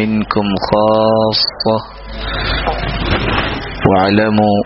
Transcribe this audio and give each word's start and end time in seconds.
منكم 0.00 0.42
خاصة 0.42 1.74
واعلموا 3.88 4.56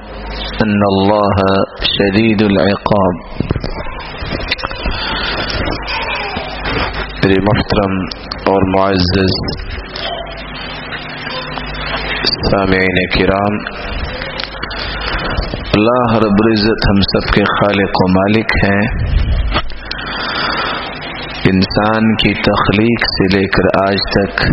أن 0.64 0.82
الله 0.88 1.38
شديد 1.82 2.42
العقاب. 2.42 3.14
میرے 7.24 7.40
محترم 7.40 7.94
اور 8.26 8.78
معزز 8.78 9.34
سامعین 12.50 13.06
کرام، 13.06 13.54
اللہ 15.76 16.16
رب 16.16 16.42
العزت 16.44 16.88
ہم 16.90 17.00
سب 17.00 17.32
کے 17.34 17.44
خالق 17.44 17.90
و 17.94 18.12
مالک 18.12 18.46
ہیں۔ 18.64 19.14
انسان 21.52 22.16
کی 22.16 22.34
تخلیق 22.34 23.00
سے 23.00 23.38
لے 23.38 23.46
کر 23.46 23.88
آج 23.88 23.96
تک 24.12 24.44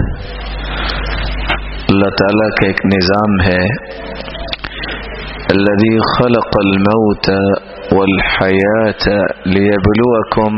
اللہ 1.92 2.10
تعالیٰ 2.10 2.50
کا 2.50 2.68
ایک 2.68 2.86
نظام 2.86 3.50
ہے 3.50 3.92
الذي 5.52 5.98
خلق 5.98 6.54
الموت 6.66 7.30
والحياة 7.92 9.16
ليبلوكم 9.46 10.56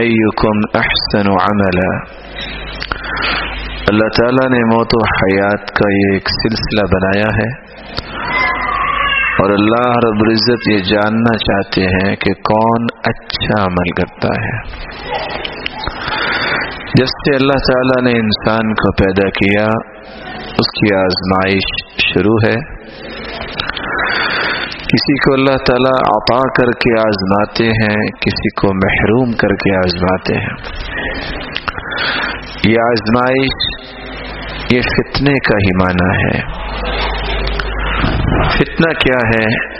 أيكم 0.00 0.78
أحسن 0.78 1.30
عملا۔ 1.30 1.96
اللہ 3.90 4.08
تعالیٰ 4.18 4.50
نے 4.50 4.76
موت 4.76 4.88
و 4.94 5.04
حیات 5.04 5.66
کا 5.66 5.90
یہ 5.90 6.12
ایک 6.12 6.28
سلسلہ 6.28 6.86
بنایا 6.86 7.26
ہے۔ 7.26 7.78
اور 9.42 9.50
اللہ 9.50 9.90
رب 9.90 10.20
العزت 10.20 10.68
یہ 10.68 10.78
جاننا 10.78 11.38
چاہتے 11.38 11.82
ہیں 11.82 12.16
کہ 12.16 12.32
کون 12.32 12.86
اچھا 13.04 13.62
عمل 13.64 13.90
کرتا 13.90 14.28
ہے۔ 14.28 14.78
جس 16.94 17.08
سے 17.08 17.34
اللہ 17.34 17.52
تعالیٰ 17.52 18.12
نے 18.12 18.18
انسان 18.18 18.74
کو 18.74 18.92
پیدا 18.92 19.28
کیا، 19.28 19.66
اس 20.42 20.70
کی 20.70 20.94
آزمائش 20.94 21.94
شروع 22.00 22.36
ہے۔ 22.46 22.78
کسی 24.72 25.18
کو 25.18 25.34
اللہ 25.34 25.56
تعالیٰ 25.66 25.98
عطا 26.16 26.40
کر 26.58 26.70
کے 26.70 27.00
آزماتے 27.00 27.64
ہیں، 27.64 27.96
کسی 27.96 28.54
کو 28.54 28.74
محروم 28.74 29.32
کر 29.32 29.48
کے 29.48 29.76
آزماتے 29.76 30.34
ہیں۔ 30.34 30.78
یہ 32.64 32.76
آزمائش 32.80 33.84
یہ 34.72 34.80
فتنے 34.80 35.32
کا 35.32 35.56
ہی 35.56 35.76
معنی 35.76 36.26
ہے۔ 36.26 36.68
فتنہ 38.48 38.92
کیا 38.92 39.28
ہے؟ 39.28 39.78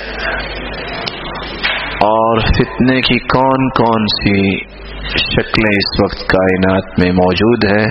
اور 1.97 2.39
فتنے 2.39 3.00
کی 3.00 3.19
کون 3.19 3.69
کون 3.69 4.06
سی 4.06 4.68
شکلیں 5.17 5.77
اس 5.77 6.05
وقت 6.05 6.28
کائنات 6.28 6.98
میں 6.98 7.12
موجود 7.12 7.64
ہے 7.64 7.84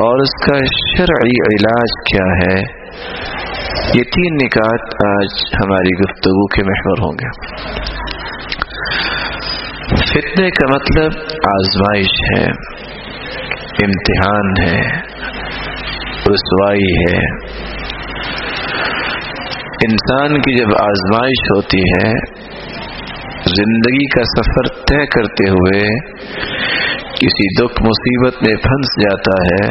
اور 0.00 0.18
اس 0.18 0.46
کا 0.46 0.58
شرعی 0.96 1.54
علاج 1.54 1.88
کیا 2.12 2.26
ہے؟ 2.26 2.78
یہ 3.94 4.02
تین 4.02 4.34
نکات 4.34 4.80
آج 5.06 5.28
ہماری 5.62 5.94
گفتگو 5.94 6.46
کے 6.46 6.64
محور 6.64 6.98
ہوں 6.98 7.12
گے۔ 7.12 7.58
فتنے 9.96 10.50
کا 10.50 10.74
مطلب 10.74 11.12
آزمائش 11.48 12.14
ہے، 12.30 12.44
امتحان 13.84 14.52
ہے، 14.60 15.00
رسوائی 16.32 16.92
ہے۔ 16.92 17.48
انسان 19.88 20.40
کی 20.40 20.58
جب 20.58 20.66
آزمائش 20.66 21.50
ہوتی 21.56 21.78
ہے 21.78 22.37
زندگی 23.50 24.06
کا 24.14 24.22
سفر 24.30 24.68
طے 24.84 25.00
کرتے 25.06 25.48
ہوئے 25.50 25.80
کسی 27.20 27.46
دکھ 27.54 27.82
مصیبت 27.82 28.42
میں 28.46 28.54
پھنس 28.64 28.92
جاتا 29.02 29.36
ہے، 29.44 29.66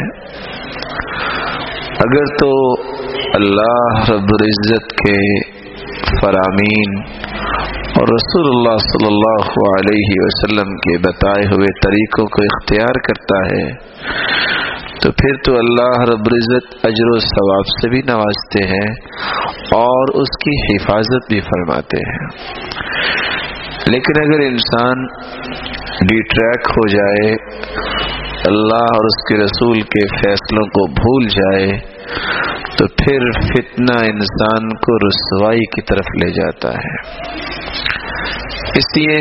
اگر 2.06 2.34
تو 2.40 2.50
اللہ 3.34 4.10
رب 4.10 4.34
العزت 4.34 4.96
کے 4.98 5.20
فرامین 6.20 6.98
اور 7.94 8.12
رسول 8.14 8.50
اللہ 8.50 8.78
صلی 8.84 9.08
اللہ 9.08 9.54
علیہ 9.68 10.18
وسلم 10.18 10.76
کے 10.78 10.98
بتائے 11.08 11.46
ہوئے 11.54 11.72
طریقوں 11.86 12.26
کو 12.28 12.44
اختیار 12.44 13.00
کرتا 13.08 13.40
ہے، 13.46 13.66
تو 15.02 15.12
پھر 15.12 15.42
تو 15.46 15.58
اللہ 15.58 16.04
رب 16.10 16.30
العزت 16.32 16.86
اجر 16.86 17.10
و 17.10 17.18
ثواب 17.26 17.74
سے 17.74 17.90
بھی 17.90 18.02
نوازتے 18.08 18.68
ہیں 18.68 18.88
اور 19.78 20.14
اس 20.22 20.38
کی 20.44 20.56
حفاظت 20.66 21.34
بھی 21.34 21.42
فرماتے 21.50 22.00
ہیں۔ 22.08 22.26
لیکن 23.92 24.22
اگر 24.22 24.40
انسان 24.40 25.06
ڈی 26.08 26.22
ٹریک 26.22 26.70
ہو 26.70 26.88
جائے، 26.88 27.34
اللہ 28.46 28.88
اور 28.96 29.06
اس 29.06 29.24
کے 29.30 29.38
رسول 29.38 29.82
کے 29.82 30.08
فیصلوں 30.08 30.66
کو 30.68 30.88
بھول 30.92 31.28
جائے، 31.28 31.68
تو 32.78 32.88
پھر 32.88 33.20
فتنہ 33.32 33.98
انسان 34.06 34.70
کو 34.70 34.98
رسوائی 34.98 35.66
کی 35.66 35.82
طرف 35.82 36.24
لے 36.24 36.32
جاتا 36.32 36.70
ہے۔ 36.70 36.96
اس 38.76 38.98
لیے 38.98 39.18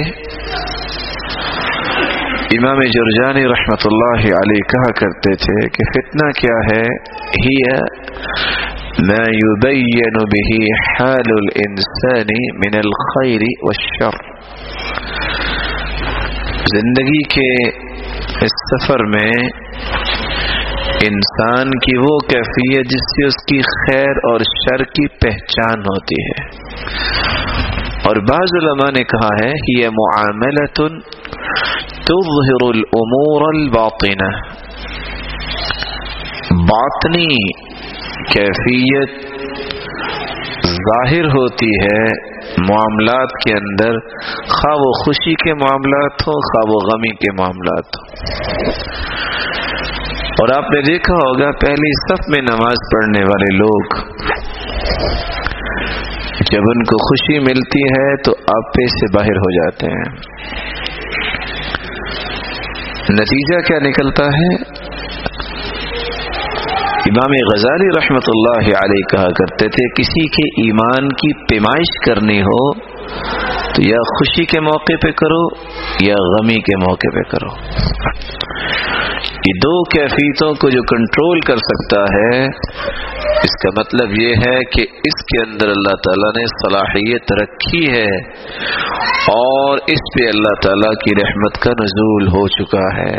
امام 2.58 2.80
جرجانی 2.80 3.44
رحمت 3.44 3.86
اللہ 3.86 4.26
علیہ 4.38 4.62
کہا 4.62 4.92
کرتے 4.92 5.34
تھے 5.34 5.68
کہ 5.68 5.84
فتنہ 5.94 6.30
کیا 6.30 6.58
ہے؟ 6.72 6.82
ہی 7.38 7.56
ما 9.00 9.24
يبين 9.28 10.14
به 10.34 10.66
حال 10.90 11.30
الانسان 11.36 12.30
من 12.56 12.78
الخير 12.78 13.40
والشر. 13.62 14.16
زندگی 16.74 17.22
کے 17.22 17.68
اس 18.44 18.54
سفر 18.70 19.04
میں 19.04 19.30
انسان 21.02 21.70
کی 21.70 21.98
وہ 21.98 22.18
کیفیت 22.18 22.86
جس 22.86 23.04
سے 23.16 23.26
اس 23.26 23.34
کی 23.34 23.58
خیر 23.58 24.10
اور 24.10 24.40
شر 24.40 24.84
کی 24.84 25.08
پہچان 25.08 25.80
ہوتی 25.80 26.22
ہے۔ 26.22 26.46
اور 28.04 28.16
بعض 28.16 28.56
علماء 28.62 28.90
نے 28.96 29.04
کہا 29.04 29.28
ہے 29.44 29.52
یہ 29.78 29.88
معاملت 29.88 30.80
تظہر 32.04 32.66
الامور 32.68 33.54
الباطنہ 33.54 34.30
باطنی 36.50 37.65
کیفیت 38.32 39.36
ظاہر 40.66 41.24
ہوتی 41.24 41.66
ہے 41.66 42.04
معاملات 42.58 43.28
کے 43.44 43.54
اندر 43.54 43.98
خواہ 44.48 44.76
و 44.76 45.04
خوشی 45.04 45.34
کے 45.34 45.54
معاملات 45.54 46.12
ہوں 46.12 46.32
خواہ 46.32 46.64
و 46.66 46.78
غمی 46.88 47.10
کے 47.10 47.32
معاملات 47.32 47.84
ہوں۔ 47.84 48.26
اور 50.40 50.48
آپ 50.56 50.70
نے 50.70 50.82
دیکھا 50.82 51.14
ہوگا، 51.14 51.50
پہلی 51.50 51.92
صف 51.92 52.28
میں 52.28 52.42
نماز 52.42 52.74
پڑھنے 52.92 53.20
والے 53.20 53.56
لوگ، 53.56 54.06
جب 56.52 56.60
ان 56.60 56.84
کو 56.84 57.08
خوشی 57.08 57.38
ملتی 57.38 57.82
ہے 57.82 58.22
تو 58.22 58.32
آپے 58.32 58.86
سے 58.86 59.18
باہر 59.18 59.36
ہو 59.36 59.50
جاتے 59.50 59.86
ہیں۔ 59.86 60.36
نتیجہ 63.10 63.60
کیا 63.60 63.78
نکلتا 63.78 64.24
ہے؟ 64.24 64.76
امام 67.06 67.32
غزالی 67.52 67.88
رحمت 67.88 68.28
اللہ 68.28 68.78
علیہ 68.78 69.02
کہا 69.10 69.28
کرتے 69.28 69.68
تھے، 69.68 69.88
کسی 69.88 70.28
کے 70.28 70.62
ایمان 70.62 71.08
کی 71.08 71.32
پیمائش 71.44 71.92
کرنی 72.06 72.40
ہو 72.40 72.80
تو 73.74 73.82
یا 73.82 73.96
خوشی 73.96 74.44
کے 74.44 74.60
موقع 74.60 74.96
پہ 75.02 75.10
کرو 75.10 75.42
یا 76.00 76.14
غمی 76.14 76.60
کے 76.60 76.76
موقع 76.76 77.10
پہ 77.14 77.22
کرو۔ 77.22 77.52
یہ 79.26 79.58
دو 79.64 79.84
کیفیتوں 79.84 80.54
کو 80.54 80.68
جو 80.68 80.82
کنٹرول 80.82 81.40
کر 81.40 81.56
سکتا 81.56 82.00
ہے، 82.00 82.44
اس 83.36 83.56
کا 83.62 83.80
مطلب 83.80 84.20
یہ 84.20 84.28
ہے 84.46 84.58
کہ 84.64 84.82
اس 84.82 85.24
کے 85.24 85.42
اندر 85.42 85.68
اللہ 85.68 85.96
تعالیٰ 86.06 86.30
نے 86.38 86.44
صلاحیت 86.56 87.32
رکھی 87.42 87.84
ہے 87.92 88.16
اور 89.32 89.78
اس 89.86 90.00
پہ 90.14 90.28
اللہ 90.28 90.54
تعالیٰ 90.62 90.94
کی 91.04 91.14
رحمت 91.22 91.58
کا 91.62 91.70
نزول 91.70 92.28
ہو 92.28 92.48
چکا 92.48 92.86
ہے۔ 92.98 93.16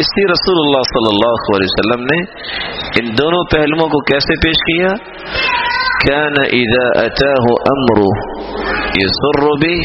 اس 0.00 0.10
لیے 0.16 0.26
رسول 0.32 0.60
اللہ 0.62 0.82
صلی 0.82 1.10
اللہ 1.12 1.48
علیہ 1.56 1.70
وسلم 1.70 2.04
نے 2.04 2.18
ان 3.00 3.18
دونوں 3.18 3.44
پہلوؤں 3.44 3.88
کو 3.88 4.00
کیسے 4.00 4.34
پیش 4.42 4.54
کیا؟ 4.54 4.88
کیا 6.04 6.28
نہ 6.28 6.46
ادا 6.52 7.00
اتاہ 7.04 7.50
امر 7.72 8.02
به، 9.64 9.80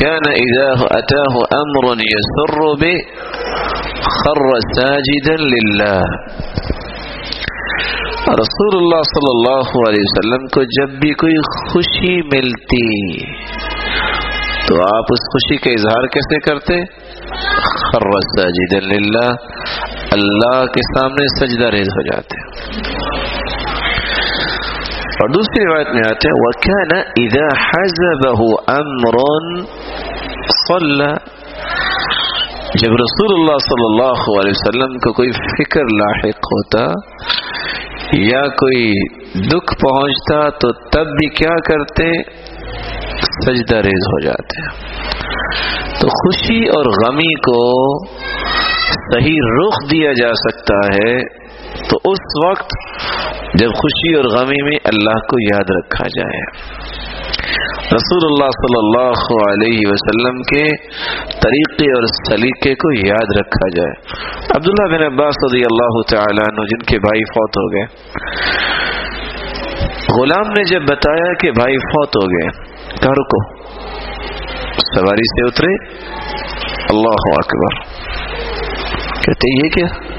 كان 0.00 0.26
إذا 0.30 0.70
أتاه 0.96 1.36
أمر 1.58 1.84
يسر 2.00 2.56
به، 2.80 2.96
خر 4.16 4.58
ساجدا 4.76 5.36
لله. 5.42 6.00
رسول 8.28 8.76
اللہ 8.76 9.02
صلی 9.02 9.30
اللہ 9.30 9.88
علیہ 9.88 10.04
وسلم 10.04 10.46
کو 10.46 10.62
جب 10.62 11.00
بھی 11.00 11.10
کوئی 11.10 11.36
خوشی 11.72 12.22
ملتی، 12.22 13.16
تو 14.66 14.82
آپ 14.82 15.04
اس 15.10 15.24
خوشی 15.32 15.56
کا 15.56 15.70
اظہار 15.70 16.06
کیسے 16.06 16.40
کرتے؟ 16.40 17.05
للہ، 18.82 19.30
اللہ 20.12 20.66
کے 20.66 20.98
سامنے 20.98 21.46
سجدہ 21.46 21.66
ریز 21.66 21.88
ہو 21.88 22.02
جاتے 22.02 22.36
اور 25.16 25.28
دوسری 25.28 25.66
روایت 25.66 25.88
میں 25.88 26.02
آتے 26.10 26.28
ہیں، 26.28 26.34
وَكَانَ 26.36 27.00
إِذَا 27.20 27.48
حَزَبَهُ 27.68 28.46
أَمْرٌ 28.78 29.66
صَلَّ۔ 30.68 31.14
جب 32.74 32.92
رسول 32.92 33.40
اللہ 33.40 33.58
صلی 33.58 33.84
اللہ 33.84 34.40
علیہ 34.40 34.52
وسلم 34.56 34.98
کو 34.98 35.12
کوئی 35.12 35.32
فکر 35.32 35.80
لاحق 35.80 36.38
ہوتا 36.38 36.84
یا 38.12 38.42
کوئی 38.42 39.08
دکھ 39.48 39.74
پہنچتا 39.74 40.50
تو 40.50 40.72
تب 40.72 41.06
بھی 41.06 41.28
کیا 41.28 41.54
کرتے؟ 41.68 42.12
سجدہ 43.46 43.76
ریز 43.76 44.06
ہو 44.06 44.20
جاتے 44.20 44.66
تو 46.00 46.08
خوشی 46.08 46.68
اور 46.68 46.84
غمی 46.84 47.34
کو 47.34 48.06
صحیح 48.84 49.38
رخ 49.58 49.90
دیا 49.90 50.12
جا 50.12 50.28
سکتا 50.28 50.74
ہے۔ 50.74 51.46
تو 51.88 51.96
اس 52.04 52.48
وقت 52.48 52.70
جب 53.54 53.68
خوشی 53.68 54.14
اور 54.14 54.24
غمی 54.24 54.62
میں 54.62 54.78
اللہ 54.84 55.10
کو 55.10 55.54
یاد 55.54 55.70
رکھا 55.70 56.04
جائے۔ 56.04 56.40
رسول 57.94 58.24
اللہ 58.24 58.50
صلی 58.50 58.78
اللہ 58.78 59.50
علیہ 59.50 59.78
وسلم 59.84 60.42
کے 60.42 60.68
طریقے 61.40 61.90
اور 61.90 62.02
سلیقے 62.06 62.74
کو 62.74 63.08
یاد 63.08 63.36
رکھا 63.38 63.68
جائے۔ 63.76 63.92
عبداللہ 64.56 64.96
بن 64.96 65.14
عباس 65.14 65.34
رضی 65.50 65.60
اللہ 65.60 66.02
تعالیٰ 66.10 66.44
عنہ، 66.44 66.66
جن 66.66 66.78
کے 66.78 66.98
بھائی 66.98 67.24
فوت 67.24 67.50
ہو 67.50 67.72
گئے۔ 67.72 67.86
غلام 69.90 70.48
نے 70.48 70.64
جب 70.64 70.82
بتایا 70.82 71.32
کہ 71.40 71.50
بھائی 71.50 71.78
فوت 71.78 72.08
ہو 72.08 72.26
گئے، 72.26 72.48
کہا 73.00 73.10
رکو، 73.10 73.58
سواری 74.94 75.24
سے 75.24 75.46
اترے۔ 75.46 75.96
اللہ 76.90 77.32
اکبر۔ 77.32 77.84
کہتے، 79.22 79.64
یہ 79.64 79.70
کیا؟ 79.70 80.16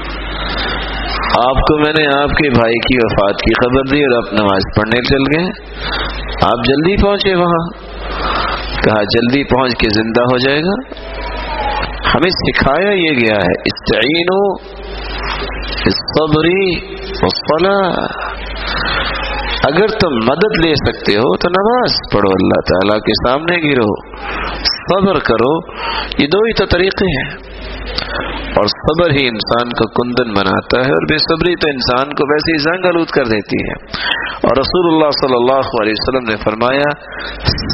آپ 1.48 1.54
کو 1.54 1.78
میں 1.78 1.92
نے 1.98 2.06
آپ 2.06 2.30
کے 2.30 2.50
بھائی 2.50 2.74
کی 2.74 2.96
وفات 2.96 3.34
کی 3.34 3.64
خبر 3.64 3.96
دی 3.96 4.04
اور 4.04 4.16
آپ 4.16 4.32
نماز 4.32 4.62
پڑھنے 4.76 5.02
چل 5.02 5.38
گئے۔ 5.38 5.44
آپ 6.42 6.66
جلدی 6.68 7.02
پہنچے 7.02 7.34
وہاں۔ 7.34 7.68
کہا، 8.84 9.02
جلدی 9.02 9.44
پہنچ 9.44 9.72
کے 9.72 10.02
زندہ 10.02 10.22
ہو 10.22 10.38
جائے 10.38 10.60
گا۔ 10.60 11.04
ہمیں 12.14 12.30
سکھایا 12.30 12.90
یہ 12.90 13.10
گیا 13.10 13.36
ہے 13.36 13.60
استعین 13.60 14.54
صبری 15.88 16.94
اگر 19.66 19.86
تم 19.86 20.14
مدد 20.14 20.66
لے 20.66 20.74
سکتے 20.74 21.12
ہو 21.12 21.36
تو 21.36 21.48
نماز 21.48 21.92
پڑھو، 22.12 22.30
اللہ 22.30 22.60
تعالی 22.60 23.00
کے 23.00 23.28
سامنے 23.28 23.70
گرو، 23.70 24.18
صبر 24.62 25.18
کرو، 25.18 25.72
یہ 26.18 26.26
دو 26.26 26.38
ہی 26.38 26.52
تو 26.52 26.66
طریقے 26.66 27.04
ہیں۔ 27.04 27.58
اور 28.48 28.66
صبر 28.66 29.10
ہی 29.10 29.28
انسان 29.28 29.68
کو 29.68 29.88
کندن 29.88 30.30
بناتا 30.34 30.80
ہے 30.80 30.90
اور 30.90 31.06
بے 31.10 31.18
صبری 31.18 31.54
تو 31.56 31.70
انسان 31.70 32.14
کو 32.14 32.32
ویسے 32.32 32.52
ہی 32.52 32.58
زنگ 32.58 32.86
آلود 32.86 33.08
کر 33.08 33.24
دیتی 33.24 33.70
ہے۔ 33.70 34.00
اور 34.42 34.56
رسول 34.58 34.94
اللہ 34.94 35.10
صلی 35.10 35.34
اللہ 35.34 35.82
علیہ 35.82 35.92
وسلم 35.92 36.30
نے 36.30 36.36
فرمایا، 36.36 36.90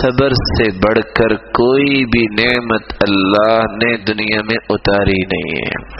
صبر 0.03 0.29
سے 0.29 0.79
بڑھ 0.79 0.99
کر 0.99 1.37
کوئی 1.37 2.05
بھی 2.05 2.45
نعمت 2.45 2.83
اللہ 3.09 3.61
نے 3.61 3.97
دنیا 3.97 4.43
میں 4.43 4.57
اتاری 4.69 5.23
نہیں 5.33 5.61
ہے۔ 5.67 5.95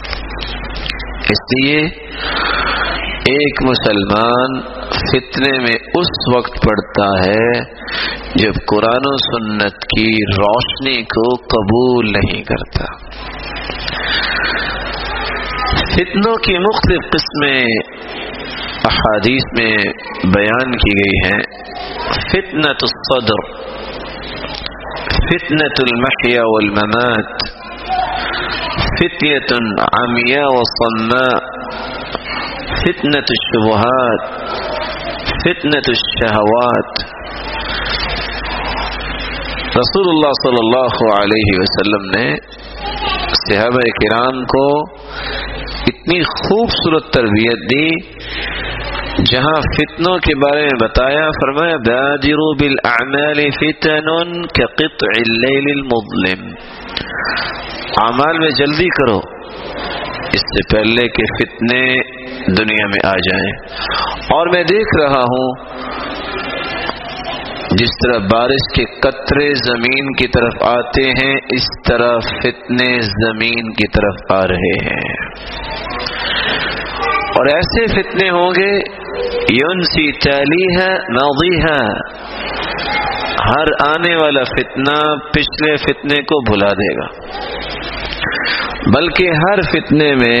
اس 1.19 1.55
لیے 1.55 1.87
ایک 3.29 3.63
مسلمان 3.63 4.61
فتنے 4.89 5.59
میں 5.59 5.75
اس 5.95 6.35
وقت 6.35 6.51
پڑتا 6.65 7.25
ہے 7.25 7.63
جب 8.35 8.51
قرآن 8.67 9.01
و 9.05 9.17
سنت 9.17 9.73
کی 9.73 10.09
روشنی 10.37 11.03
کو 11.03 11.35
قبول 11.35 12.05
نہیں 12.05 12.43
کرتا۔ 12.43 12.85
فتنوں 15.93 16.35
کی 16.35 16.59
مختلف 16.59 17.11
قسمیں 17.11 17.65
احادیث 18.91 19.43
میں 19.59 19.77
بیان 20.23 20.71
کی 20.71 20.99
گئی 20.99 21.33
ہیں۔ 21.33 21.65
فتنة 22.31 22.75
الصدر 22.83 23.65
فتنة 25.15 25.87
المحيا 25.91 26.41
والممات 26.43 27.35
فتنة 28.99 29.57
عمياء 30.01 30.47
وصماء 30.47 31.55
فتنة 32.85 33.19
الشبهات، 33.19 34.37
فتنة 35.21 35.81
الشهوات. 35.87 37.15
رسول 39.77 40.09
اللہ 40.09 40.31
صلی 40.45 40.57
اللہ 40.59 41.21
علیہ 41.21 41.59
وسلم 41.59 42.19
نے 42.19 42.35
صحابہ 43.27 43.79
کرام 43.79 44.45
کو 44.45 44.81
اتنی 45.87 46.23
خوبصورت 46.23 47.13
تربیت 47.13 47.57
دی، 47.57 47.89
جہاں 49.31 49.61
فتنوں 49.61 50.17
کے 50.17 50.35
بارے 50.35 50.61
میں 50.61 50.87
بتایا، 50.87 51.29
فرمایا، 51.29 51.77
بادروا 51.77 52.55
بالاعمال 52.59 53.49
فتن 53.51 54.41
كقطع 54.41 55.11
الليل 55.17 55.63
المظلم. 55.67 56.47
اعمال 58.01 58.39
میں 58.39 58.49
جلدی 58.49 58.87
کرو۔ 58.87 59.19
اس 60.35 60.41
سے 60.41 60.77
پہلے 60.77 61.07
کہ 61.07 61.23
فتنے 61.23 61.85
دنیا 62.57 62.87
میں 62.87 63.07
آ 63.07 63.11
جائیں۔ 63.11 63.51
اور 64.13 64.47
میں 64.47 64.63
دیکھ 64.63 65.01
رہا 65.01 65.19
ہوں 65.19 65.55
جس 67.71 67.89
طرح 68.03 68.17
بارش 68.17 68.75
کے 68.75 68.85
قطرے 68.85 69.53
زمین 69.53 70.13
کی 70.13 70.27
طرف 70.27 70.53
آتے 70.61 71.03
ہیں، 71.03 71.35
اس 71.49 71.65
طرح 71.87 72.19
فتنے 72.19 73.01
زمین 73.01 73.73
کی 73.73 73.87
طرف 73.87 74.43
آ 74.43 74.47
رہے 74.47 74.85
ہیں۔ 74.85 75.13
اور 77.11 77.45
ایسے 77.55 77.87
فتنے 77.87 78.29
ہوں 78.29 78.51
گے، 78.59 78.77
یون 79.53 79.81
سی 79.81 80.11
چالی 80.11 80.81
ہے 80.81 80.93
نوی 80.93 81.59
ہے۔ 81.59 81.99
ہر 83.49 83.65
آنے 83.87 84.15
والا 84.15 84.43
فتنہ 84.43 85.15
پچھلے 85.29 85.77
فتنے 85.77 86.21
کو 86.21 86.51
بھلا 86.51 86.67
دے 86.67 86.95
گا۔ 86.95 87.07
بلکہ 88.95 89.29
ہر 89.29 89.61
فتنے 89.61 90.15
میں 90.15 90.39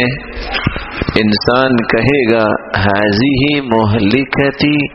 انسان 1.15 1.71
کہے 1.71 2.33
گا 2.33 2.43
حاضی 2.77 3.35
ہی 3.35 3.61
محلی 3.61 4.23
کہتی 4.23 4.87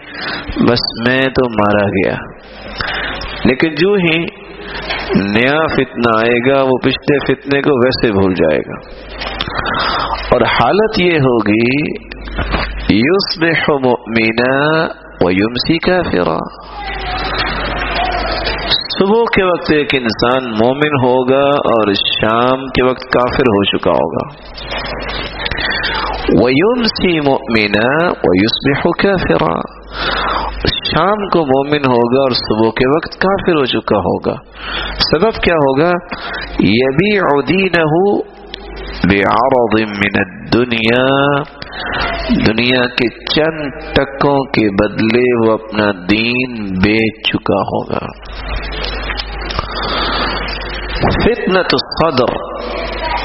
بس 0.64 1.08
میں 1.08 1.18
تو 1.18 1.50
مارا 1.50 1.88
گیا۔ 1.88 2.14
لیکن 3.44 3.74
جو 3.74 3.94
ہی 3.94 4.24
نیا 5.14 5.66
فتنہ 5.66 6.18
آئے 6.18 6.50
گا، 6.50 6.62
وہ 6.62 6.78
پچھلے 6.82 7.18
فتنے 7.18 7.62
کو 7.62 7.84
ویسے 7.84 8.12
بھول 8.12 8.34
جائے 8.34 8.58
گا۔ 8.58 8.88
اور 10.32 10.40
حالت 10.40 11.00
یہ 11.00 11.18
ہوگی 11.18 12.00
یوس 12.96 13.42
مؤمنا 13.68 14.86
و 15.20 15.30
یمسی 15.30 15.78
کا 15.78 16.02
فرا 16.02 16.38
صبح 19.00 19.22
کے 19.36 19.44
وقت 19.44 19.72
ایک 19.72 19.88
انسان 19.92 20.50
مومن 20.50 21.04
ہوگا 21.04 21.46
اور 21.46 21.92
شام 21.92 22.66
کے 22.66 22.84
وقت 22.84 23.00
کافر 23.00 23.42
ہو 23.42 23.64
چکا 23.64 23.90
ہوگا۔ 23.90 24.28
وَيُمْسِي 26.42 27.20
مُؤْمِنًا 27.20 28.06
وَيُصْبِحُ 28.06 28.90
كَافِرًا۔ 29.02 29.58
شام 30.60 31.28
کو 31.28 31.46
مومن 31.46 31.78
ہوگا 31.78 32.20
اور 32.20 32.30
صبح 32.30 32.70
کے 32.70 32.88
وقت 32.88 33.20
کافر 33.20 33.52
ہو 33.52 33.64
چکا 33.64 33.96
ہوگا۔ 33.96 34.34
سبب 35.12 35.42
کیا 35.42 35.54
ہوگا؟ 35.54 35.90
يَبِيعُ 36.60 37.42
دِينَهُ 37.48 38.20
بِعَرَضٍ 39.10 39.90
مِّنَ 39.90 40.20
الدُّنْيَا۔ 40.20 41.42
دنیا 42.46 42.82
کے 42.82 43.08
چند 43.08 43.70
ٹکوں 43.94 44.44
کے 44.44 44.70
بدلے 44.70 45.48
وہ 45.48 45.52
اپنا 45.52 45.90
دین 46.10 46.64
بیچ 46.64 47.28
چکا 47.28 47.60
ہوگا۔ 47.60 48.06
فتنة 51.00 51.66
الصدر. 51.72 52.34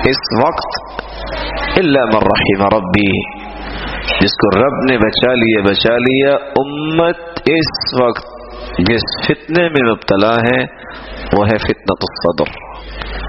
اس 0.10 0.44
وقت 0.44 0.94
إلا 1.80 2.06
من 2.06 2.22
رحم 2.22 2.78
ربي. 2.78 3.36
جس 4.22 4.32
کو 4.32 4.60
رب 4.60 4.92
نے 4.92 4.98
بچا 4.98 5.34
لیا 5.34 5.62
بچا 5.62 5.98
لیا 5.98 6.34
امت 6.36 7.18
اس 7.46 8.02
وقت 8.02 8.26
جس 8.78 9.28
فتنے 9.28 9.70
میں 9.70 9.92
مبتلا 9.92 10.36
ہے 10.36 10.62
وہ 11.34 11.48
ہے 11.48 11.58
فتنة 11.58 12.06
الصدر. 12.08 12.52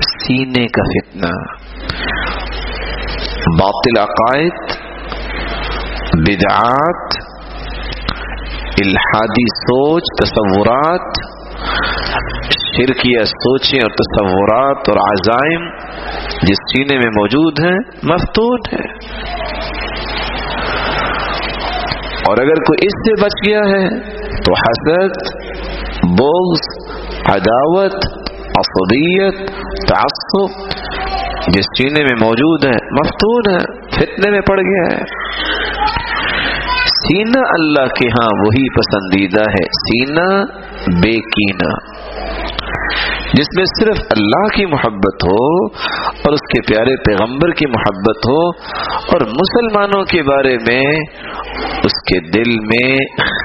سینے 0.01 0.67
کا 0.67 0.83
فتنہ 0.83 1.31
باطل 3.61 3.99
عقائد. 3.99 4.53
بدعات. 6.29 7.27
الحادی 8.81 9.47
سوچ 9.57 10.03
تصورات. 10.23 11.36
شرکیہ 12.77 13.25
سوچیں 13.25 13.81
اور 13.83 13.91
تصورات 13.91 14.89
اور 14.89 14.97
عزائم 14.97 15.69
جس 16.43 16.57
سینے 16.57 16.97
میں 16.97 17.11
موجود 17.17 17.61
ہیں 17.61 17.79
مفتون 18.03 18.59
ہے 18.73 18.85
اور 22.29 22.37
اگر 22.39 22.55
کوئی 22.55 22.87
اس 22.87 23.09
سے 23.09 23.25
بچ 23.25 23.49
گیا 23.49 23.61
ہے، 23.61 23.89
تو 24.31 24.53
حسد، 24.53 25.11
بغض، 26.03 26.89
عداوت، 27.31 27.95
عصبیت، 28.59 29.39
تعصب 29.89 30.77
جس 31.49 31.65
سینے 31.79 32.03
میں 32.03 32.27
موجود 32.27 32.65
ہے 32.65 32.71
مفتون 32.71 33.55
ہے 33.55 33.89
فتنے 33.97 34.31
میں 34.31 34.41
پڑ 34.41 34.61
گیا 34.61 34.97
ہے۔ 34.97 35.05
سینہ 36.87 37.39
اللہ 37.39 37.87
کے 37.87 38.09
ہاں 38.09 38.29
وہی 38.39 38.69
پسندیدہ 38.69 39.43
ہے۔ 39.51 39.65
سینہ 39.65 40.45
بے 41.03 41.13
کینہ 41.13 41.73
جس 43.35 43.47
میں 43.57 43.65
صرف 43.65 43.97
اللہ 44.11 44.57
کی 44.57 44.67
محبت 44.67 45.25
ہو 45.25 45.67
اور 46.07 46.33
اس 46.33 46.41
کے 46.41 46.61
پیارے 46.61 46.97
پیغمبر 46.97 47.51
کی 47.51 47.67
محبت 47.67 48.27
ہو 48.29 48.49
اور 48.87 49.21
مسلمانوں 49.21 50.05
کے 50.05 50.23
بارے 50.23 50.57
میں 50.57 50.87
اس 51.85 52.03
کے 52.09 52.21
دل 52.21 52.51
میں 52.51 52.97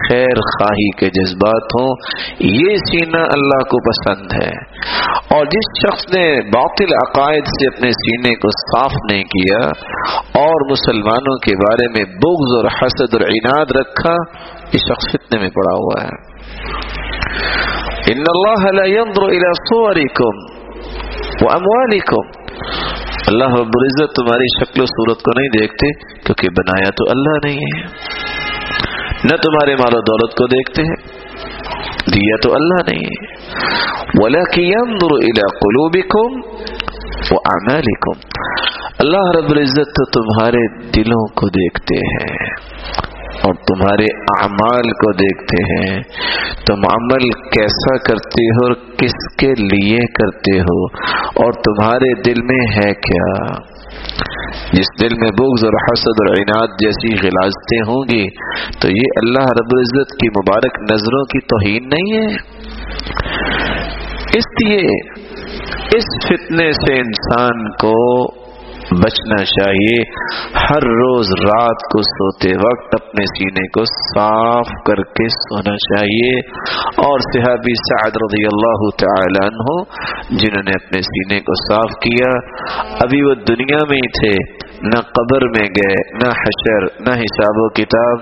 خیر 0.10 0.36
خواہی 0.36 0.92
کے 0.92 1.10
جذبات 1.10 1.64
ہوں، 1.80 1.96
یہ 2.40 2.76
سینہ 2.76 3.18
اللہ 3.18 3.64
کو 3.64 3.92
پسند 3.92 4.44
ہے۔ 4.44 4.52
اور 5.36 5.46
جس 5.46 5.88
شخص 5.88 6.16
نے 6.16 6.42
باطل 6.42 6.94
عقائد 6.94 7.44
سے 7.44 7.68
اپنے 7.68 7.90
سینے 7.90 8.36
کو 8.36 8.48
صاف 8.50 8.92
نہیں 9.12 9.24
کیا 9.24 9.68
اور 10.42 10.72
مسلمانوں 10.72 11.38
کے 11.38 11.56
بارے 11.56 11.88
میں 11.88 12.06
بغض 12.06 12.56
اور 12.56 12.66
حسد 12.66 13.14
اور 13.14 13.22
عناد 13.22 13.72
رکھا، 13.72 14.14
یہ 14.74 14.80
شخص 14.80 15.12
فتنے 15.12 15.40
میں 15.40 15.50
پڑا 15.50 15.76
ہوا 15.76 16.04
ہے۔ 16.04 16.32
ان 18.08 18.24
اللہ 18.36 18.72
لا 18.72 18.86
ينظر 18.86 19.24
الى 19.24 19.52
صوركم 19.70 20.62
واموالكم 21.42 22.42
اللہ 23.28 23.46
رب 23.46 23.72
العزت 23.74 24.16
تمہاری 24.16 24.46
شکل 24.60 24.82
و 24.82 24.86
صورت 24.86 25.22
کو 25.22 25.40
نہیں 25.40 25.50
دیکھتے 25.60 25.94
کیونکہ 26.26 26.48
بنایا 26.50 26.90
تو 26.90 27.04
اللہ 27.10 27.48
نہیں 27.48 27.58
ہے۔ 27.58 27.82
نہ 29.24 29.36
تمہارے 29.36 29.76
مال 29.76 29.96
و 29.96 30.02
دولت 30.02 30.36
کو 30.36 30.48
دیکھتے 30.48 30.82
ہیں، 30.82 30.96
دیا 32.16 32.36
تو 32.44 32.54
اللہ 32.54 32.92
نہیں 32.92 33.06
ہے۔ 33.06 33.42
ولكن 34.24 34.62
ينظر 34.62 35.14
الى 35.14 35.42
قلوبكم 35.62 36.40
واعمالكم 37.32 38.20
اللہ 39.00 39.40
رب 39.40 39.52
العزت 39.52 39.92
تو 40.00 40.06
تمہارے 40.06 40.92
دلوں 40.92 41.28
کو 41.28 41.48
دیکھتے 41.48 41.96
ہیں۔ 41.96 42.71
اور 43.44 43.54
تمہارے 43.54 44.06
اعمال 44.34 44.92
کو 44.92 45.12
دیکھتے 45.14 45.62
ہیں 45.64 46.02
تم 46.68 46.86
عمل 46.90 47.30
کیسا 47.30 47.98
کرتے 47.98 48.44
ہو 48.50 48.66
اور 48.66 48.74
کس 48.98 49.16
کے 49.38 49.50
لیے 49.62 50.00
کرتے 50.20 50.60
ہو 50.60 50.86
اور 51.44 51.52
تمہارے 51.52 52.14
دل 52.22 52.42
میں 52.42 52.62
ہے 52.78 52.94
کیا؟ 53.08 53.32
جس 54.74 54.92
دل 55.02 55.16
میں 55.22 55.30
بغض 55.40 55.66
اور 55.66 55.74
حسد 55.84 56.22
اور 56.24 56.30
عناد 56.34 56.68
جیسی 56.80 57.14
غلازتیں 57.24 57.82
ہوں 57.82 58.04
گی، 58.12 58.28
تو 58.82 58.92
یہ 58.92 59.18
اللہ 59.22 59.50
رب 59.60 59.74
العزت 59.74 60.14
کی 60.14 60.30
مبارک 60.30 60.80
نظروں 60.92 61.24
کی 61.26 61.40
توہین 61.40 61.90
نہیں 61.90 62.14
ہے؟ 62.18 62.28
اس 64.38 64.46
لیے 64.64 64.86
اس 65.98 66.06
فتنے 66.28 66.72
سے 66.72 66.94
انسان 67.00 67.72
کو 67.72 67.96
بچنا 68.92 69.46
چاہیے۔ 69.46 70.02
ہر 70.56 70.84
روز 70.84 71.28
رات 71.30 71.94
کو 71.94 72.02
سوتے 72.02 72.50
وقت 72.50 72.96
اپنے 73.02 73.24
سینے 73.26 73.68
کو 73.68 73.84
صاف 73.86 74.68
کر 74.86 74.96
کے 74.96 75.30
سونا 75.30 75.76
چاہیے۔ 75.76 76.40
اور 76.88 77.20
صحابی 77.20 77.74
سعد 77.74 78.12
رضی 78.12 78.46
اللہ 78.46 78.90
تعالی 78.90 79.48
عنہ، 79.48 79.84
جنہوں 80.40 80.64
نے 80.66 80.72
اپنے 80.72 81.02
سینے 81.02 81.40
کو 81.40 81.74
صاف 81.74 81.90
کیا، 81.90 82.32
ابھی 82.84 83.22
وہ 83.24 83.36
دنیا 83.36 83.78
میں 83.90 83.98
ہی 83.98 84.08
تھے۔ 84.08 84.62
نہ 84.84 85.02
قبر 85.02 85.46
میں 85.46 85.68
گئے، 85.68 86.14
نہ 86.14 86.30
حشر، 86.30 86.84
نہ 86.84 87.10
حساب 87.10 87.56
و 87.56 87.70
کتاب۔ 87.70 88.20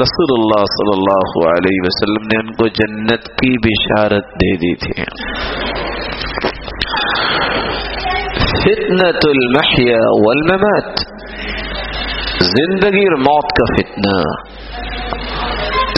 رسول 0.00 0.40
اللہ 0.40 0.64
صلی 0.64 1.00
اللہ 1.00 1.48
علیہ 1.48 1.78
وسلم 1.82 2.26
نے 2.26 2.38
ان 2.40 2.52
کو 2.52 2.68
جنت 2.68 3.22
کی 3.24 3.58
بشارت 3.58 4.24
دے 4.24 4.56
دی 4.56 4.74
تھی۔ 4.74 5.02
فتنة 8.62 9.20
المحیا 9.24 9.98
والممات. 10.26 10.98
زندگی 12.40 13.04
اور 13.04 13.18
موت 13.18 13.44
کا 13.44 13.74
فتنہ. 13.76 14.22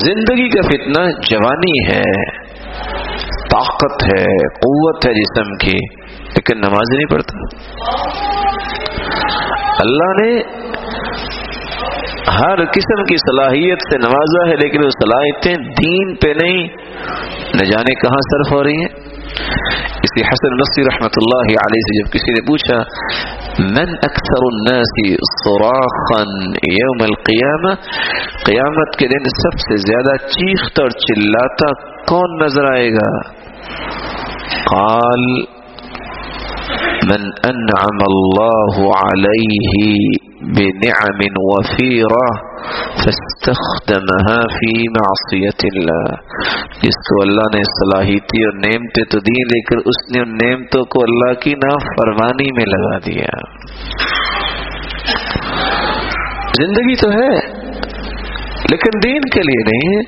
زندگی 0.04 0.49
کا 0.49 0.61
فتنہ 0.62 1.11
جوانی 1.31 1.95
ہے، 1.95 2.40
طاقت 3.50 4.04
ہے، 4.04 4.49
قوت 4.49 5.07
ہے 5.07 5.14
جسم 5.14 5.54
کی، 5.54 5.95
لیکن 6.07 6.59
نماز 6.59 6.97
نہیں 6.97 7.07
پڑھتا۔ 7.07 7.38
اللہ 9.78 10.25
نے 10.25 10.42
ہر 12.40 12.64
قسم 12.64 13.04
کی 13.04 13.16
صلاحیت 13.16 13.78
سے 13.92 13.99
نوازا 13.99 14.50
ہے، 14.50 14.57
لیکن 14.57 14.85
وہ 14.85 14.90
صلاحیتیں 14.90 15.54
دین 15.54 16.14
پہ 16.16 16.45
نہیں۔ 16.45 16.62
نہ 17.54 17.64
جانے 17.64 17.95
کہاں 17.95 18.21
صرف 18.33 18.52
ہو 18.52 18.64
رہی 18.64 18.76
ہیں۔ 18.76 19.12
سي 20.12 20.24
حسن 20.28 20.48
النصري 20.54 20.82
رحمة 20.86 21.14
الله 21.22 21.48
عليه 21.64 21.86
جب 21.98 22.08
كسير 22.14 22.36
بوشا 22.48 22.78
من 23.76 23.88
أكثر 24.08 24.42
الناس 24.52 24.92
صراخا 25.44 26.22
يوم 26.80 27.00
القيامة؟ 27.10 27.72
قيامة 28.48 28.84
كدين 29.02 29.30
سب 29.36 29.62
سے 29.66 29.78
زیادہ 29.86 30.16
چیختا 30.34 30.82
اور 30.82 30.98
چلاتا 31.06 31.70
کون 32.12 32.36
نظر 32.44 32.70
آئے 32.72 32.90
گا 32.98 33.08
قال 34.72 35.24
من 37.12 37.22
أنعم 37.50 38.04
الله 38.10 38.74
عليه 38.98 40.31
بنعم 40.42 41.20
وفیرہ 41.37 42.52
فاستخدمها 42.96 44.40
في 44.40 44.82
معصیت 44.88 45.64
اللہ 45.64 46.14
جس 46.82 46.99
کو 47.08 47.22
اللہ 47.22 47.56
نے 47.56 47.62
صلاحیتی 47.62 48.44
اور 48.44 48.52
نعمتیں 48.52 49.04
تو 49.04 49.18
دی 49.18 49.44
لیکن 49.44 49.76
اس 49.78 50.16
نے 50.16 50.22
ان 50.22 50.37
نعمتوں 50.44 50.84
کو 50.84 51.00
اللہ 51.02 51.40
کی 51.40 51.50
نا 51.50 51.78
فرمانی 51.78 52.52
میں 52.52 52.66
لگا 52.66 52.99
دیا۔ 52.99 53.40
زندگی 56.62 56.94
تو 56.94 57.11
ہے، 57.11 57.38
لیکن 58.70 58.99
دین 59.04 59.20
کے 59.20 59.40
لیے 59.40 59.62
نہیں 59.64 59.96
ہے۔ 59.96 60.02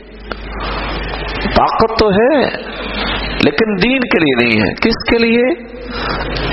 طاقت 1.57 1.99
تو 1.99 2.09
ہے، 2.09 2.43
لیکن 3.45 3.77
دین 3.83 4.01
کے 4.01 4.19
لیے 4.19 4.47
نہیں 4.47 4.69
ہے۔ 4.69 4.75
کس 4.75 5.11
کے 5.11 5.19
لیے؟ 5.19 5.55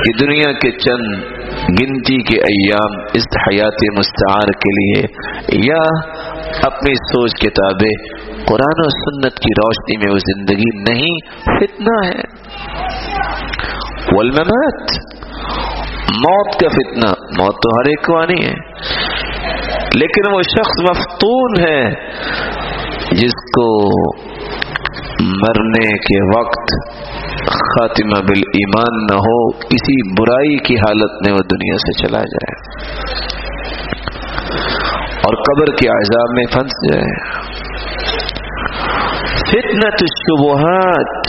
کہ 0.03 0.25
دنیا 0.25 0.51
کے 0.51 0.71
چند 0.71 1.40
گنتی 1.69 2.21
کے 2.23 2.39
ایام 2.41 3.01
اس 3.13 3.23
حیات 3.47 3.97
مستعار 3.97 4.51
کے 4.51 4.69
لیے، 4.69 5.03
یا 5.69 5.81
اپنی 6.63 6.93
سوچ 6.93 7.31
کتابیں 7.31 8.15
قرآن 8.45 8.81
و 8.85 8.89
سنت 8.89 9.39
کی 9.39 9.61
روشنی 9.63 9.97
میں 9.97 10.13
وہ 10.13 10.17
زندگی 10.17 10.93
نہیں، 10.93 11.17
فتنہ 11.41 12.07
ہے۔ 12.07 12.41
والممات، 14.15 14.91
موت 16.11 16.59
کا 16.59 16.69
فتنہ۔ 16.69 17.41
موت 17.41 17.53
تو 17.53 17.79
ہر 17.79 17.85
ایک 17.85 18.05
کو 18.05 18.17
آنی 18.17 18.45
ہے۔ 18.45 18.53
لیکن 19.95 20.33
وہ 20.33 20.41
شخص 20.41 20.89
مفتون 20.89 21.69
ہے 21.69 21.89
جس 23.11 23.31
کو 23.31 23.89
مرنے 25.21 25.91
کے 25.91 26.39
وقت 26.39 26.90
خاتمہ 27.71 28.27
بال 28.27 28.39
ایمان 28.39 29.05
نہ 29.11 29.15
ہو، 29.15 29.51
کسی 29.51 30.11
برائی 30.11 30.57
کی 30.57 30.75
حالت 30.75 31.27
میں 31.27 31.33
وہ 31.33 31.43
دنیا 31.51 31.77
سے 31.77 32.07
چلا 32.07 32.19
جائے۔ 32.19 32.81
اور 35.07 35.35
قبر 35.35 35.75
کے 35.75 35.87
عذاب 35.87 36.29
میں 36.33 36.43
پھنس 36.51 36.71
جائے۔ 36.91 37.41
فتنت 39.21 40.01
الشبہات۔ 40.01 41.27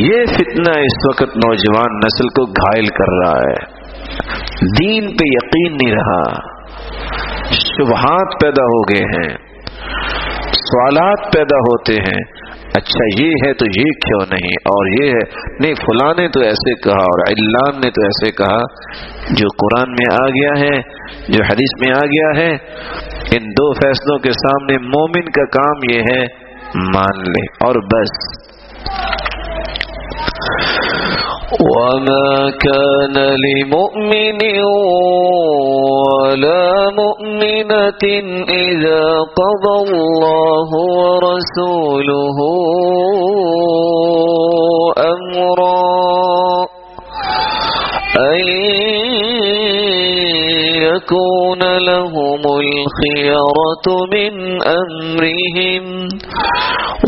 یہ 0.00 0.24
فتنہ 0.26 0.70
اس 0.70 1.08
وقت 1.08 1.36
نوجوان 1.36 1.96
نسل 1.96 2.28
کو 2.28 2.46
گھائل 2.46 2.86
کر 2.86 3.24
رہا 3.24 3.38
ہے۔ 3.38 3.76
دین 4.80 5.02
پہ 5.02 5.24
یقین 5.24 5.72
نہیں 5.72 5.94
رہا۔ 5.94 6.56
شبہات 7.50 8.40
پیدا 8.42 8.62
ہو 8.62 8.82
گئے 8.82 9.04
ہیں۔ 9.04 9.36
سوالات 10.52 11.32
پیدا 11.32 11.56
ہوتے 11.56 11.94
ہیں۔ 11.94 12.45
اچھا 12.76 13.22
یہ 13.22 13.28
ہے 13.28 13.52
تو 13.52 13.66
یہ 13.80 13.84
کیوں 13.84 14.20
نہیں؟ 14.32 14.50
اور 14.50 14.86
یہ 14.86 15.10
ہے، 15.10 15.24
نہیں، 15.60 15.74
فلاں 15.74 16.14
نے 16.18 16.28
تو 16.28 16.40
ایسے 16.40 16.74
کہا 16.74 17.02
اور 17.02 17.22
علام 17.28 17.78
نے 17.78 17.90
تو 17.90 18.02
ایسے 18.02 18.30
کہا، 18.30 18.58
جو 19.30 19.48
قرآن 19.48 19.90
میں 19.90 20.14
آ 20.22 20.26
گیا 20.26 20.60
ہے، 20.60 20.80
جو 21.28 21.44
حدیث 21.44 21.86
میں 21.86 21.92
آ 21.92 22.06
گیا 22.06 22.40
ہے، 22.42 22.50
ان 23.36 23.50
دو 23.50 23.72
فیصلوں 23.72 24.18
کے 24.18 24.30
سامنے 24.30 24.78
مومن 24.78 25.30
کا 25.30 25.44
کام 25.44 25.90
یہ 25.92 26.00
ہے، 26.00 26.46
مان 26.74 27.22
لے 27.22 27.44
اور 27.64 27.74
بس۔ 27.74 28.46
وما 31.52 32.50
كان 32.66 33.16
لمؤمن 33.46 34.40
ولا 36.18 36.90
مؤمنة 36.90 38.04
إذا 38.48 39.04
قضى 39.40 39.74
الله 39.86 40.68
ورسوله 40.98 42.38
أمرا 44.98 46.66
أن 48.18 48.66
تكون 50.96 51.62
لهم 51.86 52.42
الخيرة 52.60 53.86
من 54.12 54.32
أمرهم 54.62 55.84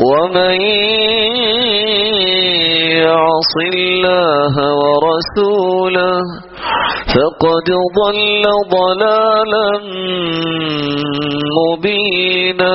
ومن 0.06 0.60
يعص 3.02 3.54
الله 3.74 4.54
ورسوله 4.80 6.16
فقد 7.12 7.68
ضل 7.98 8.44
ضلالا 8.72 9.70
مبينا. 11.58 12.74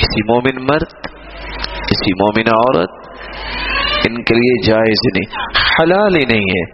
کسی 0.00 0.24
مومن 0.32 0.64
مرد 0.70 0.90
کسی 1.90 2.14
مومن 2.22 2.50
عورت 2.56 2.92
ان 4.08 4.22
کے 4.24 4.34
لیے 4.34 4.58
جائز 4.66 5.06
نہیں 5.06 5.30
حلال 5.78 6.16
ہی 6.16 6.24
نہیں 6.28 6.50
ہے۔ 6.56 6.64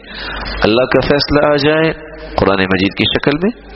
اللہ 0.63 0.85
کا 0.95 1.01
فیصلہ 1.09 1.41
آ 1.47 1.57
جائے 1.65 2.14
قرآن 2.37 2.65
مجید 2.65 2.93
کی 2.99 3.05
شکل 3.05 3.37
میں۔ 3.43 3.69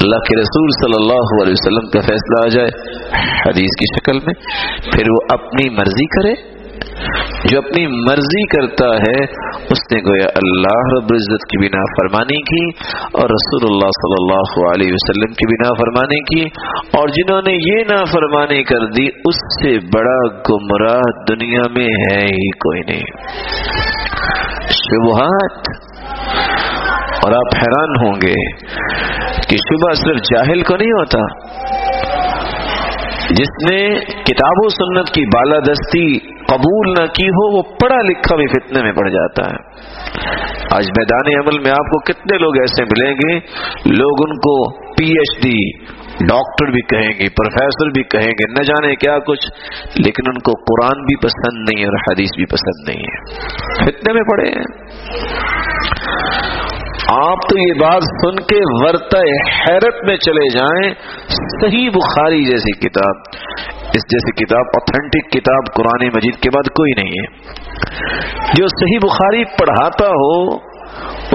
اللہ 0.00 0.16
کے 0.16 0.40
رسول 0.40 0.68
صلی 0.70 1.02
اللہ 1.02 1.42
علیہ 1.42 1.52
وسلم 1.52 1.90
کا 1.90 2.00
فیصلہ 2.00 2.44
آ 2.44 2.48
جائے 2.48 2.68
حدیث 3.48 3.70
کی 3.78 3.94
شکل 3.96 4.18
میں، 4.26 4.34
پھر 4.92 5.02
وہ 5.10 5.26
اپنی 5.28 5.70
مرضی 5.70 6.06
کرے۔ 6.06 6.54
جو 7.50 7.58
اپنی 7.58 7.86
مرضی 7.86 8.46
کرتا 8.46 8.86
ہے، 8.86 9.24
اس 9.70 9.78
نے 9.92 9.98
گویا 9.98 10.26
اللہ 10.26 10.96
رب 10.96 11.06
العزت 11.10 11.50
کی 11.50 11.58
بنا 11.58 11.82
فرمانی 11.82 12.42
کی 12.42 12.86
اور 13.12 13.24
رسول 13.24 13.74
اللہ 13.74 13.86
صلی 13.86 14.16
اللہ 14.20 14.70
علیہ 14.72 14.90
وسلم 14.92 15.34
کی 15.34 15.46
بنا 15.46 15.74
فرمانی 15.74 16.20
کی۔ 16.20 16.48
اور 16.98 17.08
جنہوں 17.08 17.42
نے 17.46 17.52
یہ 17.52 17.84
نافرمانی 17.90 18.62
کر 18.62 18.86
دی، 18.86 19.06
اس 19.06 19.34
سے 19.34 19.78
بڑا 19.78 20.28
گمراہ 20.28 21.00
دنیا 21.30 21.62
میں 21.76 21.86
ہے 21.86 22.24
ہی 22.24 22.50
کوئی 22.50 22.80
نہیں۔ 22.80 23.02
شبہات 24.68 25.68
اور 27.22 27.32
آپ 27.32 27.56
حیران 27.56 28.06
ہوں 28.06 28.14
گے 28.14 28.34
کہ 29.48 29.56
شبہ 29.56 29.92
صرف 29.92 30.16
جاہل 30.16 30.62
کو 30.62 30.76
نہیں 30.76 30.90
ہوتا، 30.90 31.18
جس 33.30 33.70
نے 33.70 34.00
کتاب 34.00 34.52
و 34.64 34.68
سنت 34.68 35.08
کی 35.14 35.26
بالادستی 35.26 36.18
قبول 36.44 36.90
نہ 36.90 37.06
کی 37.06 37.28
ہو، 37.28 37.56
وہ 37.56 37.62
پڑھا 37.62 38.02
لکھا 38.02 38.36
بھی 38.36 38.46
فتنے 38.46 38.82
میں 38.82 38.92
پڑ 38.92 39.08
جاتا 39.08 39.42
ہے۔ 39.44 39.56
آج 40.72 40.86
میدان 40.98 41.38
عمل 41.38 41.58
میں 41.58 41.70
آپ 41.70 41.90
کو 41.90 42.00
کتنے 42.00 42.38
لوگ 42.38 42.56
ایسے 42.56 42.84
ملیں 42.84 43.14
گے، 43.14 43.38
لوگ 43.98 44.28
ان 44.28 44.36
کو 44.36 44.84
پی 44.94 45.04
ایچ 45.04 45.42
ڈی، 45.42 45.86
ڈاکٹر 46.26 46.70
بھی 46.70 46.80
کہیں 46.80 47.08
گے، 47.08 47.28
پروفیسر 47.28 47.88
بھی 47.88 48.02
کہیں 48.02 48.32
گے، 48.32 48.52
نہ 48.52 48.62
جانے 48.62 48.94
کیا 48.96 49.18
کچھ، 49.18 49.46
لیکن 49.98 50.22
ان 50.26 50.38
کو 50.38 50.52
قرآن 50.52 51.02
بھی 51.02 51.16
پسند 51.16 51.68
نہیں 51.68 51.84
اور 51.84 51.94
حدیث 51.94 52.28
بھی 52.36 52.44
پسند 52.46 52.88
نہیں 52.88 53.02
ہے۔ 53.02 53.34
فتنے 53.84 54.12
میں 54.12 54.22
پڑے 54.22 54.48
ہیں۔ 54.48 54.64
آپ 57.12 57.38
تو 57.50 57.58
یہ 57.58 57.72
بات 57.72 58.02
سن 58.02 58.36
کے 58.36 58.58
ورت 58.84 59.14
حیرت 59.54 60.04
میں 60.04 60.16
چلے 60.16 60.58
جائیں، 60.58 60.94
صحیح 61.62 61.88
بخاری 61.94 62.44
جیسی 62.44 62.72
کتاب، 62.78 63.16
اس 63.88 64.06
جیسی 64.12 64.44
کتاب 64.44 64.60
اوتھینٹک 64.60 65.32
کتاب 65.32 65.74
قرآن 65.74 66.06
مجید 66.06 66.34
کے 66.34 66.50
بعد 66.50 66.62
کوئی 66.62 66.92
نہیں 66.96 67.10
ہے۔ 67.10 67.26
جو 68.58 68.66
صحیح 68.66 68.98
بخاری 69.02 69.44
پڑھاتا 69.44 70.06
ہو، 70.06 70.56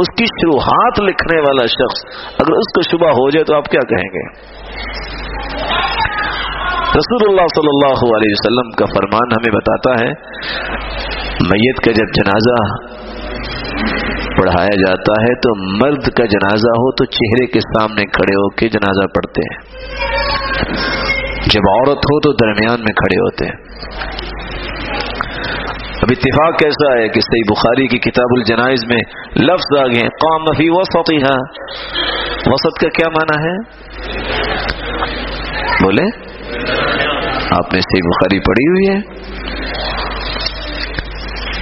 اس 0.02 0.10
کی 0.18 0.26
شروحات 0.26 1.00
لکھنے 1.00 1.40
والا 1.40 1.66
شخص 1.66 2.04
اگر 2.34 2.52
اس 2.52 2.74
کو 2.76 2.82
شبہ 2.82 3.10
ہو 3.10 3.30
جائے 3.30 3.44
تو 3.44 3.56
آپ 3.56 3.66
کیا 3.66 3.82
کہیں 3.90 4.10
گے؟ 4.10 4.28
رسول 6.98 7.30
اللہ 7.30 7.48
صلی 7.56 7.68
اللہ 7.68 8.18
علیہ 8.18 8.32
وسلم 8.32 8.70
کا 8.72 8.86
فرمان 8.86 9.32
ہمیں 9.32 9.56
بتاتا 9.56 9.92
ہے، 9.92 10.10
میت 11.50 11.86
کا 11.86 11.92
جب 11.92 12.16
جنازہ 12.16 12.58
پڑھایا 14.38 14.76
جاتا 14.76 15.22
ہے 15.22 15.36
تو 15.36 15.78
مرد 15.78 16.04
کا 16.04 16.26
جنازہ 16.26 16.70
ہو 16.70 16.92
تو 16.92 17.06
چہرے 17.06 17.46
کے 17.48 17.60
سامنے 17.60 18.06
کھڑے 18.06 18.36
ہو 18.36 18.50
کے 18.50 18.70
جنازہ 18.70 19.08
پڑھتے 19.08 19.42
ہیں۔ 19.42 19.80
جب 21.54 21.62
عورت 21.70 21.98
ہو 21.98 22.20
تو 22.20 22.34
درمیان 22.34 22.80
میں 22.80 22.94
کھڑے 22.94 23.20
ہوتے 23.20 23.46
ہیں۔ 23.46 23.80
اب 26.02 26.08
اتفاق 26.12 26.60
کیسا 26.60 26.98
ہے 26.98 27.08
کہ 27.10 27.22
صحیح 27.22 27.44
بخاری 27.50 27.88
کی 27.88 28.00
کتاب 28.00 28.28
الجنائز 28.32 28.80
میں 28.88 29.02
لفظ 29.36 29.80
آ 29.80 29.88
گئے 29.88 30.02
قوم 30.02 30.46
فی 30.46 30.70
وسط 30.70 31.12
وسط 32.48 32.82
کا 32.82 32.90
کیا 32.90 33.10
معنی 33.10 33.48
ہے؟ 33.48 33.56
بولے 35.84 36.04
آپ 37.52 37.74
نے 37.74 37.82
صحیح 37.82 38.10
بخاری 38.10 38.40
پڑھی 38.40 38.68
ہوئی 38.68 38.90
ہے۔ 38.90 39.30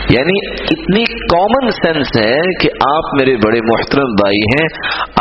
یعنی 0.09 0.55
اتنی 0.59 1.03
کامن 1.05 1.71
سینس 1.71 2.07
ہے 2.25 2.37
کہ 2.61 2.69
آپ 2.95 3.13
میرے 3.19 3.35
بڑے 3.35 3.59
محترم 3.59 4.05
بھائی 4.05 4.37
ہیں، 4.37 4.67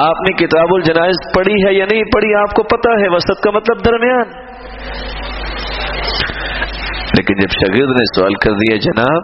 آپ 0.09 0.21
نے 0.21 0.47
کتاب 0.47 0.67
الجنائز 0.71 1.35
پڑھی 1.35 1.67
ہے 1.67 1.75
یا 1.75 1.85
نہیں 1.93 2.03
پڑھی، 2.03 2.35
آپ 2.35 2.55
کو 2.55 2.63
پتا 2.63 2.91
ہے، 3.03 3.09
وسط 3.09 3.45
کا 3.45 3.51
مطلب 3.51 3.85
درمیان۔ 3.85 4.47
لیکن 7.19 7.35
جب 7.35 7.49
شاگرد 7.49 7.91
نے 7.91 8.05
سوال 8.17 8.35
کر 8.35 8.51
دیا، 8.51 8.77
جناب، 8.77 9.23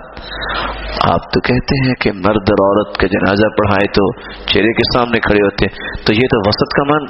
آپ 1.13 1.33
تو 1.33 1.41
کہتے 1.41 1.87
ہیں 1.87 1.95
کہ 1.95 2.13
مرد 2.13 2.51
اور 2.51 2.77
عورت 2.77 2.97
کا 2.97 3.07
جنازہ 3.07 3.49
پڑھائے 3.49 3.87
تو 3.87 4.21
چہرے 4.47 4.73
کے 4.73 4.99
سامنے 4.99 5.21
کھڑے 5.21 5.41
ہوتے 5.45 5.67
تو 6.07 6.13
یہ 6.13 6.21
تو 6.21 6.49
وسط 6.49 6.77
کا 6.77 6.85
من، 6.85 7.03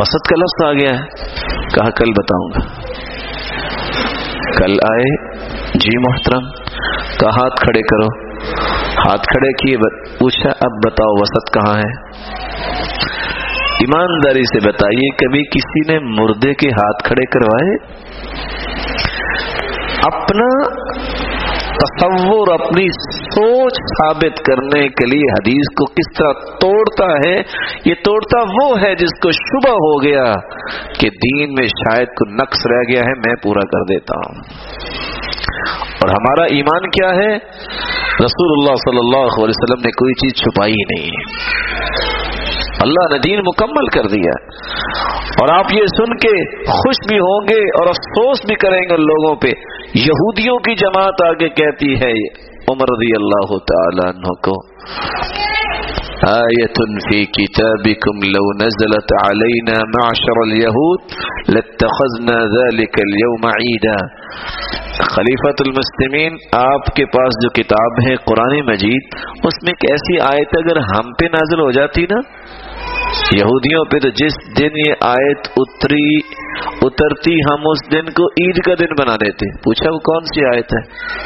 وسط 0.00 0.28
کا 0.28 0.36
لفظ 0.36 0.64
آ 0.66 0.72
گیا 0.72 0.98
ہے۔ 0.98 1.04
کہا، 1.74 1.90
کل 1.90 2.10
بتاؤں 2.10 2.50
گا۔ 2.50 2.82
کل 4.58 4.72
آئے۔ 4.72 5.38
جی 5.74 5.98
محترم 5.98 6.67
کہا 7.20 7.28
ہاتھ 7.28 7.60
کھڑے 7.60 7.80
کرو۔ 7.80 8.28
ہاتھ 9.08 9.20
کھڑے 9.20 9.52
کیے 9.52 9.76
پوچھا، 10.18 10.50
اب 10.60 10.70
بتاؤ 10.86 11.12
وسط 11.12 11.54
کہاں 11.54 11.78
ہے؟ 11.78 12.08
ایمانداری 13.78 14.42
سے 14.42 14.68
بتائیے، 14.68 15.10
کبھی 15.10 15.42
کسی 15.44 15.92
نے 15.92 15.98
مردے 15.98 16.54
کے 16.54 16.68
ہاتھ 16.68 17.04
کھڑے 17.04 17.26
کروائے؟ 17.26 17.76
اپنا 20.06 20.78
تصور، 21.78 22.60
اپنی 22.60 22.86
سوچ 23.34 23.72
ثابت 23.72 24.40
کرنے 24.46 24.88
کے 24.88 25.06
لیے 25.06 25.22
حدیث 25.22 25.66
کو 25.78 25.86
کس 25.86 26.18
طرح 26.18 26.32
توڑتا 26.60 27.28
ہے؟ 27.28 27.42
یہ 27.84 27.94
توڑتا 28.04 28.40
وہ 28.62 28.80
ہے 28.80 28.94
جس 28.94 29.20
کو 29.22 29.30
شبہ 29.30 29.72
ہو 29.72 30.02
گیا 30.02 30.24
کہ 31.00 31.08
دین 31.08 31.54
میں 31.54 31.66
شاید 31.66 32.08
کو 32.08 32.34
نقص 32.34 32.66
رہ 32.66 32.82
گیا 32.88 33.00
ہے، 33.00 33.12
میں 33.26 33.34
پورا 33.42 33.60
کر 33.60 33.84
دیتا 33.84 34.14
ہوں۔ 34.16 34.58
اور 35.98 36.08
ہمارا 36.08 36.44
ایمان 36.44 36.90
کیا 36.90 37.08
ہے؟ 37.08 37.34
رسول 38.24 38.52
اللہ 38.52 38.74
صلی 38.74 38.98
اللہ 38.98 39.26
علیہ 39.26 39.54
وسلم 39.56 39.80
نے 39.80 39.90
کوئی 39.90 40.14
چیز 40.14 40.42
چھپائی 40.42 40.72
نہیں۔ 40.72 41.10
اللہ 42.80 43.12
نے 43.12 43.18
دین 43.18 43.40
مکمل 43.40 43.86
کر 43.86 44.08
دیا۔ 44.08 44.32
اور 45.40 45.58
آپ 45.58 45.64
یہ 45.72 45.86
سن 45.96 46.16
کے 46.16 46.62
خوش 46.66 47.08
بھی 47.08 47.18
ہوں 47.18 47.48
گے 47.48 47.62
اور 47.62 47.86
افسوس 47.86 48.38
بھی 48.46 48.54
کریں 48.54 48.82
گے 48.82 48.96
لوگوں 48.96 49.36
پہ۔ 49.36 49.48
یہودیوں 49.94 50.58
کی 50.58 50.74
جماعت 50.74 51.26
آگے 51.26 51.48
کہتی 51.48 51.94
ہے 51.94 52.12
عمر 52.70 52.90
رضی 52.90 53.10
اللہ 53.16 53.52
تعالیٰ 53.70 54.06
عنہ 54.14 54.32
کو 54.46 54.54
آیت 56.28 56.78
فی 57.04 57.18
کتابکم 57.34 58.22
لو 58.28 58.44
نزلت 58.60 59.12
علینا 59.18 59.76
معشر 59.92 60.40
الیہود 60.42 61.14
لاتخذنا 61.48 62.38
ذلك 62.54 63.04
اليوم 63.04 63.46
عیدا. 63.50 63.96
خلیفت 65.10 65.60
المسلمین، 65.66 66.36
آپ 66.58 66.88
کے 66.96 67.04
پاس 67.14 67.38
جو 67.42 67.50
کتاب 67.58 68.00
ہے 68.06 68.16
قرآن 68.24 68.56
مجید، 68.66 69.16
اس 69.44 69.62
میں 69.62 69.72
ایک 69.72 69.86
ایسی 69.90 70.18
آیت 70.26 70.56
اگر 70.58 70.80
ہم 70.88 71.12
پہ 71.12 71.30
نازل 71.34 71.60
ہو 71.60 71.70
جاتی 71.78 72.02
نا، 72.10 72.20
یہودیوں 73.36 73.84
پہ 73.84 73.98
تو 73.98 74.08
جس 74.20 74.36
دن 74.58 74.78
یہ 74.86 75.06
آیت 75.08 75.48
اتری 75.56 76.04
اترتی 76.82 77.34
ہم 77.50 77.66
اس 77.70 77.92
دن 77.92 78.10
کو 78.10 78.26
عید 78.42 78.58
کا 78.66 78.74
دن 78.80 78.94
بنا 78.98 79.16
دیتے 79.16 79.50
پوچھا 79.58 79.90
وہ 79.90 79.98
کون 79.98 80.24
سی 80.24 80.44
آیت 80.44 80.74
ہے؟ 80.74 80.80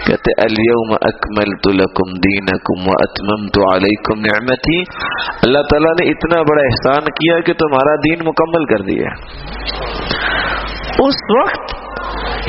کہتے 0.07 0.33
اليوم 0.43 0.93
اکملت 1.01 1.69
لکم 1.69 2.13
دینکم 2.13 2.89
واتممت 2.89 3.59
علیکم 3.75 4.21
نعمتی 4.21 4.81
اللہ 5.43 5.69
تعالیٰ 5.71 5.93
نے 6.01 6.11
اتنا 6.11 6.43
بڑا 6.43 6.63
احسان 6.63 7.05
کیا 7.05 7.41
کہ 7.41 7.53
تمہارا 7.53 7.95
دین 7.95 8.27
مکمل 8.27 8.65
کر 8.65 8.83
دیا۔ 8.83 9.09
اس 10.99 11.23
وقت 11.39 11.75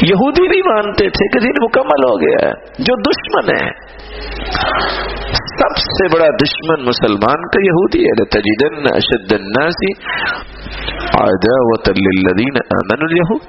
یہودی 0.04 0.48
بھی 0.48 0.62
مانتے 0.66 1.10
تھے 1.10 1.28
کہ 1.28 1.40
دین 1.40 1.64
مکمل 1.64 2.04
ہو 2.04 2.22
گیا 2.22 2.48
ہے، 2.48 2.54
جو 2.80 2.96
دشمن 3.02 3.56
ہے۔ 3.56 3.72
سب 5.34 5.78
سے 5.78 6.08
بڑا 6.14 6.28
دشمن 6.44 6.86
مسلمان 6.86 7.44
کا 7.48 7.62
یہودی 7.64 8.06
ہے 8.06 8.26
تجدن 8.26 8.86
اشد 8.96 9.34
الناس 9.34 9.76
عداوت 11.20 11.90
للذین 11.90 12.58
آمنوا 12.58 13.08
اليهود۔ 13.10 13.42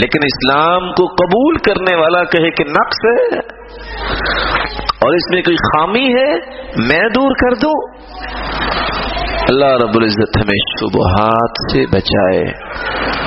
لیکن 0.00 0.18
اسلام 0.24 0.92
کو 0.92 1.06
قبول 1.06 1.56
کرنے 1.56 1.96
والا 1.96 2.24
کہے 2.24 2.50
کہ 2.50 2.64
نقص 2.64 3.04
ہے 3.04 3.38
اور 4.80 5.14
اس 5.14 5.34
میں 5.34 5.42
کوئی 5.42 5.56
خامی 5.56 6.08
ہے، 6.08 6.34
میں 6.88 7.08
دور 7.08 7.30
کر 7.30 7.54
دوں۔ 7.54 8.04
اللہ 9.48 9.64
رب 9.64 9.92
العزت 9.94 10.36
ہمیں 10.36 10.58
شبہات 10.80 11.72
سے 11.72 11.86
بچائے۔ 11.86 12.44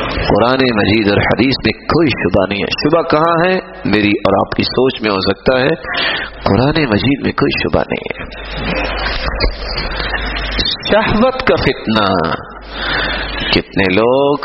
قرآن 0.07 0.75
مجید 0.75 1.07
اور 1.09 1.17
حدیث 1.17 1.55
میں 1.65 1.73
کوئی 1.73 2.07
شبہ 2.07 2.45
نہیں 2.49 2.63
ہے۔ 2.63 2.65
شبہ 2.65 3.01
کہاں 3.01 3.45
ہے؟ 3.45 3.59
میری 3.85 4.09
اور 4.09 4.47
آپ 4.47 4.55
کی 4.55 4.63
سوچ 4.63 5.01
میں 5.01 5.11
ہو 5.11 5.19
سکتا 5.19 5.59
ہے۔ 5.59 5.75
قرآن 6.33 6.83
مجید 6.89 7.25
میں 7.25 7.31
کوئی 7.31 7.61
شبہ 7.63 7.83
نہیں 7.91 8.07
ہے۔ 8.09 8.47
شہوت 10.91 11.33
کا 11.33 11.55
فتنہ۔ 11.55 12.31
کتنے 13.51 13.93
لوگ 13.93 14.37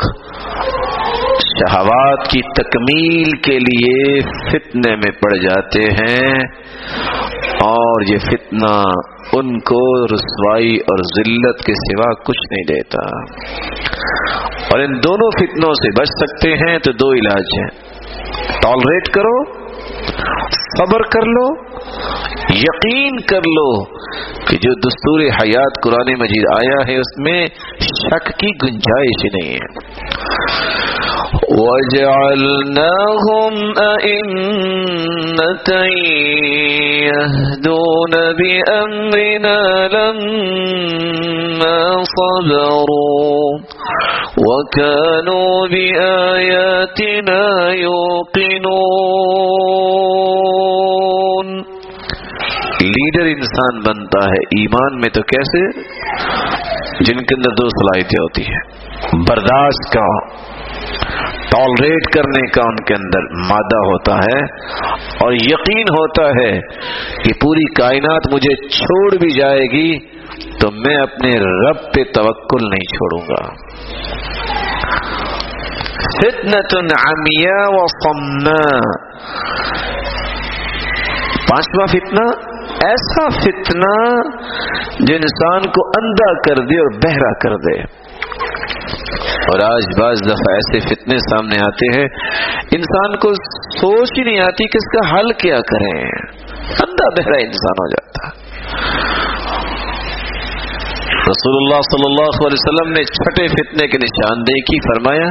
شہوات 1.37 2.27
کی 2.27 2.41
تکمیل 2.41 3.41
کے 3.41 3.59
لیے 3.59 4.19
فتنے 4.21 4.95
میں 4.95 5.11
پڑ 5.11 5.35
جاتے 5.35 5.79
ہیں 5.79 6.39
اور 7.61 8.01
یہ 8.01 8.17
فتنہ 8.17 8.83
ان 9.33 9.59
کو 9.59 10.05
رسوائی 10.05 10.75
اور 10.75 10.97
ذلت 10.97 11.65
کے 11.65 11.73
سوا 11.73 12.13
کچھ 12.13 12.53
نہیں 12.53 12.63
دیتا۔ 12.63 13.01
اور 14.71 14.79
ان 14.79 14.95
دونوں 15.03 15.31
فتنوں 15.31 15.73
سے 15.73 16.01
بچ 16.01 16.07
سکتے 16.07 16.53
ہیں 16.53 16.79
تو 16.79 16.91
دو 16.91 17.13
علاج 17.13 17.43
ہیں۔ 17.59 17.67
ٹالریٹ 18.61 19.09
کرو 19.09 19.63
صبر 20.77 21.01
کر 21.01 21.27
لو، 21.27 21.47
یقین 22.49 23.17
کر 23.17 23.37
لو 23.37 23.83
کہ 24.45 24.57
جو 24.57 24.73
دستور 24.79 25.19
حیات 25.19 25.81
قرآن 25.83 26.13
مجید 26.19 26.45
آیا 26.55 26.79
ہے، 26.87 26.95
اس 26.95 27.17
میں 27.17 27.47
شک 27.79 28.31
کی 28.39 28.51
گنجائش 28.63 29.25
نہیں 29.33 29.53
ہے۔ 29.53 30.82
وجعلناهم 31.61 33.53
أئمة 33.79 35.69
يهدون 37.09 38.13
بأمرنا 38.39 39.59
لما 39.87 41.81
صبروا 42.13 43.45
وكانوا 44.47 45.53
بآياتنا 45.73 47.43
يوقنون. 47.73 49.13
لیڈر 52.93 53.25
انسان 53.25 53.77
بنتا 53.85 54.21
ہے 54.29 54.39
ایمان 54.57 54.97
میں 55.01 55.09
تو 55.17 55.21
کیسے 55.33 55.61
جن 57.07 57.21
کے 57.29 57.35
اندر 57.35 57.53
دو 57.59 57.67
صلاحیتیں 57.75 58.17
ہوتی 58.21 58.43
ہیں 58.47 58.63
برداشت 59.29 59.85
کا 59.93 60.07
ٹالریٹ 61.51 62.15
کرنے 62.15 62.51
کا 62.51 62.61
ان 62.65 62.75
کے 62.75 62.93
اندر 62.93 63.49
مادہ 63.49 63.77
ہوتا 63.77 64.15
ہے 64.15 64.39
اور 65.23 65.33
یقین 65.33 65.81
ہوتا 65.81 66.23
ہے 66.23 66.59
کہ 67.23 67.31
پوری 67.41 67.73
کائنات 67.73 68.33
مجھے 68.33 68.67
چھوڑ 68.67 69.17
بھی 69.17 69.39
جائے 69.39 69.59
گی، 69.59 69.99
تو 70.59 70.71
میں 70.71 70.95
اپنے 70.95 71.29
رب 71.39 71.93
پہ 71.93 72.03
توکل 72.03 72.69
نہیں 72.69 72.85
چھوڑوں 72.85 73.21
گا۔ 73.21 73.53
فتنة 76.21 76.85
عمياء 77.07 77.67
وصماء 77.69 78.79
پانچواں 81.49 81.87
فتنہ، 81.87 82.53
ایسا 82.85 83.29
فتنہ 83.29 84.21
جو 84.99 85.15
انسان 85.15 85.61
کو 85.61 85.87
اندھا 85.87 86.33
کر 86.33 86.55
دے 86.55 86.79
اور 86.79 86.91
بہرا 86.91 87.33
کر 87.33 87.55
دے۔ 87.55 88.02
اور 89.33 89.59
آج 89.59 89.83
بعض 89.99 90.17
دفعہ 90.25 90.53
ایسے 90.53 90.79
فتنے 90.79 91.17
سامنے 91.17 91.55
آتے 91.65 91.99
ہیں، 91.99 92.07
انسان 92.75 93.17
کو 93.17 93.33
سوچ 93.81 94.09
ہی 94.17 94.23
نہیں 94.23 94.39
آتی 94.39 94.67
کہ 94.67 94.77
اس 94.77 94.89
کا 94.91 95.15
حل 95.15 95.31
کیا 95.31 95.55
کریں۔ 95.55 96.01
اندھا 96.67 97.09
بہرا 97.09 97.37
انسان 97.37 97.71
ہو 97.71 97.89
جاتا۔ 97.89 98.29
رسول 101.29 101.55
اللہ 101.57 101.81
صلی 101.81 102.03
اللہ 102.05 102.47
علیہ 102.47 102.57
وسلم 102.59 102.89
نے 102.89 103.03
چھٹے 103.03 103.47
فتنے 103.47 103.87
کی 103.87 103.97
نشاندہی 103.97 104.61
کی، 104.61 104.79
فرمایا، 104.79 105.27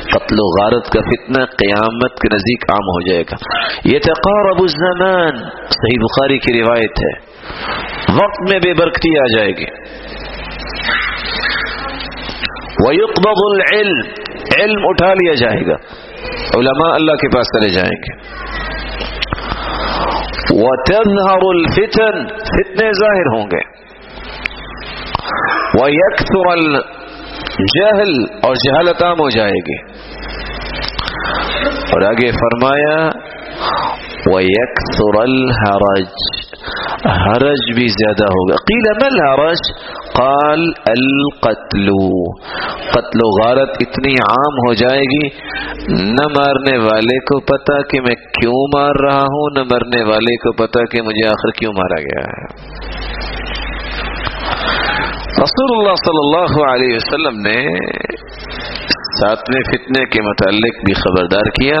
قتل 0.00 0.36
و 0.38 0.62
غارت 0.62 0.84
کا 0.84 1.00
فتنہ 1.00 1.44
قیامت 1.44 2.20
کے 2.20 2.34
نزدیک 2.34 2.64
عام 2.70 2.84
ہو 2.84 3.10
جائے 3.10 3.22
گا۔ 3.22 3.36
یہ 3.84 3.98
تقارب 3.98 4.62
الزمان، 4.62 5.36
صحیح 5.60 6.00
بخاری 6.00 6.38
کی 6.38 6.62
روایت 6.62 6.90
ہے۔ 6.90 7.32
وقت 8.14 8.52
میں 8.52 8.58
بے 8.58 8.74
برکتی 8.74 9.18
آ 9.18 9.38
جائے 9.38 9.50
گی۔ 9.50 9.66
وَيُقْبَضُ 12.86 13.54
الْعِلْمِ. 13.54 14.08
علم 14.60 14.82
اٹھا 14.84 15.14
لیا 15.14 15.32
جائے 15.32 15.66
گا. 15.66 15.74
علماء 16.58 16.94
اللہ 16.94 17.12
کے 17.12 17.28
پاس 17.28 17.46
چلے 17.46 17.68
جائیں 17.68 17.96
گے. 17.96 18.42
وَتَظْهَرُ 20.50 21.40
الْفِتَنِ. 21.54 22.28
فتنے 22.28 22.92
ظاہر 22.92 23.38
ہوں 23.38 23.46
گے. 23.46 23.82
وَيَكْثُرَ 25.82 26.52
الْجَهْلِ. 26.52 28.24
اور 28.42 28.54
جہالت 28.54 29.02
عام 29.02 29.16
ہو 29.20 29.30
جائے 29.30 29.50
گی. 29.50 29.92
اور 31.62 32.02
آگے 32.02 32.30
فرمایا 32.30 33.10
وَيَكْثُرَ 34.26 35.22
الْحَرَجِ. 35.22 36.41
حرج 37.04 37.74
بھی 37.74 37.86
زیادہ 37.86 38.24
ہوگا۔ 38.24 38.54
قیل 38.54 38.96
مل 39.02 39.20
حرج 39.28 39.58
قال 40.14 40.60
القتل۔ 40.86 41.88
قتل 42.92 43.18
و 43.24 43.44
غارت 43.44 43.70
اتنی 43.80 44.12
عام 44.12 44.68
ہو 44.68 44.74
جائے 44.74 45.00
گی، 45.00 45.28
نہ 45.88 46.28
مارنے 46.38 46.76
والے 46.78 47.18
کو 47.18 47.40
پتا 47.40 47.82
کہ 47.82 48.00
میں 48.00 48.14
کیوں 48.14 48.78
مار 48.78 48.92
رہا 49.04 49.20
ہوں، 49.20 49.58
نہ 49.58 49.62
مرنے 49.62 50.02
والے 50.02 50.36
کو 50.36 50.52
پتا 50.52 50.84
کہ 50.84 51.02
مجھے 51.02 51.26
آخر 51.28 51.50
کیوں 51.50 51.72
مارا 51.72 52.00
گیا 52.00 52.24
ہے۔ 52.24 52.72
رسول 55.42 55.78
اللہ 55.78 55.94
صلی 55.94 56.20
اللہ 56.24 56.72
علیہ 56.72 56.94
وسلم 56.94 57.40
نے 57.40 57.58
ساتویں 59.20 59.62
فتنے 59.62 60.04
کے 60.04 60.22
متعلق 60.22 60.78
بھی 60.84 60.94
خبردار 60.94 61.50
کیا، 61.50 61.78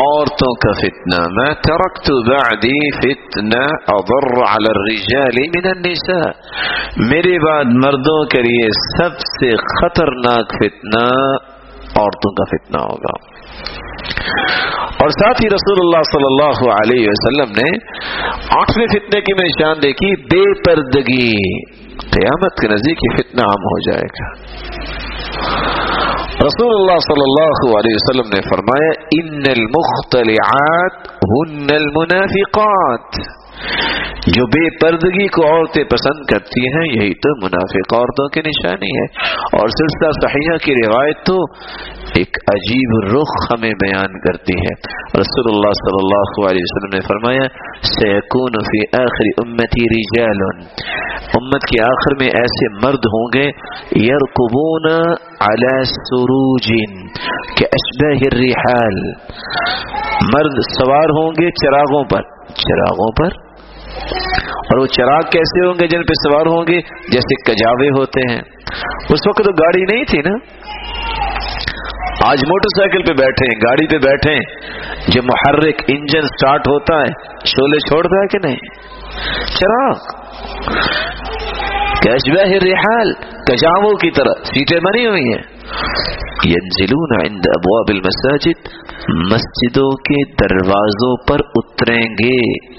عورتوں 0.00 0.54
کا 0.54 0.72
فتنہ 0.72 1.22
میں 1.30 1.54
ترکت 1.54 2.10
بعدی 2.28 2.90
فتنہ 2.96 3.62
اضر 3.88 4.28
على 4.42 4.72
الرجال 4.74 5.40
من 5.56 5.70
النساء 5.70 6.30
میرے 6.96 7.38
بعد 7.38 7.64
مردوں 7.84 8.24
کے 8.24 8.42
لیے 8.42 8.68
سب 8.98 9.18
سے 9.18 9.56
خطرناک 9.56 10.54
فتنہ 10.62 11.04
عورتوں 11.96 12.32
کا 12.32 12.44
فتنہ 12.44 12.80
ہوگا۔ 12.80 13.14
اور 15.00 15.08
ساتھ 15.08 15.42
ہی 15.42 15.48
رسول 15.48 15.78
اللہ 15.80 16.02
صلی 16.12 16.24
اللہ 16.24 16.62
علیہ 16.74 17.08
وسلم 17.08 17.52
نے 17.52 17.76
آٹھویں 18.60 18.86
فتنے 18.86 19.20
کی 19.20 19.32
میں 19.32 19.48
نشان 19.48 19.82
دیکھی، 19.82 20.16
بے 20.16 20.62
پردگی، 20.62 21.32
قیامت 22.10 22.60
کے 22.60 22.68
نزدیک 22.68 22.98
یہ 23.02 23.16
فتنہ 23.16 23.40
عام 23.40 23.66
ہو 23.72 23.90
جائے 23.90 24.04
گا۔ 24.04 24.30
رسول 26.40 26.70
اللہ 26.74 27.00
صلی 27.04 27.22
اللہ 27.22 27.64
علیہ 27.78 27.96
وسلم 27.96 28.28
نے 28.34 28.38
فرمایا 28.44 28.92
ان 29.16 29.48
المختلعات 29.50 31.08
ہن 31.24 31.72
المنافقات 31.74 33.18
جو 34.26 34.46
بے 34.46 34.70
پردگی 34.82 35.28
کو 35.28 35.56
عورتیں 35.56 35.84
پسند 35.84 36.24
کرتی 36.32 36.60
ہیں، 36.60 37.02
یہی 37.02 37.14
تو 37.14 37.36
منافق 37.36 37.94
عورتوں 37.94 38.28
کی 38.28 38.40
نشانی 38.40 38.98
ہے۔ 38.98 39.04
اور 39.30 39.68
سلسلہ 39.68 40.10
صحیحہ 40.10 40.56
کی 40.58 40.74
روایت 40.74 41.16
تو 41.26 41.34
ایک 42.16 42.38
عجیب 42.54 43.16
رخ 43.16 43.52
ہمیں 43.52 43.70
بیان 43.70 44.20
کرتی 44.20 44.52
ہے۔ 44.52 44.74
رسول 45.20 45.54
اللہ 45.54 45.72
صلی 45.72 45.98
اللہ 46.02 46.50
علیہ 46.50 46.62
وسلم 46.62 46.94
نے 46.94 47.00
فرمایا، 47.00 47.48
سیکون 47.82 48.52
فی 48.52 49.02
آخر 49.02 49.46
امتی 49.46 49.84
رجال۔ 49.84 50.66
امت 51.42 51.60
کے 51.62 51.82
آخر 51.82 52.14
میں 52.18 52.26
ایسے 52.26 52.86
مرد 52.86 52.98
ہوں 52.98 53.28
گے، 53.34 53.46
یرکبون 54.06 55.00
علی 55.40 55.84
سروج 55.84 56.66
کہ 57.56 57.64
اشبہ 57.64 58.34
الرحال۔ 58.34 59.10
مرد 60.34 60.60
سوار 60.78 61.08
ہوں 61.08 61.30
گے 61.30 61.50
چراغوں 61.50 62.04
پر۔ 62.04 62.22
چراغوں 62.54 63.12
پر؟ 63.12 63.49
اور 64.44 64.78
وہ 64.78 64.86
چراغ 64.86 65.20
کیسے 65.20 65.66
ہوں 65.66 65.74
گے 65.74 65.86
جن 65.86 66.02
پہ 66.02 66.12
سوار 66.12 66.46
ہوں 66.46 66.62
گے؟ 66.68 66.80
جیسے 67.12 67.52
کجاوے 67.52 67.88
ہوتے 67.88 68.32
ہیں۔ 68.32 68.40
اس 69.10 69.26
وقت 69.28 69.42
تو 69.44 69.52
گاڑی 69.52 69.82
نہیں 69.82 70.04
تھی 70.04 70.18
نا؟ 70.18 70.36
آج 72.30 72.38
موٹر 72.48 72.68
سائیکل 72.76 73.02
پہ 73.02 73.12
بیٹھے 73.12 73.46
ہیں، 73.46 73.60
گاڑی 73.68 73.86
پہ 73.86 73.98
بیٹھے 73.98 74.32
ہیں۔ 74.32 74.70
جو 75.08 75.22
محرک 75.22 75.82
انجن 75.88 76.22
سٹارٹ 76.22 76.60
ہوتا 76.60 76.94
ہے، 76.94 77.24
شولے 77.46 77.78
چھوڑتا 77.78 78.16
ہے 78.16 78.26
کہ 78.26 78.38
نہیں؟ 78.44 78.56
چراغ۔ 79.46 79.94
کیشبہ 82.02 82.48
رحال، 82.64 83.12
کجاووں 83.46 83.96
کی 83.96 84.10
طرح، 84.10 84.42
سیٹیں 84.42 84.80
بنی 84.80 85.06
ہوئی 85.06 85.22
ہیں۔ 85.22 85.59
ينزلون 86.46 87.26
عند 87.26 87.42
ابواب 87.46 87.84
المساجد، 87.88 88.68
مسجدوں 89.32 89.90
کے 89.90 90.32
دروازوں 90.32 91.16
پر 91.28 91.38
اتریں 91.54 92.04
گے۔ 92.04 92.70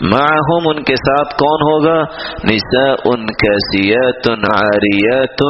معهم 0.00 0.68
ان 0.68 0.82
کے 0.82 0.96
ساتھ 0.96 1.28
کون 1.28 1.62
ہوگا؟ 1.62 2.02
نساء 2.44 2.94
ان 3.04 3.26
کیسیت 3.26 4.30
عاریت 4.30 5.44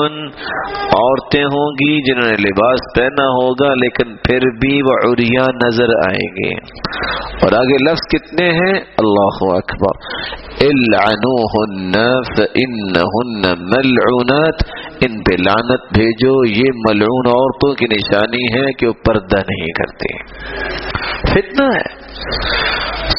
عورتیں 0.95 1.45
ہوں 1.45 1.71
گی 1.71 2.11
جنہوں 2.11 2.29
نے 2.29 2.37
لباس 2.37 2.81
پہنا 2.97 3.25
ہوگا، 3.25 3.75
لیکن 3.75 4.17
پھر 4.17 4.39
بھی 4.39 4.83
وہ 4.83 5.13
عریا 5.13 5.45
نظر 5.67 5.89
آئیں 6.09 6.29
گے۔ 6.29 6.55
اور 7.43 7.53
آگے 7.53 7.91
لفظ 7.91 8.01
کتنے 8.09 8.51
ہیں؟ 8.51 8.81
اللہ 8.99 9.57
اکبر۔ 9.57 10.25
العنوهن 10.61 11.93
فانهن 12.37 13.65
ملعونات۔ 13.65 14.55
ان 15.01 15.23
پہ 15.23 15.33
لعنت 15.33 15.81
بھیجو، 15.95 16.45
یہ 16.45 16.71
ملعون 16.89 17.27
عورتوں 17.27 17.75
کی 17.75 17.87
نشانی 17.87 18.43
ہے 18.43 18.73
کہ 18.73 18.87
وہ 18.87 18.93
پردہ 18.93 19.37
نہیں 19.37 19.67
کرتے۔ 19.67 20.19
فتنہ 21.31 21.65
ہے۔ 21.65 22.05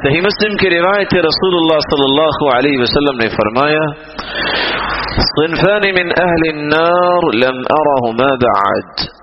صحیح 0.03 0.21
مسلم 0.21 0.57
کی 0.57 0.69
روایت 0.69 1.15
رسول 1.15 1.55
اللہ 1.55 1.79
صلی 1.79 2.11
اللہ 2.11 2.57
علیہ 2.57 2.77
وسلم 2.79 3.17
نے 3.17 3.27
فرمایا، 3.27 3.81
صنفان 5.17 5.81
من 5.81 6.09
اہل 6.21 6.57
النار 6.57 7.33
لم 7.33 7.61
ارہما 7.69 8.33
بعد۔ 8.33 9.15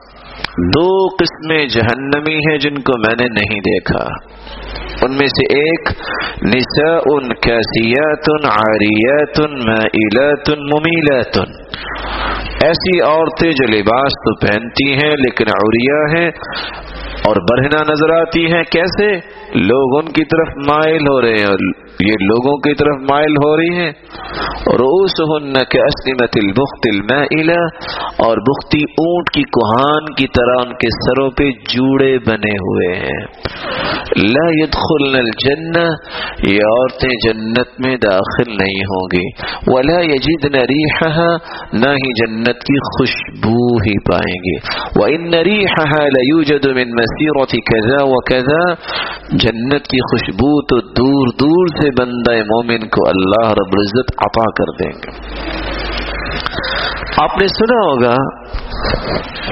دو 0.59 1.09
قسمیں 1.09 1.67
جہنمی 1.67 2.35
ہیں 2.35 2.59
جن 2.59 2.75
کو 2.75 2.99
میں 2.99 3.15
نے 3.21 3.29
نہیں 3.29 3.61
دیکھا۔ 3.61 4.05
ان 4.77 5.17
میں 5.17 5.27
سے 5.27 5.55
ایک، 5.55 5.89
نساء 6.43 6.99
کیسیات 7.43 8.29
عاریات 8.45 9.41
مائلات 9.69 10.51
ممیلات۔ 10.51 11.39
ایسی 12.65 13.01
عورتیں 13.01 13.51
جو 13.51 13.67
لباس 13.67 14.13
تو 14.13 14.47
پہنتی 14.47 14.93
ہیں 14.93 15.11
لیکن 15.11 15.45
عوریا 15.49 16.19
ہیں 16.19 16.31
اور 17.25 17.37
برہنا 17.37 17.83
نظر 17.93 18.11
آتی 18.21 18.53
ہیں، 18.53 18.63
کیسے؟ 18.63 19.42
لوگ 19.55 19.99
ان 19.99 20.13
کی 20.13 20.25
طرف 20.25 20.71
مائل 20.71 21.03
ہو 21.03 21.21
رہے 21.21 21.33
ہیں 21.33 21.83
یہ 22.01 22.13
لوگوں 22.21 22.57
کی 22.57 22.75
طرف 22.75 23.11
مائل 23.11 23.33
ہو 23.33 23.57
رہی 23.57 23.77
ہیں۔ 23.77 23.93
روس 24.67 25.11
ہن 25.21 25.53
کے 25.53 25.81
اسلمت 25.81 26.37
البخت 26.37 26.87
المائلہ 26.93 27.61
اور 28.17 28.37
بختی 28.37 28.79
اونٹ 28.79 29.31
کی 29.35 29.43
کوہان 29.43 30.15
کی 30.15 30.27
طرح 30.27 30.67
ان 30.67 30.75
کے 30.75 30.89
سروں 30.91 31.31
پہ 31.31 31.51
جوڑے 31.51 32.19
بنے 32.19 32.53
ہوئے 32.53 32.95
ہیں۔ 32.95 33.27
لا 34.17 34.49
يدخلن 34.51 35.17
الجنہ 35.17 35.89
یہ 36.49 36.59
عورتیں 36.59 37.11
جنت 37.25 37.87
میں 37.87 37.97
داخل 37.97 38.51
نہیں 38.51 38.83
ہوں 38.83 39.07
گی۔ 39.17 39.53
ولا 39.67 40.01
يجدن 40.01 40.55
ريحها، 40.55 41.37
نہ 41.73 41.91
ہی 41.91 42.27
جنت 42.27 42.59
کی 42.59 42.79
خوشبو 42.79 43.77
ہی 43.77 43.99
پائیں 43.99 44.39
گے 44.39 44.57
وان 45.01 45.35
ريحها 45.35 46.05
لا 46.05 46.23
يوجد 46.35 46.67
من 46.67 46.89
مسيره 46.89 47.59
كذا 47.73 48.05
وكذا 48.05 48.75
جنت 49.43 49.87
کی 49.87 50.01
خوشبو 50.01 50.51
تو 50.63 50.81
دور 50.81 51.27
دور 51.41 51.67
سے 51.67 51.91
بندہ 52.01 52.33
مومن 52.51 52.89
کو 52.89 53.09
اللہ 53.09 53.53
رب 53.53 53.73
العزت 53.73 54.13
عطا 54.19 54.51
کر 54.51 54.73
دیں 54.81 54.93
گے۔ 54.99 55.43
آپ 57.23 57.39
نے 57.41 57.47
سنا 57.47 57.81
ہوگا، 57.87 58.15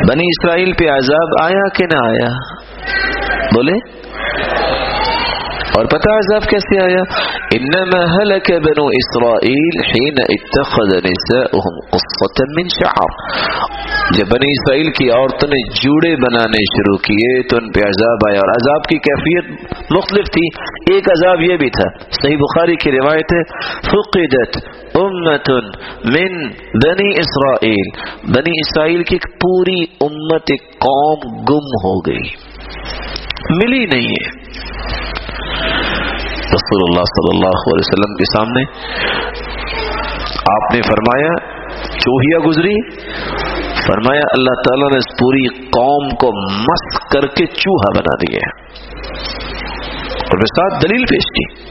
بنی 0.09 0.25
اسرائیل 0.27 0.73
پہ 0.73 0.89
عذاب 0.91 1.35
آیا 1.43 1.69
کہ 1.77 1.85
نہ 1.85 1.99
آیا؟ 2.09 2.31
بولے 3.55 3.79
اور 5.81 5.89
پتہ 5.89 6.11
عذاب 6.11 6.43
کیسے 6.43 6.85
آیا؟ 6.85 7.03
انما 7.55 7.99
هلك 7.99 8.51
بنو 8.51 8.87
اسرائیل 8.87 9.81
حين 9.85 10.15
اتخذ 10.29 10.97
نساؤهم 10.97 11.81
قصة 11.91 12.45
من 12.57 12.69
شعر۔ 12.69 13.39
جب 14.15 14.25
بنی 14.25 14.51
اسرائیل 14.51 14.91
کی 14.91 15.11
عورتوں 15.11 15.49
نے 15.49 15.69
جوڑے 15.69 16.17
بنانے 16.17 16.65
شروع 16.65 16.97
کیے 16.97 17.43
تو 17.43 17.57
ان 17.57 17.73
پہ 17.73 17.81
عذاب 17.81 18.19
آیا 18.29 18.39
اور 18.39 18.49
عذاب 18.49 18.83
کی 18.83 18.99
کیفیت 18.99 19.75
مختلف 19.91 20.25
تھی۔ 20.33 20.47
ایک 20.95 21.05
عذاب 21.11 21.41
یہ 21.41 21.57
بھی 21.57 21.71
تھا، 21.71 22.05
صحیح 22.23 22.37
بخاری 22.37 22.77
کی 22.77 22.91
روایت 22.93 23.33
ہے، 23.33 23.43
فقدت 23.81 24.57
امت 24.95 25.51
من 26.05 26.49
بنی 26.87 27.21
اسرائیل 27.21 27.89
بنی 28.37 28.51
اسرائیل 28.51 29.03
کی 29.03 29.15
ایک 29.15 29.41
پوری 29.41 29.83
امت 30.01 30.43
ایک 30.51 30.63
قوم 30.73 31.33
گم 31.33 31.67
ہو 31.85 32.01
گئی۔ 32.01 32.51
ملی 33.51 33.85
نہیں 33.85 34.09
ہے۔ 34.09 34.40
رسول 36.55 36.83
اللہ 36.83 37.03
صلی 37.03 37.37
اللہ 37.37 37.65
علیہ 37.71 37.87
وسلم 37.87 38.15
کے 38.15 38.25
سامنے 38.25 38.63
آپ 40.31 40.75
نے 40.75 40.81
فرمایا 40.83 41.61
چوہیا 41.99 42.39
گزری، 42.47 42.97
فرمایا 43.87 44.23
اللہ 44.33 44.51
تعالیٰ 44.51 44.91
نے 44.91 44.97
اس 44.97 45.19
پوری 45.21 45.49
قوم 45.49 46.09
کو 46.09 46.57
مس 46.63 47.13
کر 47.13 47.27
کے 47.27 47.47
چوہا 47.47 48.01
بنا 48.01 48.15
دیا۔ 48.15 48.61
اور 50.21 50.39
ساتھ 50.39 50.85
دلیل 50.89 51.05
پیش 51.05 51.23
کی 51.25 51.65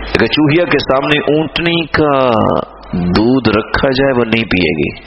اگر 0.00 0.26
چوہیا 0.26 0.64
کے 0.64 0.78
سامنے 0.78 1.38
اونٹنی 1.38 1.86
کا 1.86 2.30
دودھ 2.92 3.48
رکھا 3.48 3.88
جائے، 3.88 4.12
وہ 4.18 4.24
نہیں 4.24 4.44
پیے 4.44 4.72
گی۔ 4.78 5.00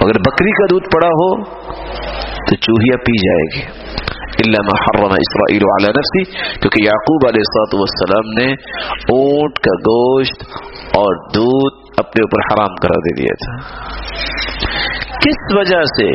اگر 0.00 0.18
بکری 0.18 0.50
کا 0.50 0.64
دودھ 0.70 0.84
پڑا 0.84 1.08
ہو 1.08 1.44
تو 2.24 2.56
چوہیا 2.56 2.96
پی 2.96 3.12
جائے 3.12 3.58
گی۔ 3.58 3.79
اللہ 4.46 4.62
ما 4.62 4.76
حرم 4.80 5.12
اسرائیل 5.12 5.62
علی 5.62 5.92
نفسی 5.92 6.24
کیونکہ 6.60 6.84
یعقوب 6.84 7.28
علیہ 7.28 7.40
السلاط 7.40 7.74
والسلام 7.74 8.30
نے 8.38 8.52
اونٹ 8.92 9.58
کا 9.58 9.74
گوشت 9.74 10.42
اور 10.96 11.28
دودھ 11.34 11.80
اپنے 11.98 12.22
اوپر 12.22 12.38
حرام 12.48 12.74
کرا 12.74 12.98
دے 12.98 13.14
دیا 13.20 13.34
تھا۔ 13.44 13.80
کس 15.08 15.56
وجہ 15.56 15.82
سے 15.82 16.08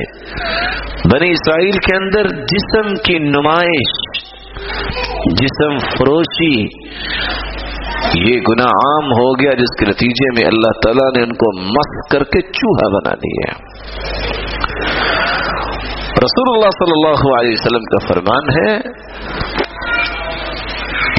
بنی 1.14 1.32
اسرائیل 1.32 1.72
کے 1.72 1.96
اندر 1.96 2.28
جسم 2.28 2.94
کی 2.94 3.20
نمائش، 3.20 4.24
جسم 5.42 5.78
فروشی، 5.78 6.64
یہ 8.16 8.40
گناہ 8.50 8.66
عام 8.66 9.06
ہو 9.06 9.40
گیا 9.40 9.52
جس 9.52 9.80
کے 9.80 9.86
نتیجے 9.86 10.30
میں 10.40 10.48
اللہ 10.48 10.80
تعالیٰ 10.84 11.10
نے 11.18 11.24
ان 11.24 11.34
کو 11.34 11.62
مس 11.62 12.12
کر 12.12 12.24
کے 12.24 12.42
چوہا 12.42 12.88
بنا 13.00 13.14
دیا۔ 13.16 13.76
رسول 16.24 16.54
اللہ 16.54 16.70
صلی 16.70 16.92
اللہ 16.92 17.40
علیہ 17.40 17.52
وسلم 17.52 17.84
کا 17.84 18.08
فرمان 18.08 18.44
ہے، 18.58 18.76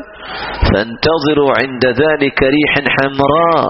فانتظروا 0.62 1.52
عند 1.63 1.86
ذلك 1.86 2.43
ريحا 2.43 2.84
حمراء 2.96 3.65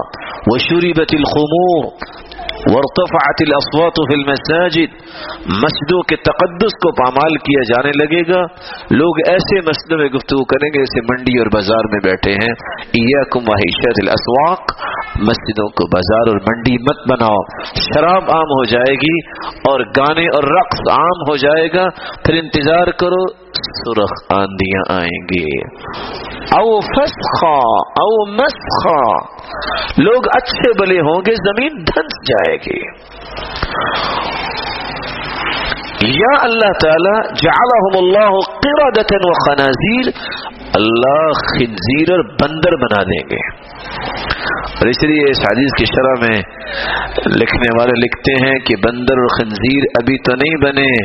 وشربت 0.46 1.14
الخمور۔ 1.14 1.92
ورتفعت 2.66 3.42
الاصوات 3.46 3.98
في 4.08 4.14
المساجد. 4.14 4.94
مسجدوں 5.62 6.02
کے 6.02 6.16
تقدس 6.16 6.74
کو 6.84 6.92
پامال 6.92 7.36
کیا 7.36 7.62
جانے 7.68 7.90
لگے 7.90 8.32
گا. 8.32 8.40
لوگ 8.90 9.20
ایسے 9.26 9.60
مسجدوں 9.60 9.98
میں 9.98 10.08
گفتگو 10.08 10.44
کریں 10.44 10.68
گے 10.68 10.78
جیسے 10.78 11.00
منڈی 11.00 11.38
اور 11.38 11.46
بازار 11.46 11.88
میں 11.92 12.00
بیٹھے 12.04 12.32
ہیں. 12.32 12.52
ایاکم 13.00 13.40
وحیشت 13.48 14.00
الاسواق 14.02 14.60
مسجدوں 15.16 15.68
کو 15.68 15.86
بازار 15.86 16.28
اور 16.28 16.36
منڈی 16.36 16.74
مت 16.74 17.08
بناؤ. 17.08 17.38
شراب 17.74 18.22
عام 18.30 18.54
ہو 18.58 18.64
جائے 18.64 18.94
گی 18.94 19.18
اور 19.70 19.80
گانے 19.80 20.26
اور 20.26 20.42
رقص 20.42 20.80
عام 20.90 21.30
ہو 21.30 21.36
جائے 21.36 21.68
گا. 21.74 21.88
پھر 22.24 22.34
انتظار 22.34 22.86
کرو. 22.86 23.47
سرخ 23.54 24.40
آندیاں 24.40 25.00
آئیں 25.00 25.24
گے 25.24 25.66
او 26.48 26.80
فسخا 26.80 27.82
او 27.86 28.26
مسخا 28.26 29.16
لوگ 30.02 30.22
اچھے 30.34 30.80
بلے 30.80 31.00
ہوں 31.00 31.20
گے، 31.26 31.34
زمین 31.34 31.78
دھنس 31.78 32.30
جائے 32.30 32.56
گی۔ 32.56 32.80
یا 36.18 36.38
اللہ 36.40 36.72
تعالی، 36.84 37.34
جعلہم 37.34 38.04
اللہ 38.04 38.30
قردتا 38.30 39.16
و 39.20 39.32
خنازیر۔ 39.32 40.04
اللہ 40.74 41.28
خنزیر 41.30 42.12
اور 42.12 42.24
بندر 42.24 42.76
بنا 42.76 43.02
دیں 43.02 43.28
گے۔ 43.30 43.58
اور 44.58 44.86
اس 44.86 45.04
لیے 45.04 45.30
اس 45.30 45.38
حدیث 45.40 45.70
کی 45.78 45.84
شرح 45.84 46.26
میں 46.26 46.42
لکھنے 47.26 47.78
والے 47.78 48.00
لکھتے 48.00 48.46
ہیں 48.46 48.58
کہ 48.58 48.76
بندر 48.76 49.18
اور 49.18 49.26
خنزیر 49.26 49.82
ابھی 50.02 50.18
تو 50.18 50.32
نہیں 50.34 50.64
بنے۔ 50.64 51.04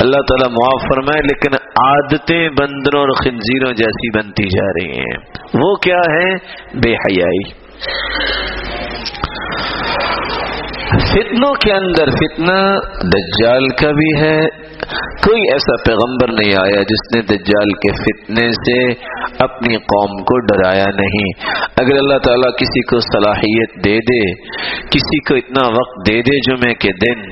اللہ 0.00 0.20
تعالیٰ 0.20 0.50
معاف 0.50 0.82
فرمائے، 0.94 1.22
لیکن 1.22 1.54
عادتیں 1.54 2.48
بندروں 2.48 3.00
اور 3.00 3.24
خنزیروں 3.24 3.72
جیسی 3.72 4.18
بنتی 4.18 4.44
جا 4.44 4.66
رہی 4.66 4.98
ہیں۔ 4.98 5.16
وہ 5.54 5.76
کیا 5.76 5.96
ہے 5.96 6.34
بے 6.78 6.92
حیائی۔ 6.92 7.68
فتنوں 10.88 11.54
کے 11.54 11.72
اندر 11.72 12.10
فتنہ 12.10 12.78
دجال 13.02 13.68
کا 13.68 13.90
بھی 13.90 14.20
ہے 14.20 14.40
کوئی 14.96 15.42
ایسا 15.42 15.76
پیغمبر 15.86 16.32
نہیں 16.32 16.54
آیا 16.60 16.82
جس 16.82 17.16
نے 17.16 17.22
دجال 17.22 17.72
کے 17.72 17.92
فتنے 17.92 18.50
سے 18.50 18.92
اپنی 19.38 19.76
قوم 19.76 20.22
کو 20.22 20.38
ڈرایا 20.40 20.84
نہیں۔ 20.84 21.32
اگر 21.76 21.96
اللہ 21.96 22.18
تعالیٰ 22.18 22.50
کسی 22.50 22.82
کو 22.82 23.00
صلاحیت 23.00 23.84
دے 23.84 23.98
دے، 23.98 24.34
کسی 24.90 25.20
کو 25.20 25.34
اتنا 25.34 25.68
وقت 25.68 26.08
دے 26.08 26.22
دے 26.22 26.38
جمعے 26.50 26.74
کے 26.74 26.92
دن 26.92 27.22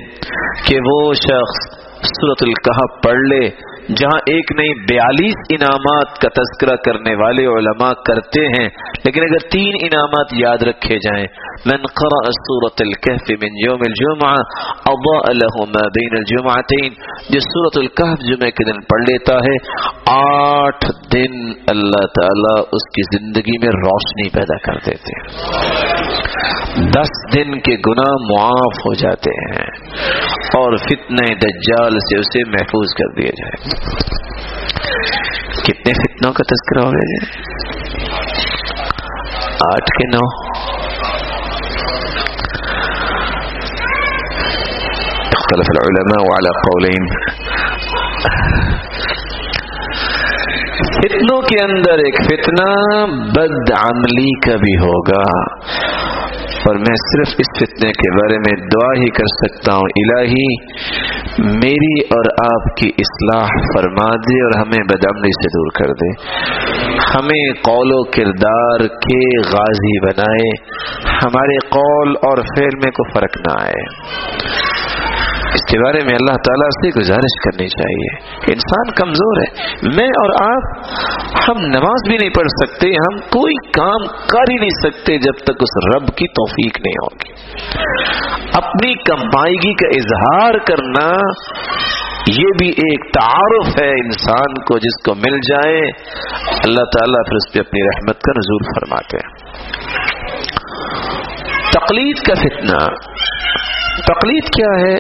کہ 0.69 0.79
وہ 0.85 1.13
شخص 1.15 1.87
صورت 2.07 2.43
القحب 2.43 3.03
پڑھ 3.03 3.23
لے 3.33 3.49
جہاں 3.89 4.19
ایک 4.27 4.53
نہیں، 4.57 4.75
بیالیس 4.75 5.35
انعامات 5.51 6.19
کا 6.19 6.29
تذکرہ 6.29 6.77
کرنے 6.77 7.15
والے 7.15 7.47
علماء 7.47 7.93
کرتے 7.93 8.41
ہیں، 8.41 8.69
لیکن 9.05 9.23
اگر 9.23 9.49
تین 9.49 9.73
انعامات 9.81 10.27
یاد 10.33 10.63
رکھے 10.63 10.99
جائیں، 10.99 11.27
من 11.67 11.77
قرأ 11.77 12.31
سورة 12.37 12.77
الكهف 12.81 13.31
من 13.43 13.49
يوم 13.67 13.81
الجمعة 13.89 14.37
اضاء 14.87 15.33
له 15.33 15.65
ما 15.67 15.87
بين 15.89 16.11
الجمعتين، 16.13 16.91
جس 17.29 17.43
سورة 17.43 17.83
الكهف 17.83 18.21
جمعہ 18.21 18.51
کے 18.51 18.65
دن 18.65 18.81
پڑھ 18.81 19.03
لیتا 19.03 19.35
ہے، 19.35 19.57
آٹھ 20.07 20.87
دن 21.13 21.49
اللہ 21.67 22.07
تعالی 22.07 22.61
اس 22.61 22.89
کی 22.91 23.19
زندگی 23.19 23.59
میں 23.59 23.69
روشنی 23.69 24.29
پیدا 24.29 24.59
کر 24.59 24.79
دیتے 24.87 25.21
ہیں۔ 25.21 25.27
دس 26.77 27.35
دن 27.35 27.61
کے 27.61 27.77
گناہ 27.87 28.13
معاف 28.31 28.79
ہو 28.79 28.95
جاتے 28.95 29.31
ہیں 29.31 29.67
اور 30.55 30.77
فتنہ 30.77 31.35
دجال 31.35 31.99
سے 31.99 32.19
اسے 32.19 32.51
محفوظ 32.51 32.95
کر 32.95 33.23
دیا 33.23 33.31
جائے۔ 33.31 33.76
کتنے 35.65 35.93
فتنوں 35.93 36.33
کا 36.33 36.43
تذکرہ 36.43 36.85
ہو 36.85 36.91
گیا 36.91 37.05
جی؟ 37.11 37.43
آٹھ 39.73 39.85
کے 39.85 40.17
نو۔ 40.17 40.57
اختلف 45.17 45.67
العلماء 45.69 46.37
على 46.37 46.49
قولين 46.49 47.07
فتنوں 50.97 51.43
کے 51.43 51.65
اندر 51.65 51.93
ایک 51.93 52.15
فتنہ 52.25 53.07
بد 53.31 53.73
عملی 53.73 54.41
کا 54.41 54.57
بھی 54.57 54.77
ہوگا۔ 54.79 55.23
اور 56.69 56.77
میں 56.77 56.95
صرف 56.95 57.35
اس 57.39 57.59
فتنے 57.59 57.91
کے 57.91 58.11
بارے 58.11 58.39
میں 58.39 58.67
دعا 58.67 59.03
ہی 59.03 59.11
کر 59.11 59.25
سکتا 59.25 59.75
ہوں، 59.75 59.83
الہی، 59.83 60.77
میری 61.39 62.01
اور 62.01 62.53
آپ 62.55 62.77
کی 62.77 62.91
اصلاح 62.99 63.47
فرما 63.47 64.17
دے 64.17 64.45
اور 64.45 64.61
ہمیں 64.61 64.85
بدمنی 64.85 65.29
سے 65.29 65.49
دور 65.49 65.71
کر 65.75 65.93
دے۔ 65.93 66.11
ہمیں 67.15 67.53
قول 67.53 67.93
و 67.93 68.05
کردار 68.05 68.81
کے 68.81 69.39
غازی 69.51 70.07
بنائے، 70.07 70.51
ہمارے 71.25 71.57
قول 71.69 72.09
اور 72.09 72.37
فعل 72.37 72.77
میں 72.85 72.91
کو 72.91 73.05
فرق 73.15 73.37
نہ 73.49 73.63
آئے۔ 73.63 73.85
اس 75.55 75.71
کے 75.71 75.79
بارے 75.79 75.99
میں 76.05 76.15
اللہ 76.15 76.37
تعالیٰ 76.37 76.69
سے 76.69 77.01
گزارش 77.01 77.45
کرنی 77.45 77.69
چاہیے۔ 77.69 78.37
انسان 78.53 78.91
کمزور 78.91 79.41
ہے۔ 79.41 79.77
میں 79.97 80.09
اور 80.09 80.53
آپ 80.53 80.87
ہم 81.49 81.67
نماز 81.67 82.09
بھی 82.09 82.17
نہیں 82.17 82.31
پڑھ 82.31 82.67
سکتے، 82.67 82.89
ہم 82.89 83.19
کوئی 83.19 83.71
کام 83.71 84.07
کر 84.07 84.51
ہی 84.51 84.57
نہیں 84.57 84.91
سکتے 84.91 85.19
جب 85.19 85.33
تک 85.45 85.63
اس 85.63 85.97
رب 85.97 86.09
کی 86.09 86.29
توفیق 86.29 86.81
نہیں 86.81 86.95
ہوگی۔ 87.03 87.33
اپنی 88.55 88.95
کمائیگی 88.95 89.75
کا 89.75 89.89
اظہار 89.89 90.59
کرنا 90.59 91.13
یہ 92.29 92.47
بھی 92.59 92.69
ایک 92.69 93.15
تعارف 93.15 93.69
ہے 93.81 93.91
انسان 93.91 94.55
کو 94.55 94.79
جس 94.79 95.05
کو 95.05 95.15
مل 95.15 95.39
جائے۔ 95.39 95.81
اللہ 96.65 96.85
تعالیٰ 96.85 97.25
پھر 97.29 97.37
اس 97.37 97.53
پہ 97.53 97.61
اپنی 97.61 97.83
رحمت 97.83 98.21
کا 98.21 98.33
نزول 98.37 98.81
فرماتے 98.81 99.17
ہیں۔ 99.17 99.47
تقلید 101.73 102.17
کا 102.17 102.35
فتنہ۔ 102.35 102.95
تقلید 104.03 104.45
کیا 104.45 104.81
ہے، 104.81 104.95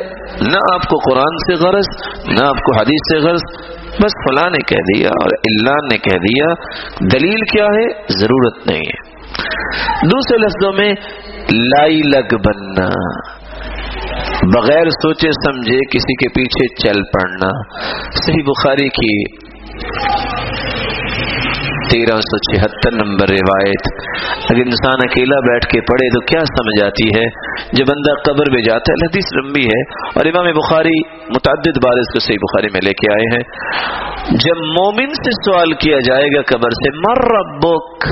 نہ 0.52 0.74
آپ 0.74 0.82
کو 0.82 0.96
قرآن 1.10 1.36
سے 1.36 1.64
غرض، 1.64 1.84
نہ 2.28 2.46
آپ 2.46 2.56
کو 2.56 2.80
حدیث 2.80 3.12
سے 3.12 3.28
غرض، 3.28 3.40
بس 4.02 4.12
فلاں 4.28 4.50
نے 4.50 4.58
کہہ 4.66 4.96
دیا 4.96 5.08
اور 5.08 5.30
اللہ 5.50 5.86
نے 5.92 5.98
کہہ 5.98 6.18
دیا، 6.18 6.46
دلیل 7.00 7.40
کیا 7.40 7.64
ہے؟ 7.64 7.88
ضرورت 8.08 8.66
نہیں 8.66 8.80
ہے۔ 8.80 9.16
دوسرے 10.06 10.36
لفظوں 10.38 10.72
میں، 10.72 10.94
لائی 11.52 12.00
لگ 12.02 12.36
بننا۔ 12.36 12.88
بغیر 14.42 14.88
سوچے 14.88 15.30
سمجھے 15.30 15.78
کسی 15.78 16.14
کے 16.14 16.28
پیچھے 16.28 16.74
چل 16.74 17.02
پڑنا۔ 17.02 17.48
صحیح 18.26 18.42
بخاری 18.46 18.88
کی 18.88 19.36
تیرہ 21.90 22.16
سو 22.16 22.36
چھہتر 22.38 23.04
نمبر 23.04 23.28
روایت۔ 23.28 24.02
اگر 24.50 24.60
انسان 24.60 24.94
اکیلا 25.10 25.40
بیٹھ 25.40 25.66
کے 25.66 25.80
پڑھے 25.80 26.08
تو 26.08 26.20
کیا 26.20 26.40
سمجھ 26.40 26.84
آتی 26.84 27.08
ہے؟ 27.08 27.26
جو 27.72 27.84
بندہ 27.88 28.30
قبر 28.30 28.52
میں 28.52 28.62
جاتا 28.62 28.92
ہے، 28.92 29.06
حدیث 29.06 29.44
لمبی 29.44 29.64
ہے 29.64 29.80
اور 30.14 30.26
امام 30.26 30.52
بخاری 30.52 30.98
متعدد 31.08 31.84
بار 31.84 31.98
اس 31.98 32.12
کو 32.12 32.18
صحیح 32.18 32.36
بخاری 32.36 32.68
میں 32.72 32.80
لے 32.84 32.92
کے 32.92 33.12
آئے 33.12 33.36
ہیں۔ 33.36 33.42
جب 34.30 34.56
مومن 34.56 35.08
سے 35.08 35.30
سوال 35.30 35.72
کیا 35.72 35.98
جائے 36.06 36.26
گا 36.36 36.40
قبر 36.42 36.70
سے، 36.70 36.90
مر 36.90 37.38
ربک، 37.38 38.06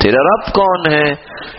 تیرا 0.00 0.22
رب 0.22 0.52
کون 0.52 0.92
ہے؟ 0.92 1.14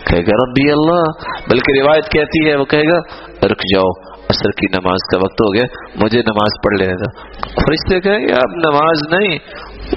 کہے 0.06 0.22
گا، 0.22 0.36
ربی 0.44 0.70
اللہ۔ 0.70 1.02
بلکہ 1.50 1.82
روایت 1.82 2.04
کہتی 2.04 2.50
ہے، 2.50 2.56
وہ 2.56 2.64
کہے 2.64 2.88
گا، 2.88 2.98
رک 3.46 3.62
جاؤ 3.74 4.10
اثر 4.30 4.50
کی 4.50 4.66
نماز 4.72 4.98
کا 5.12 5.18
وقت 5.18 5.40
ہو 5.40 5.54
گیا، 5.54 5.64
مجھے 6.04 6.18
نماز 6.18 6.62
پڑھ 6.62 6.80
لینے 6.80 6.96
تھا 6.96 7.30
فرشتے 7.38 8.00
کہے 8.00 8.28
گا، 8.28 8.34
اب 8.34 8.56
نماز 8.56 9.12
نہیں، 9.12 9.38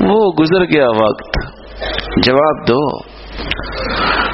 وہ 0.02 0.32
گزر 0.40 0.66
گیا 0.66 0.88
وقت 0.88 1.33
جواب 2.22 2.68
دو۔ 2.68 2.98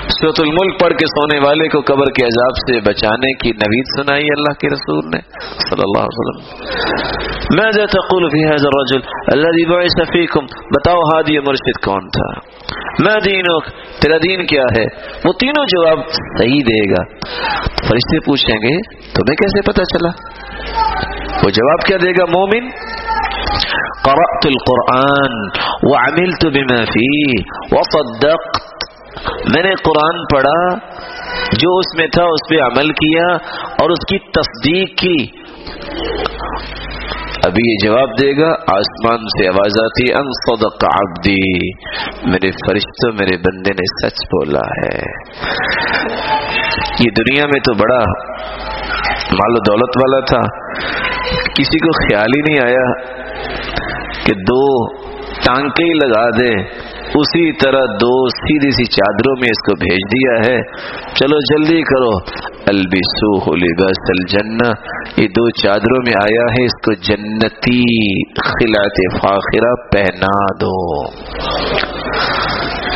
سوت 0.07 0.39
الملک 0.39 0.79
پڑھ 0.79 0.93
کے 0.93 1.05
سونے 1.05 1.47
والے 1.47 1.67
کو 1.67 1.81
قبر 1.81 2.05
کے 2.05 2.25
عذاب 2.25 2.55
سے 2.55 2.79
بچانے 2.79 3.33
کی 3.33 3.51
نوید 3.51 3.85
سنائی 3.97 4.23
اللہ 4.23 4.53
کے 4.53 4.67
رسول 4.67 5.05
نے، 5.05 5.19
صلی 5.69 5.81
اللہ 5.81 5.99
علیہ 5.99 6.19
وسلم۔ 6.19 6.63
ماذا 7.55 7.85
تقول 7.85 8.29
في 8.29 8.43
هذا 8.43 8.67
الرجل 8.67 8.99
الذي 9.33 9.65
بعث 9.65 10.11
فيكم؟ 10.13 10.45
بتاؤ، 10.45 10.97
ہادی 10.97 11.39
مرشد 11.39 11.85
کون 11.85 11.99
تھا؟ 11.99 12.39
میں 12.99 13.19
دینک؟ 13.25 13.65
تیرا 14.01 14.17
دین 14.17 14.45
کیا 14.45 14.63
ہے؟ 14.77 14.85
وہ 15.25 15.33
تینوں 15.33 15.65
جواب 15.65 15.99
صحیح 16.11 16.59
دے 16.59 16.91
گا۔ 16.91 17.03
فرشتے 17.89 18.19
پوچھیں 18.19 18.57
گے، 18.57 18.99
تمہیں 19.13 19.35
کیسے 19.35 19.71
پتا 19.71 19.83
چلا؟ 19.83 20.09
وہ 21.43 21.49
جواب 21.49 21.85
کیا 21.85 21.97
دے 22.03 22.11
گا 22.11 22.25
مومن؟ 22.25 22.69
قرأت 24.03 24.45
القرآن 24.45 25.31
وعملت 25.83 26.45
بما 26.45 26.83
فيه 26.83 27.41
وصدقت. 27.71 28.59
میں 29.55 29.63
نے 29.63 29.73
قرآن 29.75 30.23
پڑھا، 30.33 30.77
جو 31.57 31.77
اس 31.77 31.99
میں 31.99 32.07
تھا 32.07 32.23
اس 32.23 32.49
پہ 32.49 32.55
عمل 32.55 32.87
کیا 32.87 33.25
اور 33.79 33.89
اس 33.89 34.05
کی 34.09 34.19
تصدیق 34.19 34.87
کی۔ 34.99 35.39
ابھی 37.45 37.71
یہ 37.71 37.87
جواب 37.87 38.09
دے 38.21 38.31
گا، 38.39 38.51
آسمان 38.51 39.17
سے 39.17 39.47
آواز 39.47 39.71
آتی، 39.83 40.13
ان 40.13 40.25
صدق 40.25 40.85
عبدی. 40.85 41.67
میرے 42.29 42.51
فرشتوں 42.51 43.11
میرے 43.13 43.37
بندے 43.37 43.71
نے 43.73 44.07
سچ 44.07 44.15
بولا 44.15 44.59
ہے۔ 44.59 44.99
یہ 46.99 47.09
دنیا 47.19 47.45
میں 47.45 47.59
تو 47.59 47.73
بڑا 47.73 47.99
مال 49.31 49.51
و 49.51 49.59
دولت 49.67 49.97
والا 49.97 50.19
تھا، 50.19 50.69
کسی 51.57 51.79
کو 51.79 51.91
خیال 51.91 52.29
ہی 52.37 52.41
نہیں 52.41 52.73
آیا۔ 52.73 53.19
کہ 54.25 54.33
دو 54.33 54.93
ٹانکے 55.19 55.83
ہی 55.83 55.93
لگا 55.93 56.29
دے، 56.29 56.53
اسی 57.15 57.51
طرح 57.51 57.85
دو 57.85 58.29
سیدھی 58.29 58.71
سی 58.71 58.85
چادروں 58.85 59.35
میں 59.39 59.49
اس 59.49 59.61
کو 59.65 59.75
بھیج 59.75 59.99
دیا 60.11 60.51
ہے۔ 60.51 60.61
چلو 61.15 61.37
جلدی 61.37 61.81
کرو۔ 61.81 62.39
البسو 62.67 63.55
لباس 63.55 64.09
الجنہ۔ 64.09 64.73
یہ 65.21 65.27
دو 65.27 65.49
چادروں 65.49 65.97
میں 66.05 66.13
آیا 66.23 66.43
ہے، 66.43 66.65
اس 66.65 66.71
کو 66.85 66.93
جنتی 66.93 68.23
خلات 68.23 69.21
فاخرہ 69.21 69.73
پہنا 69.91 70.55
دو۔ 70.61 71.03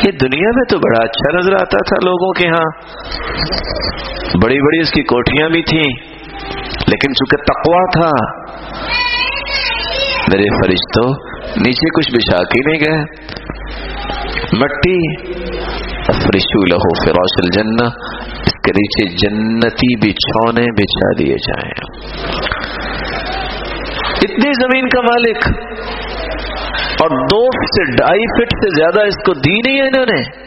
یہ 0.06 0.12
دنیا 0.12 0.50
میں 0.56 0.64
تو 0.70 0.78
بڑا 0.78 1.04
اچھا 1.04 1.38
نظر 1.38 1.52
آتا 1.52 1.78
تھا 1.78 1.96
لوگوں 2.04 2.32
کے 2.32 2.48
ہاں۔ 2.48 2.70
بڑی 4.42 4.60
بڑی 4.60 4.80
اس 4.80 4.90
کی 4.90 5.02
کوٹیاں 5.02 5.48
بھی 5.48 5.62
تھیں، 5.62 5.92
لیکن 6.86 7.14
چونکہ 7.14 7.36
تقوا 7.36 7.84
تھا 7.98 8.40
میرے 10.32 10.44
فرشتوں 10.56 11.08
نیچے 11.56 11.88
کچھ 11.96 12.10
بچھا 12.14 12.38
کے 12.44 12.60
نہیں 12.66 12.80
گئے۔ 12.80 12.98
مٹی 14.58 14.98
فرشو 16.22 16.60
لہو 16.66 16.92
فراش 17.04 17.34
الجنہ، 17.38 17.86
اس 18.46 18.54
کے 18.64 18.72
نیچے 18.76 19.04
جنتی 19.16 19.96
بچھونے 19.96 20.64
بچھا 20.72 21.10
دیے 21.18 21.36
جائیں۔ 21.46 21.74
اتنی 24.22 24.52
زمین 24.52 24.88
کا 24.88 25.00
مالک، 25.00 25.48
اور 27.02 27.10
دو 27.10 27.42
سے، 27.64 27.84
ڈھائی 27.96 28.26
فٹ 28.36 28.56
سے 28.64 28.68
زیادہ 28.76 29.06
اس 29.06 29.16
کو 29.26 29.34
دی 29.34 29.54
نہیں 29.66 29.80
ہے 29.80 29.86
انہوں 29.86 30.06
نے۔ 30.06 30.43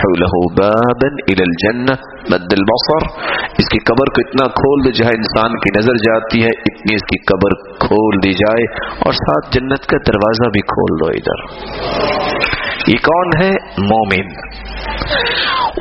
له 0.00 0.62
بابا 0.62 1.08
الى 1.30 1.42
الجنہ 1.42 1.94
مد 2.30 2.52
البصر. 2.52 3.20
اس 3.58 3.68
کی 3.68 3.78
قبر 3.78 4.04
کو 4.06 4.28
اتنا 4.28 4.46
کھول 4.48 4.84
دے 4.84 4.90
جہاں 4.90 5.12
انسان 5.16 5.58
کی 5.58 5.78
نظر 5.78 5.94
جاتی 5.94 6.42
ہے، 6.42 6.48
اتنی 6.48 6.94
اس 6.94 7.02
کی 7.02 7.24
قبر 7.24 7.78
کھول 7.78 8.18
دی 8.24 8.32
جائے 8.32 8.64
اور 9.04 9.12
ساتھ 9.12 9.58
جنت 9.58 9.86
کا 9.86 9.96
دروازہ 9.96 10.50
بھی 10.50 10.60
کھول 10.60 10.98
دو 10.98 11.10
ادھر۔ 11.10 11.70
یہ 12.88 12.96
کون 12.96 13.42
ہے؟ 13.42 13.50
مومن۔ 13.78 14.26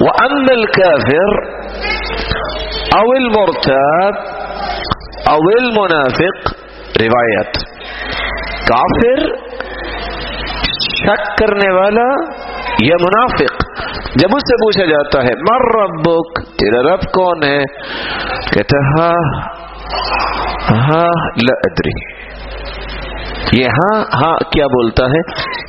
وَأَنَّ 0.02 0.46
الْكَافِرْ 0.50 1.46
او 2.96 3.12
المرتاب 3.16 4.14
او 5.28 5.50
المنافق۔ 5.60 6.54
روایت۔ 7.02 7.58
کافر 8.68 9.50
شک 10.98 11.38
کرنے 11.38 11.74
والا 11.74 12.40
یا 12.82 12.96
منافق؟ 13.02 13.59
جب 14.15 14.35
اس 14.37 14.43
سے 14.43 14.57
پوچھا 14.57 14.85
جاتا 14.85 15.23
ہے 15.23 15.33
مر 15.43 15.65
ربک 15.77 16.41
تیرا 16.59 16.83
رب 16.83 17.03
کون 17.13 17.43
ہے 17.43 17.59
کہتا 18.53 18.81
ہاں 18.89 19.15
ہاں 20.71 21.09
لدری 21.43 21.97
یہ 23.53 23.67
ہاں 23.67 24.05
ہاں 24.15 24.37
کیا 24.53 24.67
بولتا 24.67 25.05
ہے 25.05 25.23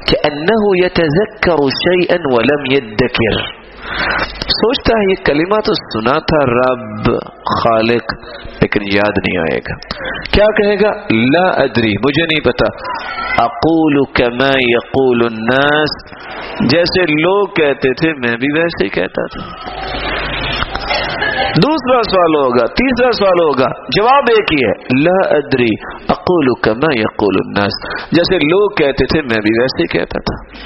کہ 0.07 0.17
انہو 0.23 0.85
یتذکر 0.85 1.63
شیئا 1.77 2.17
ولم 2.33 2.65
یدکر 2.71 3.39
سوچتا 4.50 4.98
ہے 4.98 5.10
یہ 5.10 5.24
کلمہ 5.24 5.60
تو 5.60 5.72
سنا 5.74 6.18
تھا 6.18 6.38
رب 6.38 7.06
خالق، 7.62 8.26
لیکن 8.62 8.80
یاد 8.94 9.18
نہیں 9.18 9.38
آئے 9.38 9.58
گا۔ 9.58 9.76
کیا 10.32 10.44
کہے 10.44 10.74
گا؟ 10.74 10.90
لا 11.10 11.48
ادری، 11.48 11.92
مجھے 11.92 12.24
نہیں 12.24 12.44
پتا۔ 12.44 12.66
اقول 13.44 14.04
کما 14.04 14.50
یقول 14.54 15.26
الناس، 15.32 16.14
جیسے 16.70 17.02
لوگ 17.02 17.46
کہتے 17.46 17.94
تھے، 17.94 18.12
میں 18.12 18.36
بھی 18.36 18.58
ویسے 18.58 18.84
ہی 18.84 18.88
کہتا 18.88 19.26
تھا۔ 19.26 19.70
دوسرا 21.56 22.02
سوال 22.02 22.34
ہوگا، 22.34 22.66
تیسرا 22.66 23.12
سوال 23.12 23.44
ہوگا، 23.44 23.82
جواب 23.88 24.24
ایک 24.30 24.52
ہی 24.52 24.68
ہے۔ 24.68 25.02
لا 25.02 25.36
ادری، 25.36 25.68
اقول 26.08 26.46
کما 26.62 27.00
یقول 27.00 27.36
الناس۔ 27.44 28.04
جیسے 28.12 28.36
لوگ 28.36 28.70
کہتے 28.70 29.04
تھے، 29.04 29.22
میں 29.22 29.40
بھی 29.42 29.62
ویسے 29.62 29.82
ہی 29.82 29.86
کہتا 29.86 30.20
تھا۔ 30.20 30.60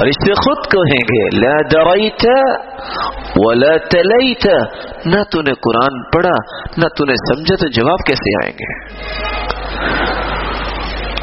فرشتے 0.00 0.32
خود 0.32 0.58
کہیں 0.72 1.04
گے، 1.04 1.36
لا 1.36 1.56
دریت 1.72 2.26
ولا 3.36 3.76
تلیت، 3.76 4.46
نہ 5.06 5.22
تو 5.32 5.42
نے 5.42 5.52
قرآن 5.52 6.02
پڑھا، 6.10 6.60
نہ 6.76 6.88
تو 6.96 7.04
نے 7.04 7.14
سمجھا، 7.14 7.56
تو 7.56 7.68
جواب 7.68 7.98
کیسے 8.06 8.44
آئیں 8.44 8.52
گے؟ 8.52 8.98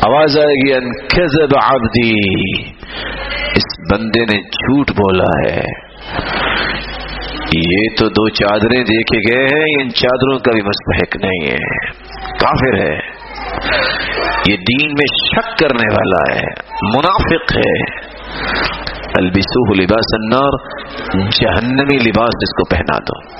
آواز 0.07 0.37
آئے 0.37 0.53
گی، 0.53 0.73
ان 0.73 0.91
کذب 1.07 1.57
عبدی، 1.63 2.69
اس 3.55 3.93
بندے 3.93 4.21
نے 4.21 4.41
جھوٹ 4.41 4.91
بولا 4.91 5.51
ہے۔ 5.51 5.61
یہ 7.57 7.87
تو 7.99 8.09
دو 8.09 8.29
چادریں 8.29 8.83
دیکھے 8.83 9.35
گئے 9.35 9.45
ہیں، 9.45 9.83
ان 9.83 9.89
چادروں 9.89 10.39
کا 10.39 10.51
بھی 10.51 10.61
مستحق 10.61 11.17
نہیں 11.25 11.51
ہے۔ 11.51 11.87
کافر 12.39 12.79
ہے۔ 12.79 12.99
یہ 14.49 14.57
دین 14.57 14.87
میں 14.87 15.31
شک 15.31 15.59
کرنے 15.59 15.93
والا 15.93 16.35
ہے، 16.35 16.47
منافق 16.81 17.57
ہے۔ 17.57 18.14
البسوہ 19.17 19.75
لباس 19.75 20.13
النار، 20.13 20.51
جہنمی 21.29 21.97
لباس 21.97 22.27
جس 22.27 22.49
کو 22.49 22.65
پہنا 22.65 22.97
دو۔ 22.97 23.35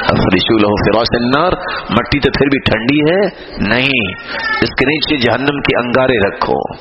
افریشو 0.00 0.58
لہو 0.58 0.92
فراس 0.92 1.08
النار، 1.12 1.52
مٹی 1.90 2.20
تو 2.20 2.30
پھر 2.38 2.46
بھی 2.46 2.58
ٹھنڈی 2.58 3.12
ہے، 3.12 3.20
نہیں، 3.68 4.14
اس 4.62 4.68
کے 4.68 4.86
نیچے 4.86 5.16
جہنم 5.16 5.60
کے 5.60 5.78
انگارے 5.78 6.18
رکھو۔ 6.18 6.74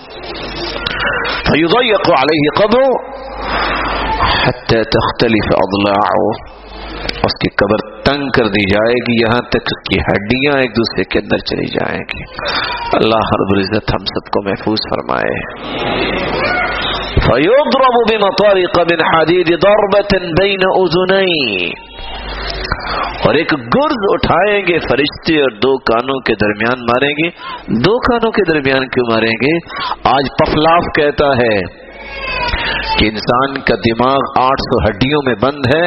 فیضیق 1.30 2.10
علیہ 2.10 2.64
قبر، 2.64 2.82
حتی 4.48 4.84
تختلف 4.84 5.56
اضلاعو۔ 5.56 6.60
اس 7.00 7.32
کی 7.42 7.50
قبر 7.50 8.02
تنگ 8.02 8.30
کر 8.30 8.48
دی 8.48 8.70
جائے 8.70 8.94
گی، 8.94 9.26
یہاں 9.26 9.40
تک 9.40 9.66
کی 9.68 10.00
ہڈیاں 10.00 10.62
ایک 10.62 10.72
دوسرے 10.72 11.04
کے 11.04 11.20
اندر 11.20 11.38
چلی 11.38 11.66
جائیں 11.66 12.00
گی۔ 12.00 12.24
اللہ 12.94 13.16
رب 13.16 13.56
العزت 13.56 13.92
ہم 13.94 14.06
سب 14.06 14.32
کو 14.32 14.50
محفوظ 14.50 14.78
فرمائے۔ 14.90 15.60
فَيُضْرَبُ 17.20 17.96
بِمَطَارِقَ 18.12 18.82
مِنْ 18.82 19.02
حَدِيدِ 19.16 19.54
ضَرْبَةً 19.64 20.32
بَيْنَ 20.42 20.84
أُذُنَيْ. 20.84 21.70
اور 23.26 23.34
ایک 23.34 23.54
گرز 23.54 23.96
اٹھائیں 24.10 24.62
گے، 24.68 24.80
فرشتے 24.80 25.42
اور 25.42 25.52
دو 25.52 25.78
کانوں 25.78 26.20
کے 26.20 26.34
درمیان 26.36 26.82
ماریں 26.82 27.14
گے۔ 27.24 27.30
دو 27.68 28.00
کانوں 28.00 28.32
کے 28.32 28.52
درمیان 28.52 28.88
کیوں 28.88 29.14
ماریں 29.14 29.36
گے؟ 29.44 29.58
آج 30.04 30.26
پفلاف 30.40 30.84
کہتا 30.96 31.26
ہے 31.26 31.60
کہ 33.00 33.06
انسان 33.06 33.54
کا 33.54 33.76
دماغ 33.76 34.18
آٹھ 34.40 34.62
سو 34.62 34.84
ہڈیوں 34.84 35.22
میں 35.26 35.36
بند 35.42 35.76
ہے 35.76 35.86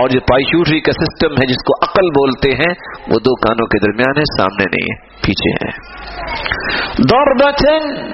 اور 0.00 0.08
جو 0.08 0.20
پائشوٹری 0.20 0.80
کا 0.80 0.92
سسٹم 0.92 1.32
ہے 1.32 1.46
جس 1.46 1.64
کو 1.66 1.84
عقل 1.84 2.08
بولتے 2.08 2.50
ہیں، 2.50 2.74
وہ 3.08 3.18
دو 3.18 3.36
کانوں 3.36 3.66
کے 3.66 3.78
درمیان 3.78 4.18
ہے، 4.18 4.22
سامنے 4.38 4.64
نہیں 4.64 4.94
ہے، 4.94 5.22
پیچھے 5.26 5.66
ہے۔ 5.66 5.96
دور 6.98 7.34
بچن 7.34 8.10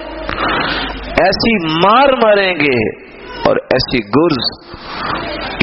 ایسی 1.21 1.67
مار 1.77 2.09
ماریں 2.25 2.55
گے 2.55 3.03
اور 3.49 3.57
ایسی 3.57 3.99
گرز 3.99 4.73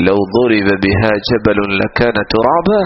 لو 0.02 0.16
ضرب 0.16 0.68
بها 0.68 1.10
جبل 1.10 1.76
لكان 1.76 2.12
ترابا۔ 2.12 2.84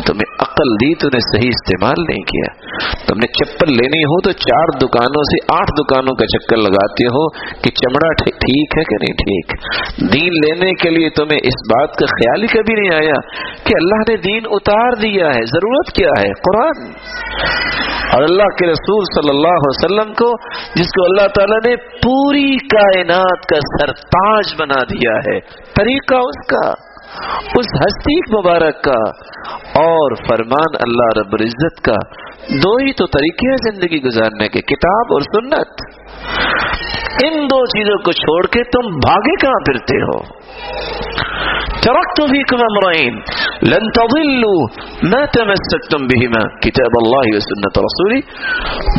تمہیں 0.06 0.34
عقل 0.40 0.74
دی 0.74 0.94
تو 0.94 1.08
نے 1.12 1.18
صحیح 1.18 1.50
استعمال 1.54 2.04
نہیں 2.08 2.22
کیا۔ 2.22 2.72
تم 3.08 3.18
نے 3.18 3.26
چپل 3.26 3.72
لینی 3.72 4.04
ہو 4.04 4.20
تو 4.20 4.32
چار 4.32 4.78
دکانوں 4.78 5.22
سے 5.22 5.54
آٹھ 5.54 5.70
دکانوں 5.82 6.14
کا 6.14 6.26
چکر 6.26 6.56
لگاتے 6.56 7.06
ہو 7.06 7.28
کہ 7.30 7.70
چمڑا 7.70 8.12
ٹھیک 8.24 8.78
ہے 8.78 8.82
کہ 8.82 8.94
نہیں 8.94 9.12
ٹھیک؟ 9.12 9.52
دین 10.14 10.32
لینے 10.32 10.72
کے 10.72 10.90
لیے 10.90 11.10
تمہیں 11.10 11.38
اس 11.42 11.72
بات 11.74 11.90
کا 11.90 12.06
خیال 12.06 12.42
ہی 12.42 12.46
کبھی 12.46 12.74
نہیں 12.74 12.94
آیا 12.94 13.20
کہ 13.64 13.74
اللہ 13.76 14.10
نے 14.10 14.16
دین 14.16 14.42
اتار 14.44 14.92
دیا 14.92 15.26
ہے، 15.26 15.44
ضرورت 15.44 15.92
کیا 15.96 16.10
ہے؟ 16.18 16.32
قرآن۔ 16.32 16.92
اور 18.12 18.22
اللہ 18.22 18.42
کے 18.42 18.66
رسول 18.66 19.04
صلی 19.04 19.36
اللہ 19.36 19.48
علیہ 19.48 19.84
وسلم 19.84 20.14
کو، 20.14 20.32
جس 20.74 20.86
کو 20.86 21.04
اللہ 21.04 21.28
تعالیٰ 21.28 21.58
نے 21.66 21.76
پوری 21.76 22.56
کائنات 22.56 23.46
کا 23.46 23.86
سرتاج 23.86 24.44
بنا 24.58 24.82
دیا 24.82 25.12
ہے، 25.12 25.40
طریقہ 25.76 26.14
اس 26.14 26.46
کا۔ 26.46 26.91
اس 27.58 27.70
ہستی 27.80 28.14
مبارک 28.34 28.82
کا 28.84 29.00
اور 29.80 30.14
فرمان 30.28 30.76
اللہ 30.80 31.10
رب 31.18 31.34
العزت 31.34 31.80
کا 31.80 31.96
دو 32.48 32.76
ہی 32.76 32.92
تو 32.92 33.06
طریقے 33.06 33.50
ہیں 33.50 33.72
زندگی 33.72 34.02
گزارنے 34.02 34.48
کے، 34.48 34.60
کتاب 34.60 35.12
اور 35.12 35.20
سنت۔ 35.20 35.68
ان 37.24 37.44
دو 37.44 37.66
چیزوں 37.66 37.98
کو 37.98 38.12
چھوڑ 38.12 38.46
کے 38.46 38.64
تم 38.64 38.88
بھاگے 38.88 39.36
کہاں 39.36 39.60
پھرتے 39.66 39.96
ہو؟ 40.02 40.42
ترکت 41.82 42.30
فیکم 42.30 42.56
امرین، 42.56 43.14
لن 43.68 43.90
تضلوا، 43.90 44.66
ما 45.02 45.24
تمسکتم 45.24 46.04
بهما، 46.04 46.48
کتاب 46.58 46.90
اللہ 47.04 47.36
و 47.36 47.38
سنت 47.38 47.78
رسولی۔ 47.78 48.20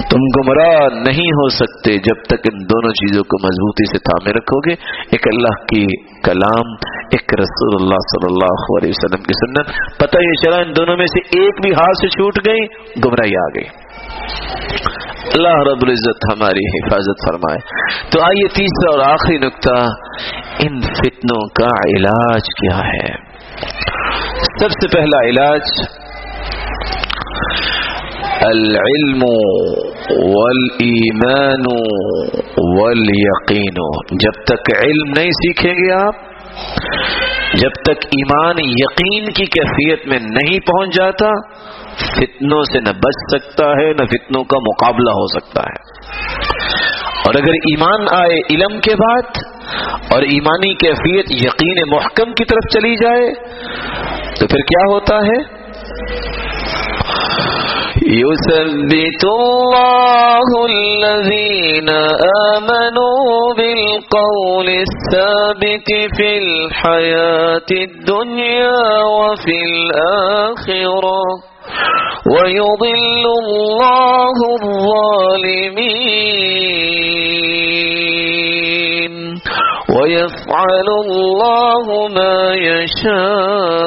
تم 0.09 0.39
گمراہ 0.39 0.87
نہیں 1.07 1.27
ہو 1.27 1.49
سکتے 1.49 1.97
جب 1.97 2.23
تک 2.23 2.47
ان 2.53 2.59
دونوں 2.59 2.89
چیزوں 2.89 3.23
کو 3.23 3.47
مضبوطی 3.47 3.91
سے 3.91 3.97
تھامے 3.97 4.33
رکھو 4.37 4.69
گے۔ 4.69 4.73
ایک 5.11 5.27
اللہ 5.27 5.63
کی 5.65 5.85
کلام، 6.23 6.71
ایک 7.11 7.33
رسول 7.33 7.81
اللہ 7.81 7.95
صلی 7.95 8.33
اللہ 8.33 8.79
علیہ 8.79 8.89
وسلم 8.89 9.23
کی 9.23 9.45
سنت۔ 9.45 9.97
پتہ 9.97 10.17
یہ 10.21 10.33
چلا 10.43 10.57
ان 10.57 10.75
دونوں 10.75 10.97
میں 10.97 11.05
سے 11.05 11.39
ایک 11.39 11.61
بھی 11.63 11.71
ہاتھ 11.71 11.97
سے 12.01 12.07
چھوٹ 12.07 12.39
گئی، 12.45 12.65
گمراہی 13.05 13.32
آ 13.35 13.47
گئی 13.47 13.83
اللہ 15.33 15.53
رب 15.53 15.79
العزت 15.81 16.25
ہماری 16.33 16.77
حفاظت 16.77 17.29
فرمائے۔ 17.29 17.59
تو 18.09 18.21
آئیے 18.21 18.47
تیسرا 18.47 18.91
اور 18.91 19.13
آخری 19.13 19.37
نقطہ، 19.37 19.85
ان 20.59 20.81
فتنوں 20.81 21.47
کا 21.47 21.97
علاج 21.97 22.41
کیا 22.41 22.77
ہے؟ 22.77 23.13
سب 24.59 24.69
سے 24.69 24.87
پہلا 24.87 25.29
علاج، 25.29 25.61
العلم 28.41 29.23
والایمان 30.35 31.65
والیقین۔ 32.79 33.73
جب 34.11 34.43
تک 34.43 34.71
علم 34.83 35.13
نہیں 35.17 35.31
سیکھیں 35.31 35.73
گے 35.73 35.91
آپ، 35.91 36.15
جب 37.53 37.69
تک 37.69 38.05
ایمان 38.05 38.55
یقین 38.59 39.25
کی 39.25 39.45
کیفیت 39.45 40.07
میں 40.07 40.19
نہیں 40.19 40.59
پہنچ 40.59 40.95
جاتا 40.95 41.29
فتنوں 41.97 42.63
سے 42.63 42.79
نہ 42.79 42.89
بچ 42.89 43.37
سکتا 43.37 43.65
ہے، 43.65 43.93
نہ 43.93 44.05
فتنوں 44.05 44.43
کا 44.43 44.59
مقابلہ 44.59 45.09
ہو 45.09 45.27
سکتا 45.27 45.61
ہے۔ 45.61 46.03
اور 47.25 47.33
اگر 47.35 47.53
ایمان 47.53 48.05
آئے 48.11 48.37
علم 48.49 48.79
کے 48.79 48.95
بعد 48.95 49.37
اور 50.13 50.21
ایمانی 50.21 50.73
کیفیت 50.73 51.25
یقین 51.31 51.89
محکم 51.89 52.33
کی 52.33 52.45
طرف 52.45 52.73
چلی 52.73 52.95
جائے، 52.95 53.33
تو 54.39 54.47
پھر 54.47 54.59
کیا 54.59 54.93
ہوتا 54.93 55.15
ہے؟ 55.15 55.63
يثبت 58.07 59.25
الله 59.25 60.65
الذين 60.69 61.89
آمنوا 62.53 63.53
بالقول 63.53 64.69
الثابت 64.69 66.15
في 66.17 66.37
الحياة 66.37 67.69
الدنيا 67.71 69.03
وفي 69.03 69.57
الآخرة 69.73 71.52
ويضل 72.25 73.25
الله 73.45 74.53
الظالمين. 74.61 75.63
ويفعل 79.89 80.87
الله 80.87 81.89
ما 82.13 82.53
يشاء. 82.55 83.83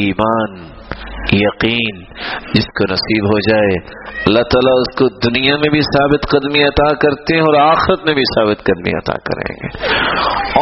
ایمان، 0.00 0.64
یقین 1.32 2.04
جس 2.54 2.64
کو 2.64 2.92
نصیب 2.92 3.24
ہو 3.24 3.38
جائے۔ 3.38 4.04
اللہ 4.26 4.40
تعالیٰ 4.40 4.74
اس 4.78 4.98
کو 4.98 5.30
دنیا 5.30 5.56
میں 5.56 5.70
بھی 5.70 5.80
ثابت 5.80 6.30
قدمی 6.30 6.64
عطا 6.64 6.94
کرتے 6.94 7.34
ہیں 7.34 7.42
اور 7.42 7.54
آخرت 7.54 7.98
میں 8.06 8.14
بھی 8.14 8.22
ثابت 8.22 8.64
قدمی 8.64 8.90
عطا 8.90 9.12
کریں 9.12 9.54
گے۔ 9.54 9.96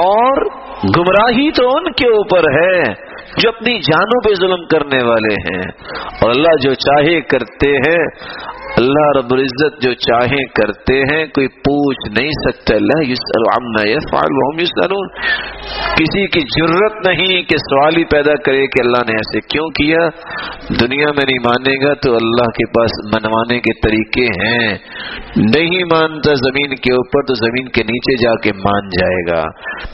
اور 0.04 0.61
گمراہی 0.84 1.50
تو 1.50 1.66
ان 1.68 1.92
کے 1.92 2.08
اوپر 2.08 2.38
ہے 2.38 2.82
جو 3.38 3.48
اپنی 3.48 3.78
جانوں 3.78 4.20
پہ 4.24 4.34
ظلم 4.34 4.66
کرنے 4.66 5.02
والے 5.08 5.34
ہیں۔ 5.34 5.62
اور 6.20 6.30
اللہ 6.30 6.56
جو 6.62 6.74
چاہے 6.74 7.20
کرتے 7.20 7.70
ہیں 7.70 8.04
اللہ 8.76 9.18
رب 9.18 9.26
العزت 9.30 9.82
جو 9.82 9.94
چاہیں 9.94 10.44
کرتے 10.44 11.00
ہیں، 11.00 11.26
کوئی 11.26 11.48
پوچھ 11.48 12.20
نہیں 12.20 12.30
سکتا 12.30 12.74
اللہ 12.74 13.02
وهم 14.24 14.56
کسی 15.92 16.26
کی 16.26 16.40
جرت 16.40 17.08
نہیں 17.08 17.42
کہ 17.42 17.56
سوال 17.56 17.96
ہی 17.96 18.04
پیدا 18.04 18.32
کرے 18.46 18.66
کہ 18.66 18.80
اللہ 18.80 18.98
نے 18.98 19.12
ایسے 19.12 19.40
کیوں 19.40 19.68
کیا۔ 19.68 20.08
دنیا 20.80 21.06
میں 21.06 21.24
نہیں 21.26 21.38
مانے 21.38 21.86
گا 21.86 21.94
تو 21.94 22.14
اللہ 22.14 22.44
کے 22.44 22.66
پاس 22.66 22.90
منوانے 23.04 23.60
کے 23.60 23.88
طریقے 23.88 24.24
ہیں۔ 24.24 24.78
نہیں 25.36 25.84
مانتا 25.84 26.32
زمین 26.34 26.74
کے 26.74 26.92
اوپر 26.92 27.26
تو 27.26 27.34
زمین 27.34 27.68
کے 27.68 27.82
نیچے 27.82 28.24
جا 28.24 28.34
کے 28.42 28.52
مان 28.52 28.88
جائے 28.88 29.20
گا۔ 29.30 29.42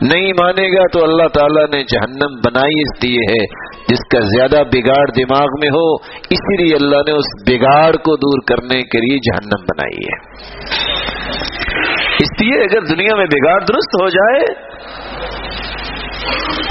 نہیں 0.02 0.32
مانے 0.32 0.68
گا 0.68 0.82
تو 0.92 1.04
اللہ 1.04 1.28
تعالیٰ 1.28 1.64
نے 1.72 1.82
جہنم 1.82 2.34
بنائی 2.44 2.80
اس 2.80 3.04
لیے 3.04 3.20
ہے، 3.20 3.44
جس 3.88 3.98
کا 4.12 4.20
زیادہ 4.20 4.62
بگاڑ 4.72 5.06
دماغ 5.16 5.46
میں 5.62 5.68
ہو، 5.68 5.94
اسی 6.30 6.62
لیے 6.62 6.76
اللہ 6.76 6.96
نے 6.96 7.12
اس 7.12 7.26
بگاڑ 7.50 7.92
کو 7.92 8.16
دور 8.16 8.38
کرنے 8.48 8.67
کے 8.68 9.00
لیے 9.00 9.16
جہنم 9.16 9.64
بنائی 9.64 9.96
ہے۔ 9.96 10.48
اس 12.22 12.40
لیے 12.40 12.60
اگر 12.62 12.80
دنیا 12.80 13.16
میں 13.16 13.26
بگاڑ 13.26 13.60
درست 13.60 14.02
ہو 14.02 14.08
جائے 14.08 14.44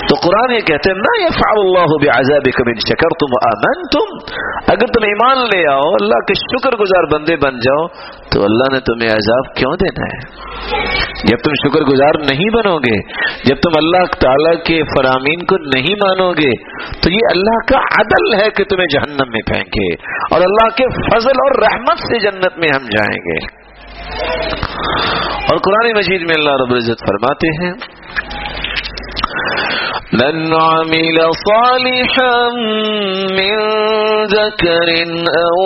تو 0.09 0.15
قرآن 0.23 0.51
یہ 0.51 0.59
کہتے 0.67 0.91
ہیں 0.91 0.97
نا 0.97 1.13
یہ 1.21 1.33
فعال 1.37 1.59
اللہ 1.61 1.93
بزاب 2.01 2.45
کبن 2.57 2.77
شکر 2.83 3.15
تم 3.21 3.33
آمن 3.47 3.81
تم 3.95 4.13
اگر 4.73 4.91
تم 4.95 5.05
ایمان 5.07 5.41
لے 5.45 5.59
آؤ، 5.71 5.89
اللہ 5.93 6.21
کے 6.27 6.35
شکر 6.41 6.77
گزار 6.79 7.07
بندے 7.11 7.35
بن 7.35 7.59
جاؤ، 7.59 7.87
تو 8.31 8.43
اللہ 8.43 8.71
نے 8.73 8.79
تمہیں 8.79 9.09
عذاب 9.09 9.49
کیوں 9.55 9.71
دینا 9.83 10.07
ہے؟ 10.11 10.19
جب 11.31 11.43
تم 11.43 11.57
شکر 11.63 11.81
گزار 11.81 12.19
نہیں 12.21 12.49
بنو 12.49 12.77
گے 12.77 12.95
جب 13.43 13.61
تم 13.61 13.77
اللہ 13.77 14.05
تعالی 14.19 14.55
کے 14.63 14.79
فرامین 14.95 15.45
کو 15.45 15.57
نہیں 15.75 15.99
مانو 16.03 16.29
گے 16.31 16.51
تو 17.01 17.11
یہ 17.11 17.31
اللہ 17.31 17.59
کا 17.73 17.83
عدل 17.99 18.33
ہے 18.33 18.49
کہ 18.57 18.63
تمہیں 18.63 18.87
جہنم 18.93 19.31
میں 19.31 19.41
پھینکے، 19.47 19.87
اور 20.31 20.41
اللہ 20.41 20.69
کے 20.77 20.89
فضل 21.09 21.45
اور 21.45 21.59
رحمت 21.63 22.07
سے 22.07 22.19
جنت 22.19 22.57
میں 22.57 22.69
ہم 22.75 22.89
جائیں 22.97 23.19
گے۔ 23.29 23.39
اور 25.49 25.57
قرآن 25.57 25.91
مجید 25.97 26.21
میں 26.21 26.35
اللہ 26.35 26.61
رب 26.61 26.71
العزت 26.71 27.05
فرماتے 27.09 27.47
ہیں 27.63 27.71
من 30.13 30.53
عمل 30.53 31.17
صالحا 31.49 32.39
من 33.39 33.57
ذكر 34.37 34.89
أو 35.45 35.59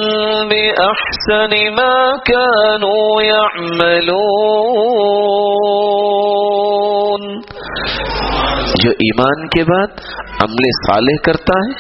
بأحسن 0.50 1.52
ما 1.80 1.98
كانوا 2.32 3.08
يعملون. 3.22 4.42
جو 8.84 8.92
ایمان 9.06 9.40
کے 9.56 9.64
بعد 9.64 9.92
عمل 10.44 10.68
صالح 10.78 11.18
کرتا 11.26 11.58
ہے 11.64 11.72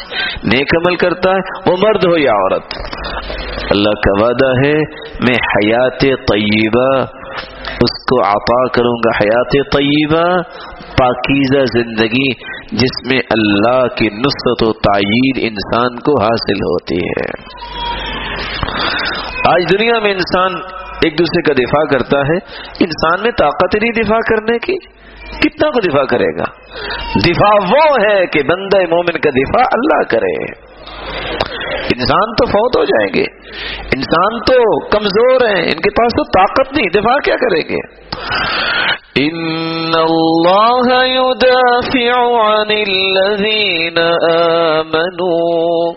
نیک 0.53 0.73
عمل 0.79 0.95
کرتا 1.03 1.31
ہے 1.37 1.41
وہ 1.69 1.75
مرد 1.83 2.03
ہو 2.05 2.17
یا 2.17 2.33
عورت؟ 2.41 2.67
اللہ 3.73 3.93
کا 4.05 4.13
وعدہ 4.21 4.49
ہے 4.63 4.73
میں 5.27 5.35
حیات 5.61 6.01
طیبہ، 6.01 7.01
اس 7.65 8.05
کو 8.09 8.21
عطا 8.21 8.67
کروں 8.67 8.95
گا 8.95 9.17
حیات 9.17 9.71
طیبہ، 9.71 10.41
پاکیزہ 10.97 11.65
زندگی، 11.73 12.33
جس 12.71 13.11
میں 13.11 13.19
اللہ 13.19 13.87
کی 13.87 14.09
نصرت 14.09 14.63
و 14.63 14.73
تعید 14.73 15.37
انسان 15.37 15.95
کو 15.99 16.21
حاصل 16.21 16.55
ہوتی 16.55 16.95
ہے۔ 16.95 17.51
آج 19.53 19.63
دنیا 19.71 19.99
میں 19.99 20.11
انسان 20.11 20.51
ایک 21.03 21.19
دوسرے 21.19 21.41
کا 21.41 21.53
دفاع 21.53 21.97
کرتا 21.97 22.19
ہے۔ 22.19 22.37
انسان 22.79 23.23
میں 23.23 23.31
طاقت 23.31 23.75
نہیں 23.75 23.91
دفاع 23.91 24.19
کرنے 24.29 24.57
کی۔ 24.57 25.01
کتنا 25.39 25.69
کو 25.69 25.91
دفاع 25.91 26.03
کرے 26.03 26.37
گا؟ 26.39 26.43
دفاع 27.25 27.55
وہ 27.71 27.95
ہے 28.09 28.25
کہ 28.25 28.43
بندہ 28.43 28.77
مومن 28.77 29.19
کا 29.19 29.29
دفاع 29.29 29.63
اللہ 29.71 30.03
کرے۔ 30.09 30.70
انسان 31.95 32.33
تو 32.33 32.45
فوت 32.45 32.77
ہو 32.77 32.83
جائیں 32.83 33.09
گے۔ 33.15 33.25
انسان 33.95 34.39
تو 34.39 34.87
کمزور 34.89 35.47
ہیں۔ 35.47 35.63
ان 35.63 35.79
کے 35.79 35.89
پاس 35.89 36.13
تو 36.13 36.23
طاقت 36.23 36.77
نہیں۔ 36.77 36.89
دفاع 36.89 37.17
کیا 37.17 37.35
کریں 37.35 37.69
گے؟ 37.69 38.01
الله 39.93 40.97
يدافع 41.05 42.19
عن 42.21 42.71
الذين 42.71 43.97
آمنوا 44.31 45.93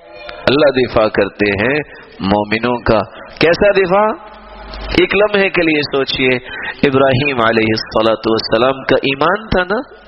اللہ 0.48 0.70
دفاع 0.70 1.08
کرتے 1.08 1.50
ہیں 1.50 1.78
مومنوں 2.20 2.78
کا۔ 2.78 2.98
کیسا 3.40 3.70
دفاع؟ 3.70 4.34
ایک 5.00 5.14
لمحے 5.14 5.48
کے 5.48 5.62
لیے 5.62 5.80
سوچئے۔ 5.96 6.28
ابراہیم 6.88 7.38
علیہ 7.48 7.74
السلاۃ 7.78 8.22
والسلام 8.26 8.82
کا 8.82 8.96
ایمان 8.96 9.46
تھا 9.46 9.74
نا؟ 9.74 10.04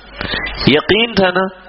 یقین 0.67 1.13
تھا 1.15 1.31
نا؟ 1.31 1.66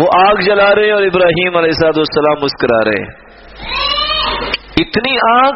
وہ 0.00 0.06
آگ 0.28 0.34
جلا 0.34 0.74
رہے 0.74 0.90
اور 0.90 1.02
ابراہیم 1.02 1.56
علیہ 1.56 1.70
السلاط 1.70 1.98
والسلام 1.98 2.44
مسکرا 2.44 2.90
رہے 2.90 3.30
اتنی 4.80 5.16
آگ 5.30 5.52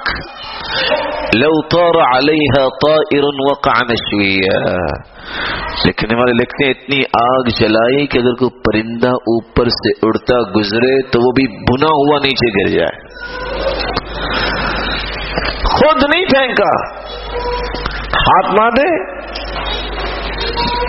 لو 1.36 1.62
طار 1.62 2.16
علیہ 2.16 2.66
طائر 2.86 3.24
وقع 3.50 3.82
لکھنے 5.86 6.16
والے 6.16 6.32
لکھتے 6.32 6.64
ہیں، 6.64 6.70
اتنی 6.70 7.02
آگ 7.20 7.42
جلائی 7.60 8.06
کہ 8.06 8.18
اگر 8.18 8.34
کوئی 8.34 8.50
پرندہ 8.60 9.08
اوپر 9.08 9.68
سے 9.68 9.90
اڑتا 10.02 10.58
گزرے 10.58 11.02
تو 11.02 11.26
وہ 11.26 11.32
بھی 11.32 11.46
بنا 11.70 11.86
ہوا 11.86 12.18
نیچے 12.18 12.50
گر 12.50 12.76
جائے۔ 12.76 12.92
خود 15.64 16.02
نہیں 16.14 16.24
پھینکا۔ 16.24 16.70
ہاتھ 18.18 18.54
باندھے، 18.60 19.14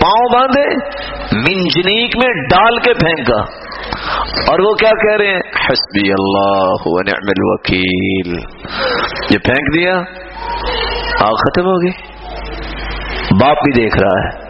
پاؤں 0.04 0.28
باندھے 0.34 0.96
منجنیک 1.32 2.16
میں 2.16 2.34
ڈال 2.34 2.78
کے 2.78 2.92
پھینکا۔ 2.94 3.42
اور 4.50 4.58
وہ 4.58 4.74
کیا 4.74 4.90
کہہ 4.90 5.16
رہے 5.16 5.30
ہیں؟ 5.30 5.40
حسبی 5.66 6.12
اللہ 6.12 6.74
ونعم 6.86 7.28
الوکیل۔ 7.28 8.32
یہ 9.30 9.38
پھینک 9.38 9.74
دیا۔ 9.74 9.94
آگ 11.20 11.34
ختم 11.34 11.64
ہو 11.66 11.82
گئی۔ 11.82 11.90
باپ 13.40 13.56
بھی 13.56 13.82
دیکھ 13.82 13.96
رہا 13.98 14.24
ہے۔ 14.24 14.46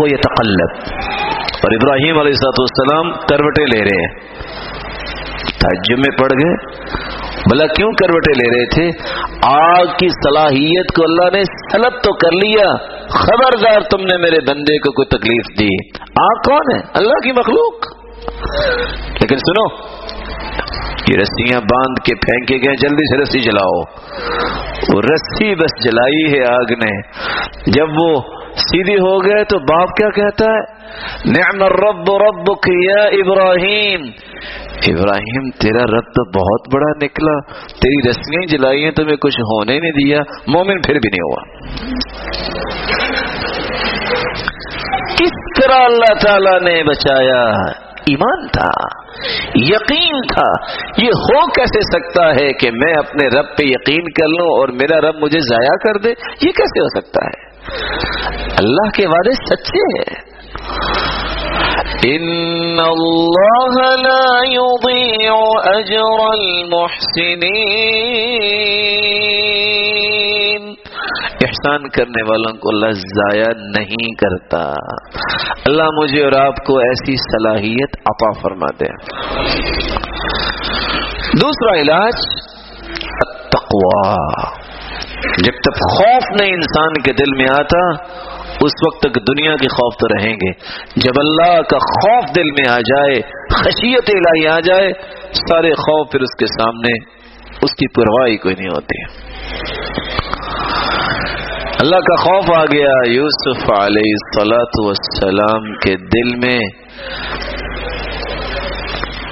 وہ 0.00 0.10
یہ 0.10 0.16
تقلب 0.16 0.70
اور 1.36 1.72
ابراہیم 1.72 2.18
علیہ 2.18 2.32
سات 2.32 2.60
والسلام 2.60 3.12
کروٹیں 3.12 3.66
لے 3.66 3.84
رہے 3.84 4.02
ہیں۔ 4.02 4.14
تحجم 5.44 5.96
میں 5.96 6.18
پڑ 6.18 6.26
گئے۔ 6.26 6.56
بلا 7.50 7.66
کیوں 7.66 7.92
کروٹیں 7.92 8.34
لے 8.38 8.58
رہے 8.58 8.66
تھے؟ 8.66 9.14
آگ 9.46 9.86
کی 9.86 10.08
صلاحیت 10.08 10.96
کو 10.96 11.02
اللہ 11.02 11.36
نے 11.36 11.44
سلب 11.44 11.92
تو 12.02 12.12
کر 12.16 12.32
لیا۔ 12.32 12.93
خبردار 13.10 13.80
تم 13.80 14.00
نے 14.00 14.16
میرے 14.16 14.40
بندے 14.40 14.78
کو 14.78 14.92
کوئی 14.92 15.18
تکلیف 15.18 15.58
دی۔ 15.58 15.98
آگ 16.00 16.40
کون 16.48 16.76
ہے 16.76 16.80
اللہ 16.94 17.24
کی 17.24 17.32
مخلوق۔ 17.32 18.04
لیکن 19.22 19.36
سنو، 19.36 19.84
یہ 21.08 21.16
رسیاں 21.16 21.60
باندھ 21.60 22.00
کے 22.04 22.14
پھینکے 22.14 22.66
گئے، 22.66 22.76
جلدی 22.76 23.16
سے 23.16 23.22
رسی 23.22 23.40
جلاؤ۔ 23.40 23.80
وہ 24.94 25.00
رسی 25.00 25.54
بس 25.54 25.84
جلائی 25.84 26.32
ہے 26.32 26.54
آگ 26.54 26.72
نے۔ 26.72 27.02
جب 27.66 27.86
وہ 27.96 28.20
سیدھی 28.56 28.94
ہو 28.94 29.24
گئے 29.24 29.44
تو 29.44 29.58
باپ 29.58 29.88
کیا 29.88 30.10
کہتا 30.10 30.44
ہے؟ 30.44 30.84
نعم 31.26 31.62
الرب 31.62 32.10
ربک 32.10 32.68
یا 32.68 33.02
ابراہیم۔ 33.02 34.04
ابراہیم، 34.86 35.50
تیرا 35.50 35.82
رب 35.82 36.04
تو 36.04 36.30
بہت 36.30 36.74
بڑا 36.74 37.04
نکلا۔ 37.04 37.40
تیری 37.66 38.10
رسیاں 38.10 38.46
جلائی 38.46 38.84
ہیں، 38.84 38.90
تمہیں 38.90 39.16
کچھ 39.16 39.40
ہونے 39.40 39.78
نہیں 39.78 39.90
دیا۔ 39.90 40.18
مومن 40.46 40.80
پھر 40.80 40.94
بھی 40.94 41.10
نہیں 41.10 41.24
ہوا۔ 41.24 41.42
کس 45.18 45.62
طرح 45.62 45.84
اللہ 45.84 46.14
تعالی 46.22 46.64
نے 46.64 46.82
بچایا؟ 46.82 47.50
ایمان 48.10 48.46
تھا، 48.46 48.70
یقین 49.54 50.20
تھا۔ 50.34 50.74
یہ 50.98 51.08
ہو 51.08 51.46
کیسے 51.50 51.80
سکتا 51.80 52.30
ہے 52.30 52.52
کہ 52.52 52.70
میں 52.70 52.94
اپنے 52.98 53.26
رب 53.38 53.44
پہ 53.58 53.62
یقین 53.62 54.12
کر 54.12 54.28
لوں 54.28 54.46
اور 54.46 54.68
میرا 54.68 55.00
رب 55.00 55.14
مجھے 55.14 55.38
ضائع 55.40 55.76
کر 55.84 55.98
دے؟ 56.00 56.08
یہ 56.42 56.52
کیسے 56.52 56.80
ہو 56.80 57.00
سکتا 57.00 57.26
ہے؟ 57.26 57.53
اللہ 58.58 58.90
کے 58.90 59.06
وعدے 59.06 59.32
سچے 59.32 60.00
ہیں۔ 60.00 60.34
إن 62.06 62.78
الله 62.78 63.76
لا 64.00 64.38
يضيع 64.44 65.32
أجر 65.78 66.20
المحسنين۔ 66.20 66.94
احسان 71.44 71.88
کرنے 71.88 72.22
والوں 72.22 72.58
کو 72.58 72.68
اللہ 72.68 72.90
ضائع 72.90 73.48
نہیں 73.56 74.14
کرتا۔ 74.14 74.72
اللہ 75.66 75.82
مجھے 76.02 76.24
اور 76.24 76.32
آپ 76.32 76.56
کو 76.66 76.78
ایسی 76.78 77.16
صلاحیت 77.16 77.96
عطا 78.06 78.40
فرما 78.42 78.66
دے۔ 78.80 78.86
دوسرا 81.40 81.74
علاج، 81.80 82.14
التقوی۔ 83.26 84.63
جب 85.24 85.52
تک 85.52 85.74
خوف 85.74 86.40
نہیں 86.40 86.52
انسان 86.52 86.92
کے 86.92 87.12
دل 87.12 87.36
میں 87.36 87.46
آتا، 87.60 87.90
اس 88.60 88.72
وقت 88.86 89.00
تک 89.00 89.14
دنیا 89.14 89.56
کے 89.56 89.68
خوف 89.68 89.94
تو 89.94 90.08
رہیں 90.08 90.34
گے۔ 90.34 90.52
جب 90.96 91.12
اللہ 91.16 91.62
کا 91.62 91.78
خوف 91.78 92.36
دل 92.36 92.50
میں 92.50 92.70
آ 92.70 92.78
جائے، 92.78 93.20
خشیت 93.54 94.10
الہی 94.14 94.46
آ 94.46 94.60
جائے، 94.60 94.92
سارے 95.32 95.72
خوف 95.72 96.12
پھر 96.12 96.20
اس 96.20 96.38
کے 96.38 96.46
سامنے، 96.46 96.92
اس 97.62 97.74
کی 97.74 97.88
پرواہی 97.88 98.36
کوئی 98.36 98.54
نہیں 98.58 98.68
ہوتی۔ 98.68 99.02
اللہ 101.80 101.96
کا 101.96 102.16
خوف 102.16 102.50
آ 102.56 102.64
گیا۔ 102.72 102.90
یوسف 103.06 103.70
علیہ 103.70 104.14
السلاۃ 104.22 104.84
والسلام 104.84 105.74
کے 105.74 105.96
دل 105.96 106.36
میں 106.36 106.58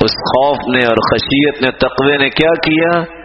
اس 0.00 0.10
خوف 0.10 0.56
نے 0.76 0.86
اور 0.86 0.96
خشیت 0.96 1.62
نے، 1.62 1.70
تقوی 1.70 2.16
نے 2.16 2.28
کیا 2.28 2.50
کیا؟ 2.50 3.22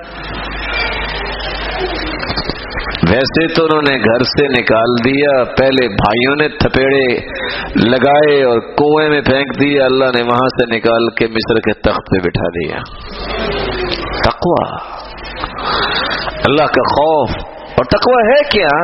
ویسے 3.11 3.47
تو 3.53 3.63
انہوں 3.63 3.81
نے 3.81 3.97
گھر 3.97 4.23
سے 4.23 4.47
نکال 4.47 4.95
دیا، 5.05 5.43
پہلے 5.43 5.87
بھائیوں 5.87 6.35
نے 6.35 6.47
تھپیڑے 6.49 7.05
لگائے 7.89 8.43
اور 8.43 8.59
کنویں 8.59 9.09
میں 9.09 9.21
پھینک 9.21 9.59
دیا 9.59 9.85
اللہ 9.85 10.05
نے 10.15 10.21
وہاں 10.23 10.47
سے 10.57 10.75
نکال 10.75 11.09
کے 11.09 11.27
مصر 11.27 11.59
کے 11.59 11.73
تخت 11.73 12.11
پہ 12.11 12.19
بٹھا 12.19 12.49
دیا۔ 12.49 12.79
تقوا 14.23 14.77
اللہ 16.45 16.63
کا 16.63 16.87
خوف 16.95 17.29
اور 17.75 17.85
تقوا 17.85 18.21
ہے 18.27 18.43
کیا؟ 18.51 18.75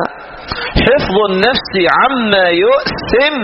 حفظ 0.78 1.16
النفس 1.24 1.76
عما 1.96 2.44
یؤسم 2.56 3.40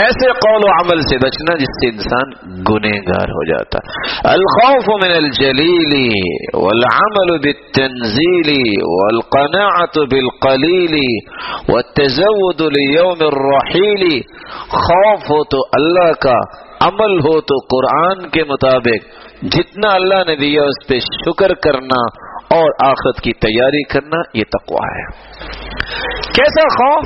ایسے 0.00 0.30
قول 0.44 0.64
و 0.66 0.70
عمل 0.70 1.00
سے 1.10 1.16
بچنا 1.24 1.54
جس 1.60 1.76
سے 1.80 1.88
انسان 1.88 2.32
گنہگار 2.70 3.30
ہو 3.36 3.44
جاتا 3.50 3.80
الخوف 4.32 4.88
من 5.04 5.14
الجلیل 5.18 5.94
والعمل 6.56 7.32
بالتنزیل 7.44 8.50
والقناعة 8.90 10.04
بالقلیل 10.10 10.96
والتزود 11.68 12.60
لیوم 12.76 13.24
الرحیل. 13.26 14.04
خوف 14.76 15.30
ہو 15.30 15.42
تو 15.54 15.62
اللہ 15.78 16.12
کا، 16.20 16.36
عمل 16.86 17.18
ہو 17.26 17.40
تو 17.50 17.58
قرآن 17.74 18.28
کے 18.28 18.44
مطابق. 18.48 19.08
جتنا 19.54 19.88
اللہ 19.94 20.22
نے 20.28 20.34
دیا 20.36 20.62
اس 20.72 20.86
پہ 20.88 20.98
شکر 21.06 21.54
کرنا 21.64 21.98
اور 22.50 22.70
آخرت 22.84 23.20
کی 23.20 23.32
تیاری 23.32 23.82
کرنا 23.82 24.38
یہ 24.38 24.44
تقوی 24.44 25.00
ہے۔ 25.00 25.06
کیسا 26.34 26.68
خوف؟ 26.68 27.04